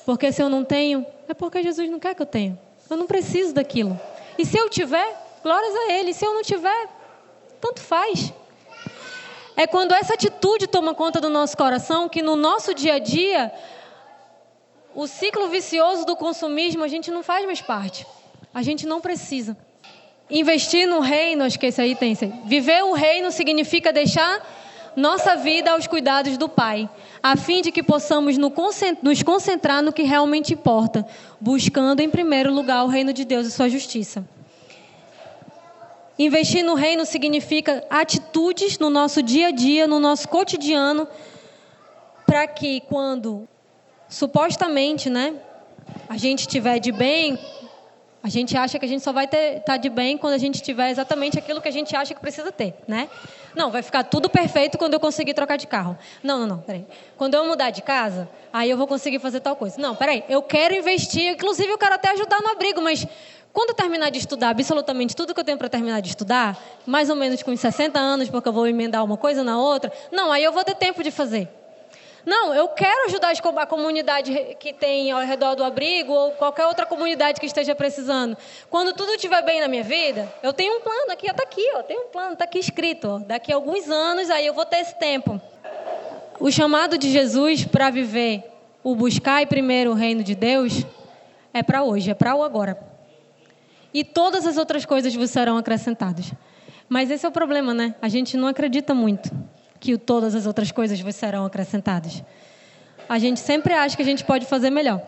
Porque 0.05 0.31
se 0.31 0.41
eu 0.41 0.49
não 0.49 0.63
tenho, 0.63 1.05
é 1.27 1.33
porque 1.33 1.63
Jesus 1.63 1.89
não 1.89 1.99
quer 1.99 2.15
que 2.15 2.21
eu 2.21 2.25
tenha. 2.25 2.59
Eu 2.89 2.97
não 2.97 3.05
preciso 3.05 3.53
daquilo. 3.53 3.99
E 4.37 4.45
se 4.45 4.57
eu 4.57 4.69
tiver, 4.69 5.15
glórias 5.43 5.75
a 5.75 5.93
Ele. 5.93 6.13
Se 6.13 6.25
eu 6.25 6.33
não 6.33 6.41
tiver, 6.41 6.87
tanto 7.59 7.81
faz. 7.81 8.33
É 9.55 9.67
quando 9.67 9.93
essa 9.93 10.13
atitude 10.13 10.67
toma 10.67 10.93
conta 10.93 11.19
do 11.19 11.29
nosso 11.29 11.57
coração 11.57 12.07
que 12.07 12.21
no 12.21 12.35
nosso 12.35 12.73
dia 12.73 12.93
a 12.93 12.99
dia, 12.99 13.51
o 14.95 15.05
ciclo 15.05 15.49
vicioso 15.49 16.05
do 16.05 16.15
consumismo 16.15 16.83
a 16.83 16.87
gente 16.87 17.11
não 17.11 17.21
faz 17.21 17.45
mais 17.45 17.61
parte. 17.61 18.07
A 18.53 18.61
gente 18.61 18.87
não 18.87 19.01
precisa. 19.01 19.57
Investir 20.29 20.87
no 20.87 20.99
reino, 20.99 21.43
acho 21.43 21.59
que 21.59 21.65
esse 21.65 21.81
aí 21.81 21.95
tem. 21.95 22.15
Viver 22.45 22.83
o 22.83 22.93
reino 22.93 23.31
significa 23.31 23.91
deixar 23.91 24.45
nossa 24.95 25.35
vida 25.35 25.71
aos 25.71 25.87
cuidados 25.87 26.37
do 26.37 26.47
Pai, 26.47 26.89
a 27.21 27.35
fim 27.35 27.61
de 27.61 27.71
que 27.71 27.83
possamos 27.83 28.37
nos 28.37 29.23
concentrar 29.23 29.81
no 29.81 29.93
que 29.93 30.03
realmente 30.03 30.53
importa, 30.53 31.05
buscando 31.39 31.99
em 31.99 32.09
primeiro 32.09 32.53
lugar 32.53 32.83
o 32.83 32.87
reino 32.87 33.13
de 33.13 33.25
Deus 33.25 33.47
e 33.47 33.51
sua 33.51 33.69
justiça. 33.69 34.25
Investir 36.19 36.65
no 36.65 36.73
reino 36.73 37.05
significa 37.05 37.81
atitudes 37.89 38.77
no 38.77 38.89
nosso 38.89 39.23
dia 39.23 39.47
a 39.47 39.51
dia, 39.51 39.87
no 39.87 40.01
nosso 40.01 40.27
cotidiano, 40.27 41.07
para 42.25 42.45
que 42.45 42.81
quando 42.81 43.47
supostamente, 44.09 45.09
né, 45.09 45.35
a 46.09 46.17
gente 46.17 46.41
estiver 46.41 46.77
de 46.77 46.91
bem, 46.91 47.39
a 48.21 48.27
gente 48.27 48.57
acha 48.57 48.77
que 48.77 48.83
a 48.83 48.87
gente 48.87 49.01
só 49.01 49.13
vai 49.13 49.23
estar 49.23 49.61
tá 49.65 49.77
de 49.77 49.89
bem 49.89 50.17
quando 50.17 50.33
a 50.33 50.37
gente 50.37 50.61
tiver 50.61 50.89
exatamente 50.89 51.39
aquilo 51.39 51.61
que 51.61 51.69
a 51.69 51.71
gente 51.71 51.95
acha 51.95 52.13
que 52.13 52.19
precisa 52.19 52.51
ter, 52.51 52.75
né? 52.85 53.09
Não, 53.55 53.71
vai 53.71 53.81
ficar 53.81 54.03
tudo 54.03 54.29
perfeito 54.29 54.77
quando 54.77 54.95
eu 54.95 54.99
conseguir 54.99 55.33
trocar 55.33 55.55
de 55.55 55.67
carro. 55.67 55.97
Não, 56.21 56.39
não, 56.39 56.47
não, 56.47 56.57
peraí. 56.59 56.85
Quando 57.15 57.35
eu 57.35 57.45
mudar 57.45 57.69
de 57.69 57.81
casa, 57.81 58.29
aí 58.51 58.69
eu 58.69 58.77
vou 58.77 58.87
conseguir 58.87 59.19
fazer 59.19 59.39
tal 59.39 59.55
coisa. 59.55 59.79
Não, 59.79 59.95
peraí, 59.95 60.25
eu 60.27 60.41
quero 60.41 60.75
investir, 60.75 61.31
inclusive 61.31 61.71
eu 61.71 61.77
quero 61.77 61.95
até 61.95 62.11
ajudar 62.11 62.41
no 62.41 62.49
abrigo, 62.49 62.81
mas 62.81 63.07
quando 63.59 63.71
eu 63.71 63.75
terminar 63.75 64.09
de 64.09 64.19
estudar 64.19 64.51
absolutamente 64.51 65.13
tudo 65.13 65.33
que 65.33 65.39
eu 65.41 65.43
tenho 65.43 65.57
para 65.57 65.67
terminar 65.67 65.99
de 65.99 66.07
estudar, 66.07 66.57
mais 66.85 67.09
ou 67.09 67.15
menos 67.17 67.43
com 67.43 67.51
uns 67.51 67.59
60 67.59 67.99
anos, 67.99 68.29
porque 68.29 68.47
eu 68.47 68.53
vou 68.53 68.65
emendar 68.65 69.03
uma 69.03 69.17
coisa 69.17 69.43
na 69.43 69.59
outra, 69.59 69.91
não, 70.13 70.31
aí 70.31 70.41
eu 70.41 70.53
vou 70.53 70.63
ter 70.63 70.75
tempo 70.75 71.03
de 71.03 71.11
fazer. 71.11 71.49
Não, 72.25 72.55
eu 72.55 72.69
quero 72.69 73.07
ajudar 73.07 73.33
a 73.33 73.65
comunidade 73.65 74.55
que 74.61 74.71
tem 74.71 75.11
ao 75.11 75.19
redor 75.19 75.55
do 75.55 75.63
abrigo 75.65 76.13
ou 76.13 76.31
qualquer 76.31 76.67
outra 76.67 76.85
comunidade 76.85 77.37
que 77.37 77.45
esteja 77.45 77.75
precisando. 77.75 78.37
Quando 78.69 78.93
tudo 78.93 79.11
estiver 79.11 79.43
bem 79.43 79.59
na 79.59 79.67
minha 79.67 79.83
vida, 79.83 80.33
eu 80.41 80.53
tenho 80.53 80.77
um 80.77 80.79
plano 80.79 81.11
aqui, 81.11 81.29
está 81.29 81.43
aqui, 81.43 81.69
ó, 81.75 81.83
tenho 81.83 82.03
um 82.03 82.07
plano, 82.07 82.33
está 82.33 82.45
aqui 82.45 82.59
escrito. 82.59 83.09
Ó, 83.09 83.19
daqui 83.19 83.51
a 83.51 83.55
alguns 83.55 83.89
anos, 83.89 84.29
aí 84.29 84.45
eu 84.45 84.53
vou 84.53 84.65
ter 84.65 84.77
esse 84.77 84.97
tempo. 84.97 85.41
O 86.39 86.49
chamado 86.49 86.97
de 86.97 87.11
Jesus 87.11 87.65
para 87.65 87.89
viver 87.89 88.41
o 88.81 88.95
buscar 88.95 89.41
e 89.41 89.45
primeiro 89.45 89.91
o 89.91 89.95
reino 89.95 90.23
de 90.23 90.33
Deus 90.33 90.85
é 91.53 91.61
para 91.61 91.83
hoje, 91.83 92.09
é 92.09 92.13
para 92.13 92.33
o 92.37 92.41
agora. 92.41 92.98
E 93.93 94.03
todas 94.03 94.45
as 94.45 94.57
outras 94.57 94.85
coisas 94.85 95.13
vos 95.15 95.29
serão 95.31 95.57
acrescentadas. 95.57 96.31
Mas 96.87 97.11
esse 97.11 97.25
é 97.25 97.29
o 97.29 97.31
problema, 97.31 97.73
né? 97.73 97.95
A 98.01 98.07
gente 98.07 98.37
não 98.37 98.47
acredita 98.47 98.93
muito 98.93 99.31
que 99.79 99.97
todas 99.97 100.35
as 100.35 100.45
outras 100.45 100.71
coisas 100.71 100.99
vos 100.99 101.15
serão 101.15 101.45
acrescentadas. 101.45 102.23
A 103.07 103.17
gente 103.17 103.39
sempre 103.39 103.73
acha 103.73 103.95
que 103.95 104.01
a 104.01 104.05
gente 104.05 104.23
pode 104.23 104.45
fazer 104.45 104.69
melhor. 104.69 105.01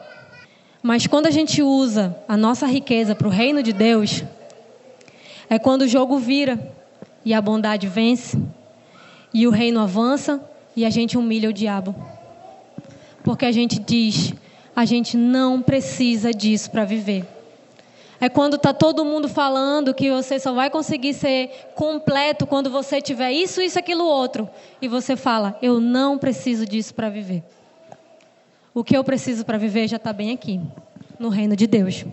Mas 0.81 1.05
quando 1.05 1.27
a 1.27 1.31
gente 1.31 1.61
usa 1.61 2.15
a 2.27 2.35
nossa 2.35 2.65
riqueza 2.65 3.13
para 3.13 3.27
o 3.27 3.31
reino 3.31 3.61
de 3.61 3.73
Deus, 3.73 4.23
é 5.49 5.59
quando 5.59 5.83
o 5.83 5.87
jogo 5.87 6.17
vira 6.17 6.73
e 7.23 7.33
a 7.33 7.41
bondade 7.41 7.87
vence, 7.87 8.41
e 9.33 9.47
o 9.47 9.51
reino 9.51 9.79
avança 9.79 10.41
e 10.75 10.85
a 10.85 10.89
gente 10.89 11.17
humilha 11.17 11.49
o 11.49 11.53
diabo. 11.53 11.95
Porque 13.23 13.45
a 13.45 13.51
gente 13.51 13.79
diz: 13.79 14.33
a 14.75 14.85
gente 14.85 15.15
não 15.15 15.61
precisa 15.61 16.31
disso 16.31 16.71
para 16.71 16.85
viver. 16.85 17.25
É 18.21 18.29
quando 18.29 18.55
está 18.55 18.71
todo 18.71 19.03
mundo 19.03 19.27
falando 19.27 19.95
que 19.95 20.11
você 20.11 20.39
só 20.39 20.53
vai 20.53 20.69
conseguir 20.69 21.15
ser 21.15 21.71
completo 21.73 22.45
quando 22.45 22.69
você 22.69 23.01
tiver 23.01 23.31
isso, 23.31 23.59
isso, 23.59 23.79
aquilo, 23.79 24.05
outro. 24.05 24.47
E 24.79 24.87
você 24.87 25.15
fala: 25.15 25.57
Eu 25.59 25.79
não 25.79 26.19
preciso 26.19 26.63
disso 26.63 26.93
para 26.93 27.09
viver. 27.09 27.43
O 28.75 28.83
que 28.83 28.95
eu 28.95 29.03
preciso 29.03 29.43
para 29.43 29.57
viver 29.57 29.87
já 29.87 29.97
está 29.97 30.13
bem 30.13 30.31
aqui, 30.31 30.61
no 31.17 31.29
reino 31.29 31.55
de 31.55 31.65
Deus. 31.65 32.05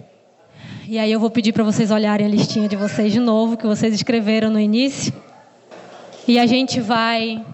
E 0.88 0.98
aí 0.98 1.12
eu 1.12 1.20
vou 1.20 1.28
pedir 1.28 1.52
para 1.52 1.62
vocês 1.62 1.90
olharem 1.90 2.26
a 2.26 2.30
listinha 2.30 2.66
de 2.66 2.74
vocês 2.74 3.12
de 3.12 3.20
novo, 3.20 3.58
que 3.58 3.66
vocês 3.66 3.92
escreveram 3.92 4.48
no 4.48 4.58
início. 4.58 5.12
E 6.26 6.38
a 6.38 6.46
gente 6.46 6.80
vai 6.80 7.44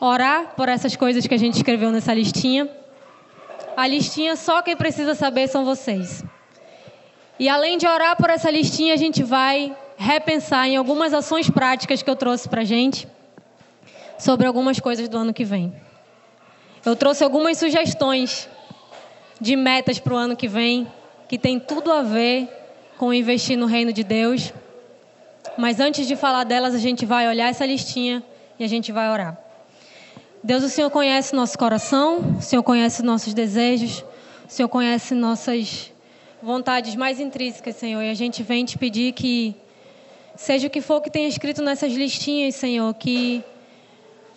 orar 0.00 0.56
por 0.56 0.68
essas 0.68 0.96
coisas 0.96 1.28
que 1.28 1.34
a 1.34 1.38
gente 1.38 1.54
escreveu 1.54 1.92
nessa 1.92 2.12
listinha. 2.12 2.68
A 3.76 3.86
listinha 3.86 4.34
só 4.34 4.62
quem 4.62 4.76
precisa 4.76 5.14
saber 5.14 5.46
são 5.46 5.64
vocês. 5.64 6.24
E 7.40 7.48
além 7.48 7.78
de 7.78 7.86
orar 7.86 8.18
por 8.18 8.28
essa 8.28 8.50
listinha, 8.50 8.92
a 8.92 8.98
gente 8.98 9.22
vai 9.22 9.74
repensar 9.96 10.68
em 10.68 10.76
algumas 10.76 11.14
ações 11.14 11.48
práticas 11.48 12.02
que 12.02 12.10
eu 12.10 12.14
trouxe 12.14 12.46
para 12.46 12.64
gente 12.64 13.08
sobre 14.18 14.46
algumas 14.46 14.78
coisas 14.78 15.08
do 15.08 15.16
ano 15.16 15.32
que 15.32 15.42
vem. 15.42 15.72
Eu 16.84 16.94
trouxe 16.94 17.24
algumas 17.24 17.56
sugestões 17.56 18.46
de 19.40 19.56
metas 19.56 19.98
para 19.98 20.12
o 20.12 20.18
ano 20.18 20.36
que 20.36 20.46
vem 20.46 20.86
que 21.30 21.38
tem 21.38 21.58
tudo 21.58 21.90
a 21.90 22.02
ver 22.02 22.46
com 22.98 23.10
investir 23.10 23.56
no 23.56 23.64
reino 23.64 23.90
de 23.90 24.04
Deus. 24.04 24.52
Mas 25.56 25.80
antes 25.80 26.06
de 26.06 26.16
falar 26.16 26.44
delas, 26.44 26.74
a 26.74 26.78
gente 26.78 27.06
vai 27.06 27.26
olhar 27.26 27.48
essa 27.48 27.64
listinha 27.64 28.22
e 28.58 28.64
a 28.64 28.68
gente 28.68 28.92
vai 28.92 29.08
orar. 29.08 29.38
Deus, 30.44 30.62
o 30.62 30.68
Senhor 30.68 30.90
conhece 30.90 31.34
nosso 31.34 31.58
coração, 31.58 32.36
o 32.38 32.42
Senhor 32.42 32.62
conhece 32.62 33.02
nossos 33.02 33.32
desejos, 33.32 34.04
o 34.46 34.52
Senhor 34.52 34.68
conhece 34.68 35.14
nossas 35.14 35.89
vontades 36.42 36.94
mais 36.96 37.20
intrínsecas, 37.20 37.76
Senhor, 37.76 38.02
e 38.02 38.10
a 38.10 38.14
gente 38.14 38.42
vem 38.42 38.64
te 38.64 38.78
pedir 38.78 39.12
que 39.12 39.56
Seja 40.40 40.68
o 40.68 40.70
que 40.70 40.80
for 40.80 41.02
que 41.02 41.10
tenha 41.10 41.28
escrito 41.28 41.60
nessas 41.60 41.92
listinhas, 41.92 42.54
Senhor, 42.54 42.94
que 42.94 43.44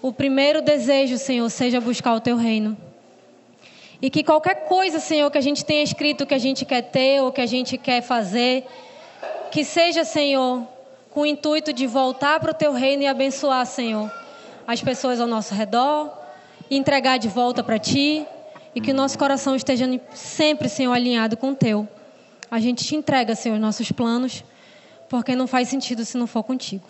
o 0.02 0.12
primeiro 0.12 0.62
desejo, 0.62 1.18
Senhor, 1.18 1.50
seja 1.50 1.80
buscar 1.80 2.14
o 2.14 2.20
teu 2.20 2.36
reino. 2.36 2.78
E 4.02 4.10
que 4.10 4.22
qualquer 4.22 4.68
coisa, 4.68 5.00
Senhor, 5.00 5.32
que 5.32 5.38
a 5.38 5.42
gente 5.42 5.64
tenha 5.64 5.82
escrito 5.82 6.26
que 6.26 6.34
a 6.34 6.38
gente 6.38 6.66
quer 6.66 6.82
ter 6.82 7.22
ou 7.22 7.32
que 7.32 7.40
a 7.40 7.46
gente 7.46 7.78
quer 7.78 8.02
fazer, 8.02 8.66
que 9.50 9.64
seja, 9.64 10.04
Senhor, 10.04 10.68
com 11.10 11.22
o 11.22 11.26
intuito 11.26 11.72
de 11.72 11.88
voltar 11.88 12.38
para 12.42 12.52
o 12.52 12.54
teu 12.54 12.74
reino 12.74 13.04
e 13.04 13.08
abençoar, 13.08 13.66
Senhor, 13.66 14.12
as 14.68 14.82
pessoas 14.82 15.22
ao 15.22 15.28
nosso 15.28 15.56
redor, 15.56 16.12
entregar 16.70 17.18
de 17.18 17.30
volta 17.30 17.64
para 17.64 17.80
ti, 17.80 18.28
e 18.76 18.82
que 18.82 18.92
o 18.92 18.96
nosso 18.96 19.18
coração 19.18 19.56
esteja 19.56 19.86
sempre, 20.14 20.68
Senhor, 20.70 20.94
alinhado 20.94 21.38
com 21.38 21.52
o 21.52 21.56
teu. 21.56 21.88
A 22.50 22.60
gente 22.60 22.84
te 22.84 22.96
entrega, 22.96 23.36
Senhor, 23.36 23.56
os 23.56 23.62
nossos 23.62 23.92
planos, 23.92 24.44
porque 25.10 25.36
não 25.36 25.48
faz 25.48 25.68
sentido 25.68 26.06
se 26.06 26.18
não 26.18 26.28
for 26.28 26.44
contigo. 26.44 26.84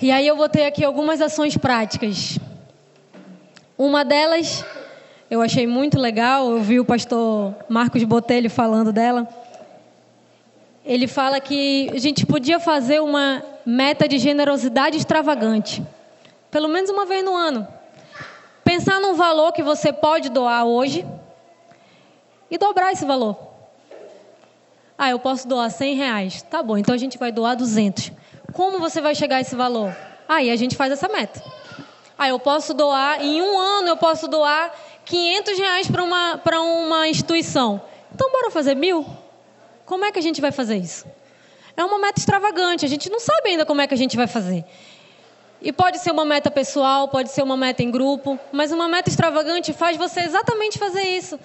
E 0.00 0.10
aí 0.10 0.26
eu 0.26 0.36
botei 0.36 0.66
aqui 0.66 0.84
algumas 0.84 1.20
ações 1.20 1.56
práticas. 1.56 2.38
Uma 3.76 4.04
delas 4.04 4.64
eu 5.30 5.40
achei 5.40 5.66
muito 5.66 5.98
legal, 5.98 6.50
eu 6.50 6.60
vi 6.60 6.78
o 6.78 6.84
pastor 6.84 7.54
Marcos 7.68 8.04
Botelho 8.04 8.50
falando 8.50 8.92
dela. 8.92 9.26
Ele 10.84 11.06
fala 11.06 11.40
que 11.40 11.90
a 11.92 11.98
gente 11.98 12.26
podia 12.26 12.60
fazer 12.60 13.00
uma 13.00 13.42
meta 13.64 14.06
de 14.06 14.18
generosidade 14.18 14.96
extravagante, 14.96 15.82
pelo 16.50 16.68
menos 16.68 16.90
uma 16.90 17.06
vez 17.06 17.24
no 17.24 17.34
ano. 17.34 17.66
Pensar 18.74 19.00
num 19.00 19.14
valor 19.14 19.52
que 19.52 19.62
você 19.62 19.92
pode 19.92 20.28
doar 20.28 20.64
hoje 20.64 21.06
e 22.50 22.58
dobrar 22.58 22.90
esse 22.90 23.04
valor. 23.04 23.38
Ah, 24.98 25.10
eu 25.10 25.18
posso 25.20 25.46
doar 25.46 25.70
100 25.70 25.94
reais. 25.94 26.42
Tá 26.42 26.60
bom, 26.60 26.76
então 26.76 26.92
a 26.92 26.98
gente 26.98 27.16
vai 27.16 27.30
doar 27.30 27.54
200. 27.54 28.10
Como 28.52 28.80
você 28.80 29.00
vai 29.00 29.14
chegar 29.14 29.36
a 29.36 29.40
esse 29.42 29.54
valor? 29.54 29.96
Aí 30.28 30.50
a 30.50 30.56
gente 30.56 30.74
faz 30.74 30.92
essa 30.92 31.06
meta. 31.06 31.40
Ah, 32.18 32.28
eu 32.28 32.40
posso 32.40 32.74
doar, 32.74 33.24
em 33.24 33.40
um 33.40 33.56
ano 33.56 33.90
eu 33.90 33.96
posso 33.96 34.26
doar 34.26 34.74
500 35.04 35.56
reais 35.56 35.88
para 35.88 36.02
uma, 36.02 36.40
uma 36.60 37.08
instituição. 37.08 37.80
Então, 38.12 38.28
bora 38.32 38.50
fazer 38.50 38.74
mil? 38.74 39.06
Como 39.86 40.04
é 40.04 40.10
que 40.10 40.18
a 40.18 40.22
gente 40.22 40.40
vai 40.40 40.50
fazer 40.50 40.78
isso? 40.78 41.06
É 41.76 41.84
uma 41.84 42.00
meta 42.00 42.18
extravagante, 42.18 42.84
a 42.84 42.88
gente 42.88 43.08
não 43.08 43.20
sabe 43.20 43.50
ainda 43.50 43.64
como 43.64 43.80
é 43.80 43.86
que 43.86 43.94
a 43.94 43.96
gente 43.96 44.16
vai 44.16 44.26
fazer. 44.26 44.64
E 45.64 45.72
pode 45.72 45.98
ser 45.98 46.10
uma 46.10 46.26
meta 46.26 46.50
pessoal, 46.50 47.08
pode 47.08 47.30
ser 47.30 47.42
uma 47.42 47.56
meta 47.56 47.82
em 47.82 47.90
grupo, 47.90 48.38
mas 48.52 48.70
uma 48.70 48.86
meta 48.86 49.08
extravagante 49.08 49.72
faz 49.72 49.96
você 49.96 50.20
exatamente 50.20 50.78
fazer 50.78 51.00
isso. 51.00 51.40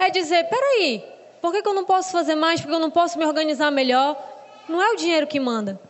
É 0.00 0.10
dizer, 0.10 0.48
peraí, 0.48 1.04
por 1.40 1.52
que, 1.52 1.62
que 1.62 1.68
eu 1.68 1.72
não 1.72 1.84
posso 1.84 2.10
fazer 2.10 2.34
mais? 2.34 2.60
Porque 2.60 2.74
eu 2.74 2.80
não 2.80 2.90
posso 2.90 3.16
me 3.16 3.24
organizar 3.24 3.70
melhor? 3.70 4.20
Não 4.68 4.82
é 4.82 4.90
o 4.90 4.96
dinheiro 4.96 5.28
que 5.28 5.38
manda. 5.38 5.80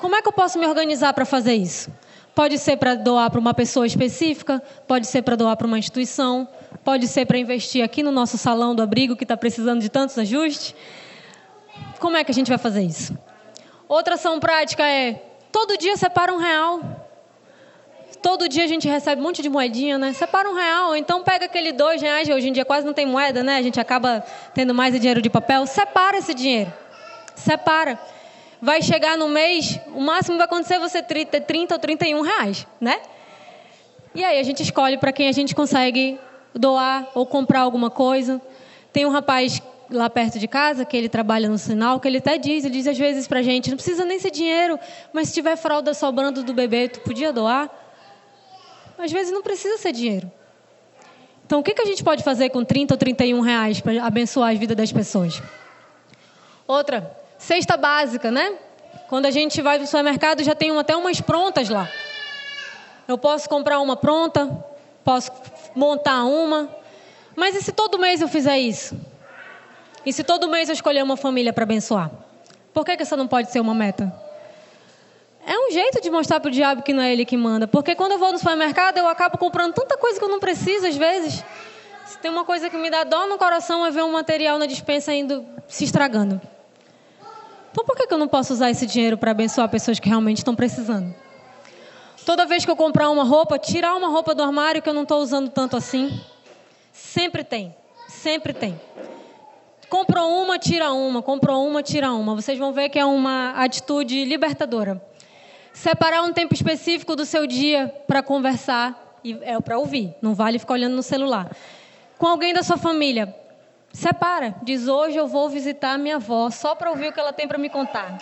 Como 0.00 0.16
é 0.16 0.20
que 0.20 0.26
eu 0.26 0.32
posso 0.32 0.58
me 0.58 0.66
organizar 0.66 1.14
para 1.14 1.24
fazer 1.24 1.54
isso? 1.54 1.92
Pode 2.34 2.58
ser 2.58 2.76
para 2.76 2.96
doar 2.96 3.30
para 3.30 3.38
uma 3.38 3.54
pessoa 3.54 3.86
específica, 3.86 4.60
pode 4.88 5.06
ser 5.06 5.22
para 5.22 5.36
doar 5.36 5.56
para 5.56 5.68
uma 5.68 5.78
instituição, 5.78 6.48
pode 6.84 7.06
ser 7.06 7.24
para 7.24 7.38
investir 7.38 7.84
aqui 7.84 8.02
no 8.02 8.10
nosso 8.10 8.36
salão 8.36 8.74
do 8.74 8.82
abrigo 8.82 9.14
que 9.14 9.22
está 9.22 9.36
precisando 9.36 9.80
de 9.80 9.88
tantos 9.88 10.18
ajustes. 10.18 10.74
Como 12.00 12.16
é 12.16 12.24
que 12.24 12.32
a 12.32 12.34
gente 12.34 12.48
vai 12.48 12.58
fazer 12.58 12.82
isso? 12.82 13.16
Outra 13.88 14.14
ação 14.14 14.40
prática 14.40 14.82
é 14.82 15.22
todo 15.54 15.78
dia 15.78 15.96
separa 15.96 16.34
um 16.34 16.36
real. 16.36 16.80
Todo 18.20 18.48
dia 18.48 18.64
a 18.64 18.66
gente 18.66 18.88
recebe 18.88 19.20
um 19.20 19.24
monte 19.24 19.40
de 19.40 19.48
moedinha, 19.48 19.96
né? 19.96 20.12
Separa 20.12 20.50
um 20.50 20.54
real, 20.54 20.96
então 20.96 21.22
pega 21.22 21.44
aquele 21.44 21.70
dois 21.70 22.02
reais, 22.02 22.28
hoje 22.28 22.48
em 22.48 22.52
dia 22.52 22.64
quase 22.64 22.84
não 22.84 22.92
tem 22.92 23.06
moeda, 23.06 23.44
né? 23.44 23.56
A 23.56 23.62
gente 23.62 23.78
acaba 23.78 24.24
tendo 24.52 24.74
mais 24.74 24.98
dinheiro 24.98 25.22
de 25.22 25.30
papel. 25.30 25.64
Separa 25.64 26.16
esse 26.16 26.34
dinheiro. 26.34 26.72
Separa 27.36 28.00
vai 28.60 28.82
chegar 28.82 29.16
no 29.16 29.28
mês, 29.28 29.78
o 29.94 30.00
máximo 30.00 30.38
vai 30.38 30.46
acontecer 30.46 30.80
você 30.80 31.00
ter 31.00 31.42
30 31.42 31.74
ou 31.74 31.78
31 31.78 32.20
reais, 32.22 32.66
né? 32.80 33.00
E 34.12 34.24
aí 34.24 34.40
a 34.40 34.42
gente 34.42 34.60
escolhe 34.60 34.98
para 34.98 35.12
quem 35.12 35.28
a 35.28 35.32
gente 35.32 35.54
consegue 35.54 36.18
doar 36.52 37.06
ou 37.14 37.24
comprar 37.24 37.60
alguma 37.60 37.90
coisa. 37.90 38.42
Tem 38.92 39.06
um 39.06 39.10
rapaz 39.10 39.62
lá 39.90 40.08
perto 40.08 40.38
de 40.38 40.48
casa 40.48 40.84
que 40.84 40.96
ele 40.96 41.08
trabalha 41.08 41.48
no 41.48 41.58
sinal, 41.58 42.00
que 42.00 42.08
ele 42.08 42.18
até 42.18 42.38
diz, 42.38 42.64
ele 42.64 42.74
diz 42.74 42.86
às 42.86 42.98
vezes 42.98 43.26
para 43.26 43.40
a 43.40 43.42
gente, 43.42 43.70
não 43.70 43.76
precisa 43.76 44.04
nem 44.04 44.18
ser 44.18 44.30
dinheiro, 44.30 44.78
mas 45.12 45.28
se 45.28 45.34
tiver 45.34 45.56
fralda 45.56 45.94
sobrando 45.94 46.42
do 46.42 46.54
bebê, 46.54 46.88
tu 46.88 47.00
podia 47.00 47.32
doar? 47.32 47.70
Às 48.98 49.12
vezes 49.12 49.32
não 49.32 49.42
precisa 49.42 49.78
ser 49.78 49.92
dinheiro. 49.92 50.30
Então, 51.46 51.60
o 51.60 51.62
que, 51.62 51.74
que 51.74 51.82
a 51.82 51.86
gente 51.86 52.02
pode 52.02 52.22
fazer 52.22 52.48
com 52.50 52.64
30 52.64 52.94
ou 52.94 52.98
31 52.98 53.40
reais 53.40 53.80
para 53.80 54.04
abençoar 54.04 54.50
a 54.50 54.54
vida 54.54 54.74
das 54.74 54.90
pessoas? 54.90 55.42
Outra, 56.66 57.14
Cesta 57.44 57.76
básica, 57.76 58.30
né? 58.30 58.54
Quando 59.06 59.26
a 59.26 59.30
gente 59.30 59.60
vai 59.60 59.78
no 59.78 59.84
supermercado, 59.84 60.42
já 60.42 60.54
tem 60.54 60.76
até 60.78 60.96
umas 60.96 61.20
prontas 61.20 61.68
lá. 61.68 61.86
Eu 63.06 63.18
posso 63.18 63.50
comprar 63.50 63.80
uma 63.80 63.96
pronta, 63.96 64.64
posso 65.04 65.30
montar 65.74 66.24
uma. 66.24 66.74
Mas 67.36 67.54
e 67.54 67.62
se 67.62 67.70
todo 67.70 67.98
mês 67.98 68.22
eu 68.22 68.28
fizer 68.28 68.58
isso? 68.58 68.98
E 70.04 70.12
se 70.12 70.22
todo 70.22 70.48
mês 70.48 70.68
eu 70.68 70.74
escolher 70.74 71.02
uma 71.02 71.16
família 71.16 71.52
para 71.52 71.64
abençoar? 71.64 72.10
Por 72.72 72.84
que, 72.84 72.96
que 72.96 73.02
essa 73.02 73.16
não 73.16 73.26
pode 73.26 73.50
ser 73.50 73.60
uma 73.60 73.74
meta? 73.74 74.12
É 75.46 75.58
um 75.58 75.70
jeito 75.70 76.00
de 76.00 76.10
mostrar 76.10 76.40
para 76.40 76.48
o 76.48 76.50
diabo 76.50 76.82
que 76.82 76.92
não 76.92 77.02
é 77.02 77.12
ele 77.12 77.24
que 77.24 77.36
manda. 77.36 77.66
Porque 77.66 77.94
quando 77.94 78.12
eu 78.12 78.18
vou 78.18 78.32
no 78.32 78.38
supermercado, 78.38 78.98
eu 78.98 79.06
acabo 79.06 79.38
comprando 79.38 79.74
tanta 79.74 79.96
coisa 79.96 80.18
que 80.18 80.24
eu 80.24 80.28
não 80.28 80.40
preciso 80.40 80.86
às 80.86 80.96
vezes. 80.96 81.44
Se 82.06 82.18
tem 82.18 82.30
uma 82.30 82.44
coisa 82.44 82.68
que 82.68 82.76
me 82.76 82.90
dá 82.90 83.04
dó 83.04 83.26
no 83.26 83.38
coração 83.38 83.84
é 83.84 83.90
ver 83.90 84.02
um 84.02 84.12
material 84.12 84.58
na 84.58 84.66
dispensa 84.66 85.12
indo 85.14 85.44
se 85.68 85.84
estragando. 85.84 86.40
Então 87.70 87.84
por 87.84 87.96
que 87.96 88.12
eu 88.12 88.18
não 88.18 88.28
posso 88.28 88.52
usar 88.52 88.70
esse 88.70 88.86
dinheiro 88.86 89.18
para 89.18 89.30
abençoar 89.30 89.68
pessoas 89.68 89.98
que 89.98 90.08
realmente 90.08 90.38
estão 90.38 90.54
precisando? 90.54 91.14
Toda 92.24 92.46
vez 92.46 92.64
que 92.64 92.70
eu 92.70 92.76
comprar 92.76 93.10
uma 93.10 93.24
roupa, 93.24 93.58
tirar 93.58 93.94
uma 93.96 94.08
roupa 94.08 94.34
do 94.34 94.42
armário 94.42 94.80
que 94.80 94.88
eu 94.88 94.94
não 94.94 95.02
estou 95.02 95.20
usando 95.20 95.50
tanto 95.50 95.76
assim. 95.76 96.20
Sempre 96.92 97.44
tem. 97.44 97.74
Sempre 98.08 98.54
tem. 98.54 98.80
Comprou 99.88 100.42
uma, 100.42 100.58
tira 100.58 100.92
uma. 100.92 101.22
Comprou 101.22 101.66
uma, 101.66 101.82
tira 101.82 102.12
uma. 102.12 102.34
Vocês 102.34 102.58
vão 102.58 102.72
ver 102.72 102.88
que 102.88 102.98
é 102.98 103.04
uma 103.04 103.50
atitude 103.52 104.24
libertadora. 104.24 105.02
Separar 105.72 106.22
um 106.22 106.32
tempo 106.32 106.54
específico 106.54 107.16
do 107.16 107.24
seu 107.24 107.46
dia 107.46 107.92
para 108.06 108.22
conversar. 108.22 109.18
E 109.24 109.38
é 109.42 109.58
para 109.60 109.78
ouvir. 109.78 110.14
Não 110.20 110.34
vale 110.34 110.58
ficar 110.58 110.74
olhando 110.74 110.94
no 110.94 111.02
celular. 111.02 111.50
Com 112.18 112.26
alguém 112.26 112.52
da 112.52 112.62
sua 112.62 112.76
família. 112.76 113.34
Separa. 113.92 114.54
Diz: 114.62 114.88
hoje 114.88 115.16
eu 115.16 115.26
vou 115.26 115.48
visitar 115.48 115.98
minha 115.98 116.16
avó 116.16 116.50
só 116.50 116.74
para 116.74 116.90
ouvir 116.90 117.08
o 117.08 117.12
que 117.12 117.20
ela 117.20 117.32
tem 117.32 117.48
para 117.48 117.58
me 117.58 117.68
contar. 117.68 118.18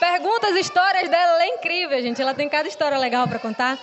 Pergunta 0.00 0.48
as 0.48 0.56
histórias 0.56 1.10
dela, 1.10 1.34
ela 1.34 1.42
é 1.44 1.48
incrível, 1.48 2.00
gente. 2.00 2.22
Ela 2.22 2.32
tem 2.32 2.48
cada 2.48 2.66
história 2.66 2.96
legal 2.96 3.28
para 3.28 3.38
contar. 3.38 3.78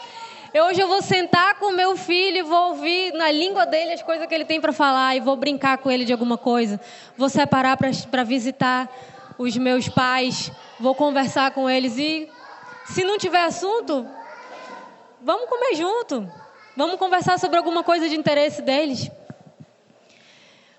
Hoje 0.59 0.81
eu 0.81 0.87
vou 0.87 1.01
sentar 1.01 1.55
com 1.55 1.71
meu 1.71 1.95
filho 1.95 2.37
e 2.37 2.41
vou 2.41 2.69
ouvir 2.69 3.13
na 3.13 3.31
língua 3.31 3.65
dele 3.65 3.93
as 3.93 4.01
coisas 4.01 4.25
que 4.25 4.33
ele 4.33 4.45
tem 4.45 4.59
para 4.59 4.73
falar 4.73 5.15
e 5.15 5.19
vou 5.19 5.35
brincar 5.35 5.77
com 5.77 5.91
ele 5.91 6.03
de 6.03 6.11
alguma 6.11 6.37
coisa. 6.37 6.79
Vou 7.15 7.29
separar 7.29 7.77
para 7.77 8.23
visitar 8.23 8.89
os 9.37 9.55
meus 9.55 9.87
pais, 9.87 10.51
vou 10.79 10.95
conversar 10.95 11.51
com 11.51 11.69
eles 11.69 11.97
e 11.97 12.27
se 12.85 13.03
não 13.03 13.17
tiver 13.17 13.43
assunto, 13.43 14.07
vamos 15.21 15.47
comer 15.47 15.75
junto. 15.75 16.31
Vamos 16.75 16.97
conversar 16.97 17.39
sobre 17.39 17.57
alguma 17.57 17.83
coisa 17.83 18.07
de 18.07 18.15
interesse 18.15 18.61
deles. 18.61 19.11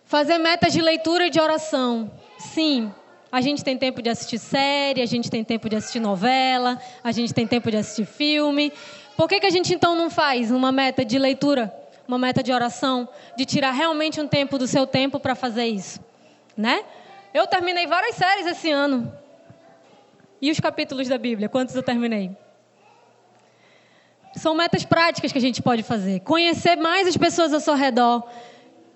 Fazer 0.05 0.39
metas 0.39 0.73
de 0.73 0.81
leitura 0.81 1.27
e 1.27 1.31
de 1.31 1.41
oração. 1.41 2.11
Sim, 2.39 2.93
a 3.31 3.43
gente 3.43 3.63
tem 3.63 3.77
tempo 3.77 4.01
de 4.01 4.09
assistir 4.09 4.39
série, 4.39 5.03
a 5.03 5.07
gente 5.07 5.31
tem 5.31 5.45
tempo 5.45 5.69
de 5.69 5.77
assistir 5.77 6.01
novela, 6.01 6.81
a 7.05 7.13
gente 7.13 7.35
tem 7.35 7.47
tempo 7.47 7.71
de 7.71 7.77
assistir 7.77 8.07
filme. 8.07 8.73
Por 9.19 9.29
que, 9.29 9.41
que 9.41 9.47
a 9.47 9.51
gente 9.51 9.75
então 9.75 9.97
não 9.97 10.09
faz 10.09 10.53
uma 10.53 10.71
meta 10.71 11.05
de 11.05 11.19
leitura, 11.19 11.75
uma 12.07 12.17
meta 12.17 12.41
de 12.41 12.53
oração, 12.53 13.09
de 13.37 13.45
tirar 13.45 13.73
realmente 13.73 14.21
um 14.21 14.29
tempo 14.29 14.57
do 14.57 14.69
seu 14.69 14.87
tempo 14.87 15.19
para 15.19 15.35
fazer 15.35 15.67
isso? 15.67 15.99
Né? 16.57 16.85
Eu 17.35 17.45
terminei 17.49 17.85
várias 17.85 18.15
séries 18.15 18.47
esse 18.47 18.71
ano. 18.71 19.13
E 20.41 20.53
os 20.53 20.61
capítulos 20.61 21.09
da 21.09 21.19
Bíblia, 21.19 21.49
quantos 21.49 21.75
eu 21.75 21.83
terminei? 21.83 22.31
São 24.37 24.55
metas 24.55 24.85
práticas 24.85 25.33
que 25.33 25.39
a 25.39 25.41
gente 25.41 25.61
pode 25.61 25.83
fazer. 25.83 26.21
Conhecer 26.21 26.77
mais 26.77 27.09
as 27.09 27.17
pessoas 27.17 27.53
ao 27.53 27.59
seu 27.59 27.75
redor, 27.75 28.23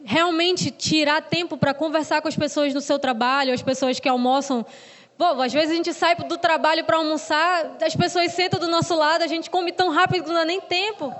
realmente 0.04 0.70
tirar 0.70 1.20
tempo 1.22 1.56
para 1.56 1.74
conversar 1.74 2.22
com 2.22 2.28
as 2.28 2.36
pessoas 2.36 2.72
no 2.72 2.80
seu 2.80 2.96
trabalho, 2.96 3.52
as 3.52 3.60
pessoas 3.60 3.98
que 3.98 4.08
almoçam. 4.08 4.64
Pô, 5.16 5.24
às 5.40 5.52
vezes 5.52 5.70
a 5.70 5.74
gente 5.74 5.92
sai 5.92 6.14
do 6.16 6.36
trabalho 6.38 6.84
para 6.84 6.96
almoçar, 6.96 7.76
as 7.84 7.94
pessoas 7.94 8.32
sentam 8.32 8.58
do 8.58 8.68
nosso 8.68 8.94
lado, 8.94 9.22
a 9.22 9.26
gente 9.26 9.50
come 9.50 9.70
tão 9.72 9.90
rápido 9.90 10.24
que 10.24 10.28
não 10.28 10.36
dá 10.36 10.44
nem 10.44 10.60
tempo. 10.60 11.14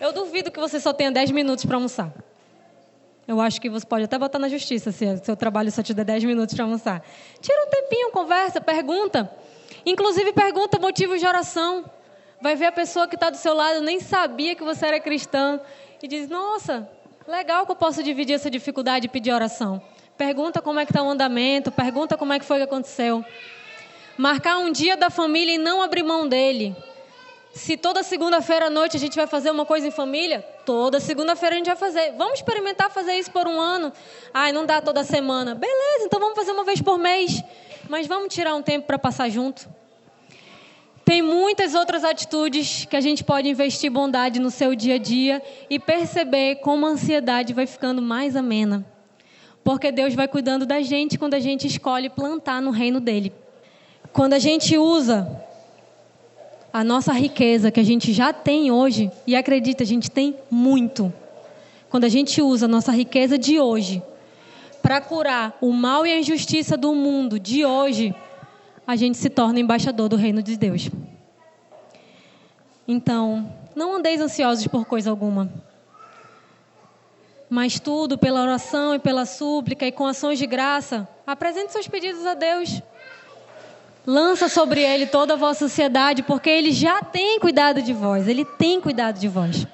Eu 0.00 0.12
duvido 0.12 0.50
que 0.50 0.60
você 0.60 0.78
só 0.78 0.92
tenha 0.92 1.10
10 1.10 1.30
minutos 1.30 1.64
para 1.64 1.76
almoçar. 1.76 2.12
Eu 3.26 3.40
acho 3.40 3.60
que 3.60 3.68
você 3.68 3.84
pode 3.84 4.04
até 4.04 4.18
botar 4.18 4.38
na 4.38 4.48
justiça 4.48 4.92
se 4.92 5.04
o 5.04 5.24
seu 5.24 5.36
trabalho 5.36 5.72
só 5.72 5.82
te 5.82 5.92
der 5.92 6.04
10 6.04 6.24
minutos 6.24 6.54
para 6.54 6.64
almoçar. 6.64 7.02
Tira 7.40 7.64
um 7.66 7.70
tempinho, 7.70 8.10
conversa, 8.12 8.60
pergunta. 8.60 9.30
Inclusive, 9.84 10.32
pergunta 10.32 10.78
motivos 10.78 11.18
de 11.18 11.26
oração. 11.26 11.84
Vai 12.40 12.54
ver 12.54 12.66
a 12.66 12.72
pessoa 12.72 13.08
que 13.08 13.16
está 13.16 13.30
do 13.30 13.36
seu 13.36 13.54
lado, 13.54 13.80
nem 13.80 13.98
sabia 13.98 14.54
que 14.54 14.62
você 14.62 14.86
era 14.86 15.00
cristã, 15.00 15.58
e 16.02 16.06
diz: 16.06 16.28
Nossa, 16.28 16.88
Legal 17.26 17.66
que 17.66 17.72
eu 17.72 17.76
posso 17.76 18.04
dividir 18.04 18.34
essa 18.34 18.48
dificuldade 18.48 19.06
e 19.06 19.08
pedir 19.08 19.32
oração. 19.32 19.82
Pergunta 20.16 20.62
como 20.62 20.80
é 20.80 20.86
que 20.86 20.92
está 20.92 21.02
o 21.02 21.10
andamento, 21.10 21.70
pergunta 21.70 22.16
como 22.16 22.32
é 22.32 22.38
que 22.38 22.44
foi 22.44 22.56
que 22.56 22.62
aconteceu. 22.62 23.22
Marcar 24.16 24.56
um 24.58 24.72
dia 24.72 24.96
da 24.96 25.10
família 25.10 25.54
e 25.54 25.58
não 25.58 25.82
abrir 25.82 26.02
mão 26.02 26.26
dele. 26.26 26.74
Se 27.52 27.76
toda 27.76 28.02
segunda-feira 28.02 28.66
à 28.66 28.70
noite 28.70 28.96
a 28.96 29.00
gente 29.00 29.14
vai 29.14 29.26
fazer 29.26 29.50
uma 29.50 29.66
coisa 29.66 29.86
em 29.86 29.90
família, 29.90 30.40
toda 30.64 31.00
segunda-feira 31.00 31.54
a 31.54 31.58
gente 31.58 31.66
vai 31.66 31.76
fazer. 31.76 32.12
Vamos 32.12 32.38
experimentar 32.38 32.90
fazer 32.90 33.14
isso 33.14 33.30
por 33.30 33.46
um 33.46 33.60
ano. 33.60 33.92
Ai, 34.32 34.52
não 34.52 34.64
dá 34.64 34.80
toda 34.80 35.04
semana. 35.04 35.54
Beleza, 35.54 36.04
então 36.04 36.18
vamos 36.18 36.34
fazer 36.34 36.52
uma 36.52 36.64
vez 36.64 36.80
por 36.80 36.98
mês. 36.98 37.42
Mas 37.88 38.06
vamos 38.06 38.32
tirar 38.32 38.54
um 38.54 38.62
tempo 38.62 38.86
para 38.86 38.98
passar 38.98 39.28
junto. 39.28 39.68
Tem 41.04 41.20
muitas 41.20 41.74
outras 41.74 42.04
atitudes 42.04 42.86
que 42.86 42.96
a 42.96 43.00
gente 43.00 43.22
pode 43.22 43.48
investir 43.48 43.90
bondade 43.90 44.40
no 44.40 44.50
seu 44.50 44.74
dia 44.74 44.94
a 44.94 44.98
dia 44.98 45.42
e 45.68 45.78
perceber 45.78 46.56
como 46.56 46.86
a 46.86 46.90
ansiedade 46.90 47.52
vai 47.52 47.66
ficando 47.66 48.00
mais 48.00 48.34
amena. 48.34 48.95
Porque 49.66 49.90
Deus 49.90 50.14
vai 50.14 50.28
cuidando 50.28 50.64
da 50.64 50.80
gente 50.80 51.18
quando 51.18 51.34
a 51.34 51.40
gente 51.40 51.66
escolhe 51.66 52.08
plantar 52.08 52.62
no 52.62 52.70
reino 52.70 53.00
dele. 53.00 53.32
Quando 54.12 54.34
a 54.34 54.38
gente 54.38 54.78
usa 54.78 55.44
a 56.72 56.84
nossa 56.84 57.12
riqueza 57.12 57.72
que 57.72 57.80
a 57.80 57.82
gente 57.82 58.12
já 58.12 58.32
tem 58.32 58.70
hoje, 58.70 59.10
e 59.26 59.34
acredita, 59.34 59.82
a 59.82 59.86
gente 59.86 60.08
tem 60.08 60.36
muito. 60.48 61.12
Quando 61.90 62.04
a 62.04 62.08
gente 62.08 62.40
usa 62.40 62.66
a 62.66 62.68
nossa 62.68 62.92
riqueza 62.92 63.36
de 63.36 63.58
hoje 63.58 64.00
para 64.80 65.00
curar 65.00 65.58
o 65.60 65.72
mal 65.72 66.06
e 66.06 66.12
a 66.12 66.20
injustiça 66.20 66.76
do 66.76 66.94
mundo 66.94 67.36
de 67.36 67.64
hoje, 67.64 68.14
a 68.86 68.94
gente 68.94 69.18
se 69.18 69.28
torna 69.28 69.58
embaixador 69.58 70.08
do 70.08 70.14
reino 70.14 70.44
de 70.44 70.56
Deus. 70.56 70.88
Então, 72.86 73.52
não 73.74 73.96
andeis 73.96 74.20
ansiosos 74.20 74.68
por 74.68 74.84
coisa 74.84 75.10
alguma. 75.10 75.65
Mas 77.48 77.78
tudo 77.78 78.18
pela 78.18 78.42
oração 78.42 78.94
e 78.94 78.98
pela 78.98 79.24
súplica 79.24 79.86
e 79.86 79.92
com 79.92 80.06
ações 80.06 80.38
de 80.38 80.46
graça, 80.46 81.08
apresente 81.26 81.72
seus 81.72 81.86
pedidos 81.86 82.26
a 82.26 82.34
Deus. 82.34 82.82
Lança 84.06 84.48
sobre 84.48 84.82
ele 84.82 85.06
toda 85.06 85.34
a 85.34 85.36
vossa 85.36 85.64
ansiedade, 85.64 86.22
porque 86.22 86.48
ele 86.48 86.72
já 86.72 87.02
tem 87.02 87.40
cuidado 87.40 87.82
de 87.82 87.92
vós, 87.92 88.28
ele 88.28 88.44
tem 88.44 88.80
cuidado 88.80 89.18
de 89.18 89.28
vós. 89.28 89.66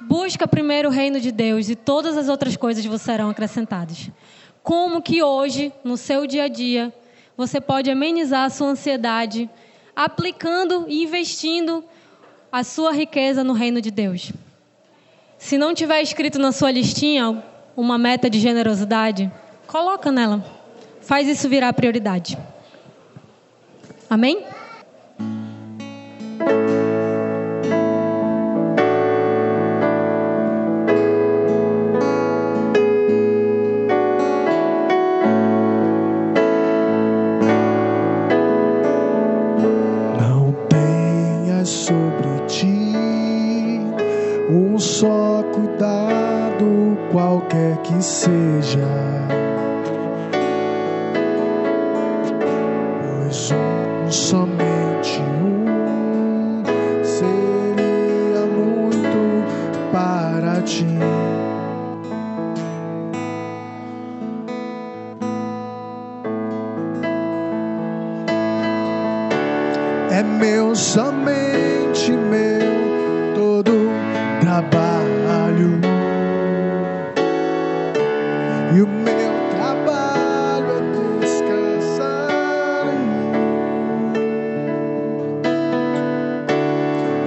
Busca 0.00 0.48
primeiro 0.48 0.88
o 0.88 0.92
reino 0.92 1.20
de 1.20 1.30
Deus 1.30 1.68
e 1.68 1.76
todas 1.76 2.16
as 2.16 2.28
outras 2.28 2.56
coisas 2.56 2.84
vos 2.84 3.00
serão 3.00 3.30
acrescentadas. 3.30 4.10
Como 4.62 5.00
que 5.00 5.22
hoje, 5.22 5.72
no 5.84 5.96
seu 5.96 6.26
dia 6.26 6.44
a 6.44 6.48
dia, 6.48 6.92
você 7.36 7.60
pode 7.60 7.90
amenizar 7.90 8.44
a 8.44 8.50
sua 8.50 8.68
ansiedade 8.68 9.48
aplicando 9.94 10.86
e 10.88 11.02
investindo 11.02 11.84
a 12.50 12.64
sua 12.64 12.92
riqueza 12.92 13.42
no 13.42 13.52
reino 13.52 13.80
de 13.80 13.90
Deus. 13.90 14.32
Se 15.42 15.58
não 15.58 15.74
tiver 15.74 16.00
escrito 16.00 16.38
na 16.38 16.52
sua 16.52 16.70
listinha 16.70 17.42
uma 17.76 17.98
meta 17.98 18.30
de 18.30 18.38
generosidade, 18.38 19.28
coloca 19.66 20.12
nela. 20.12 20.42
Faz 21.00 21.26
isso 21.26 21.48
virar 21.48 21.72
prioridade. 21.72 22.38
Amém? 24.08 24.44
seja. 48.02 49.01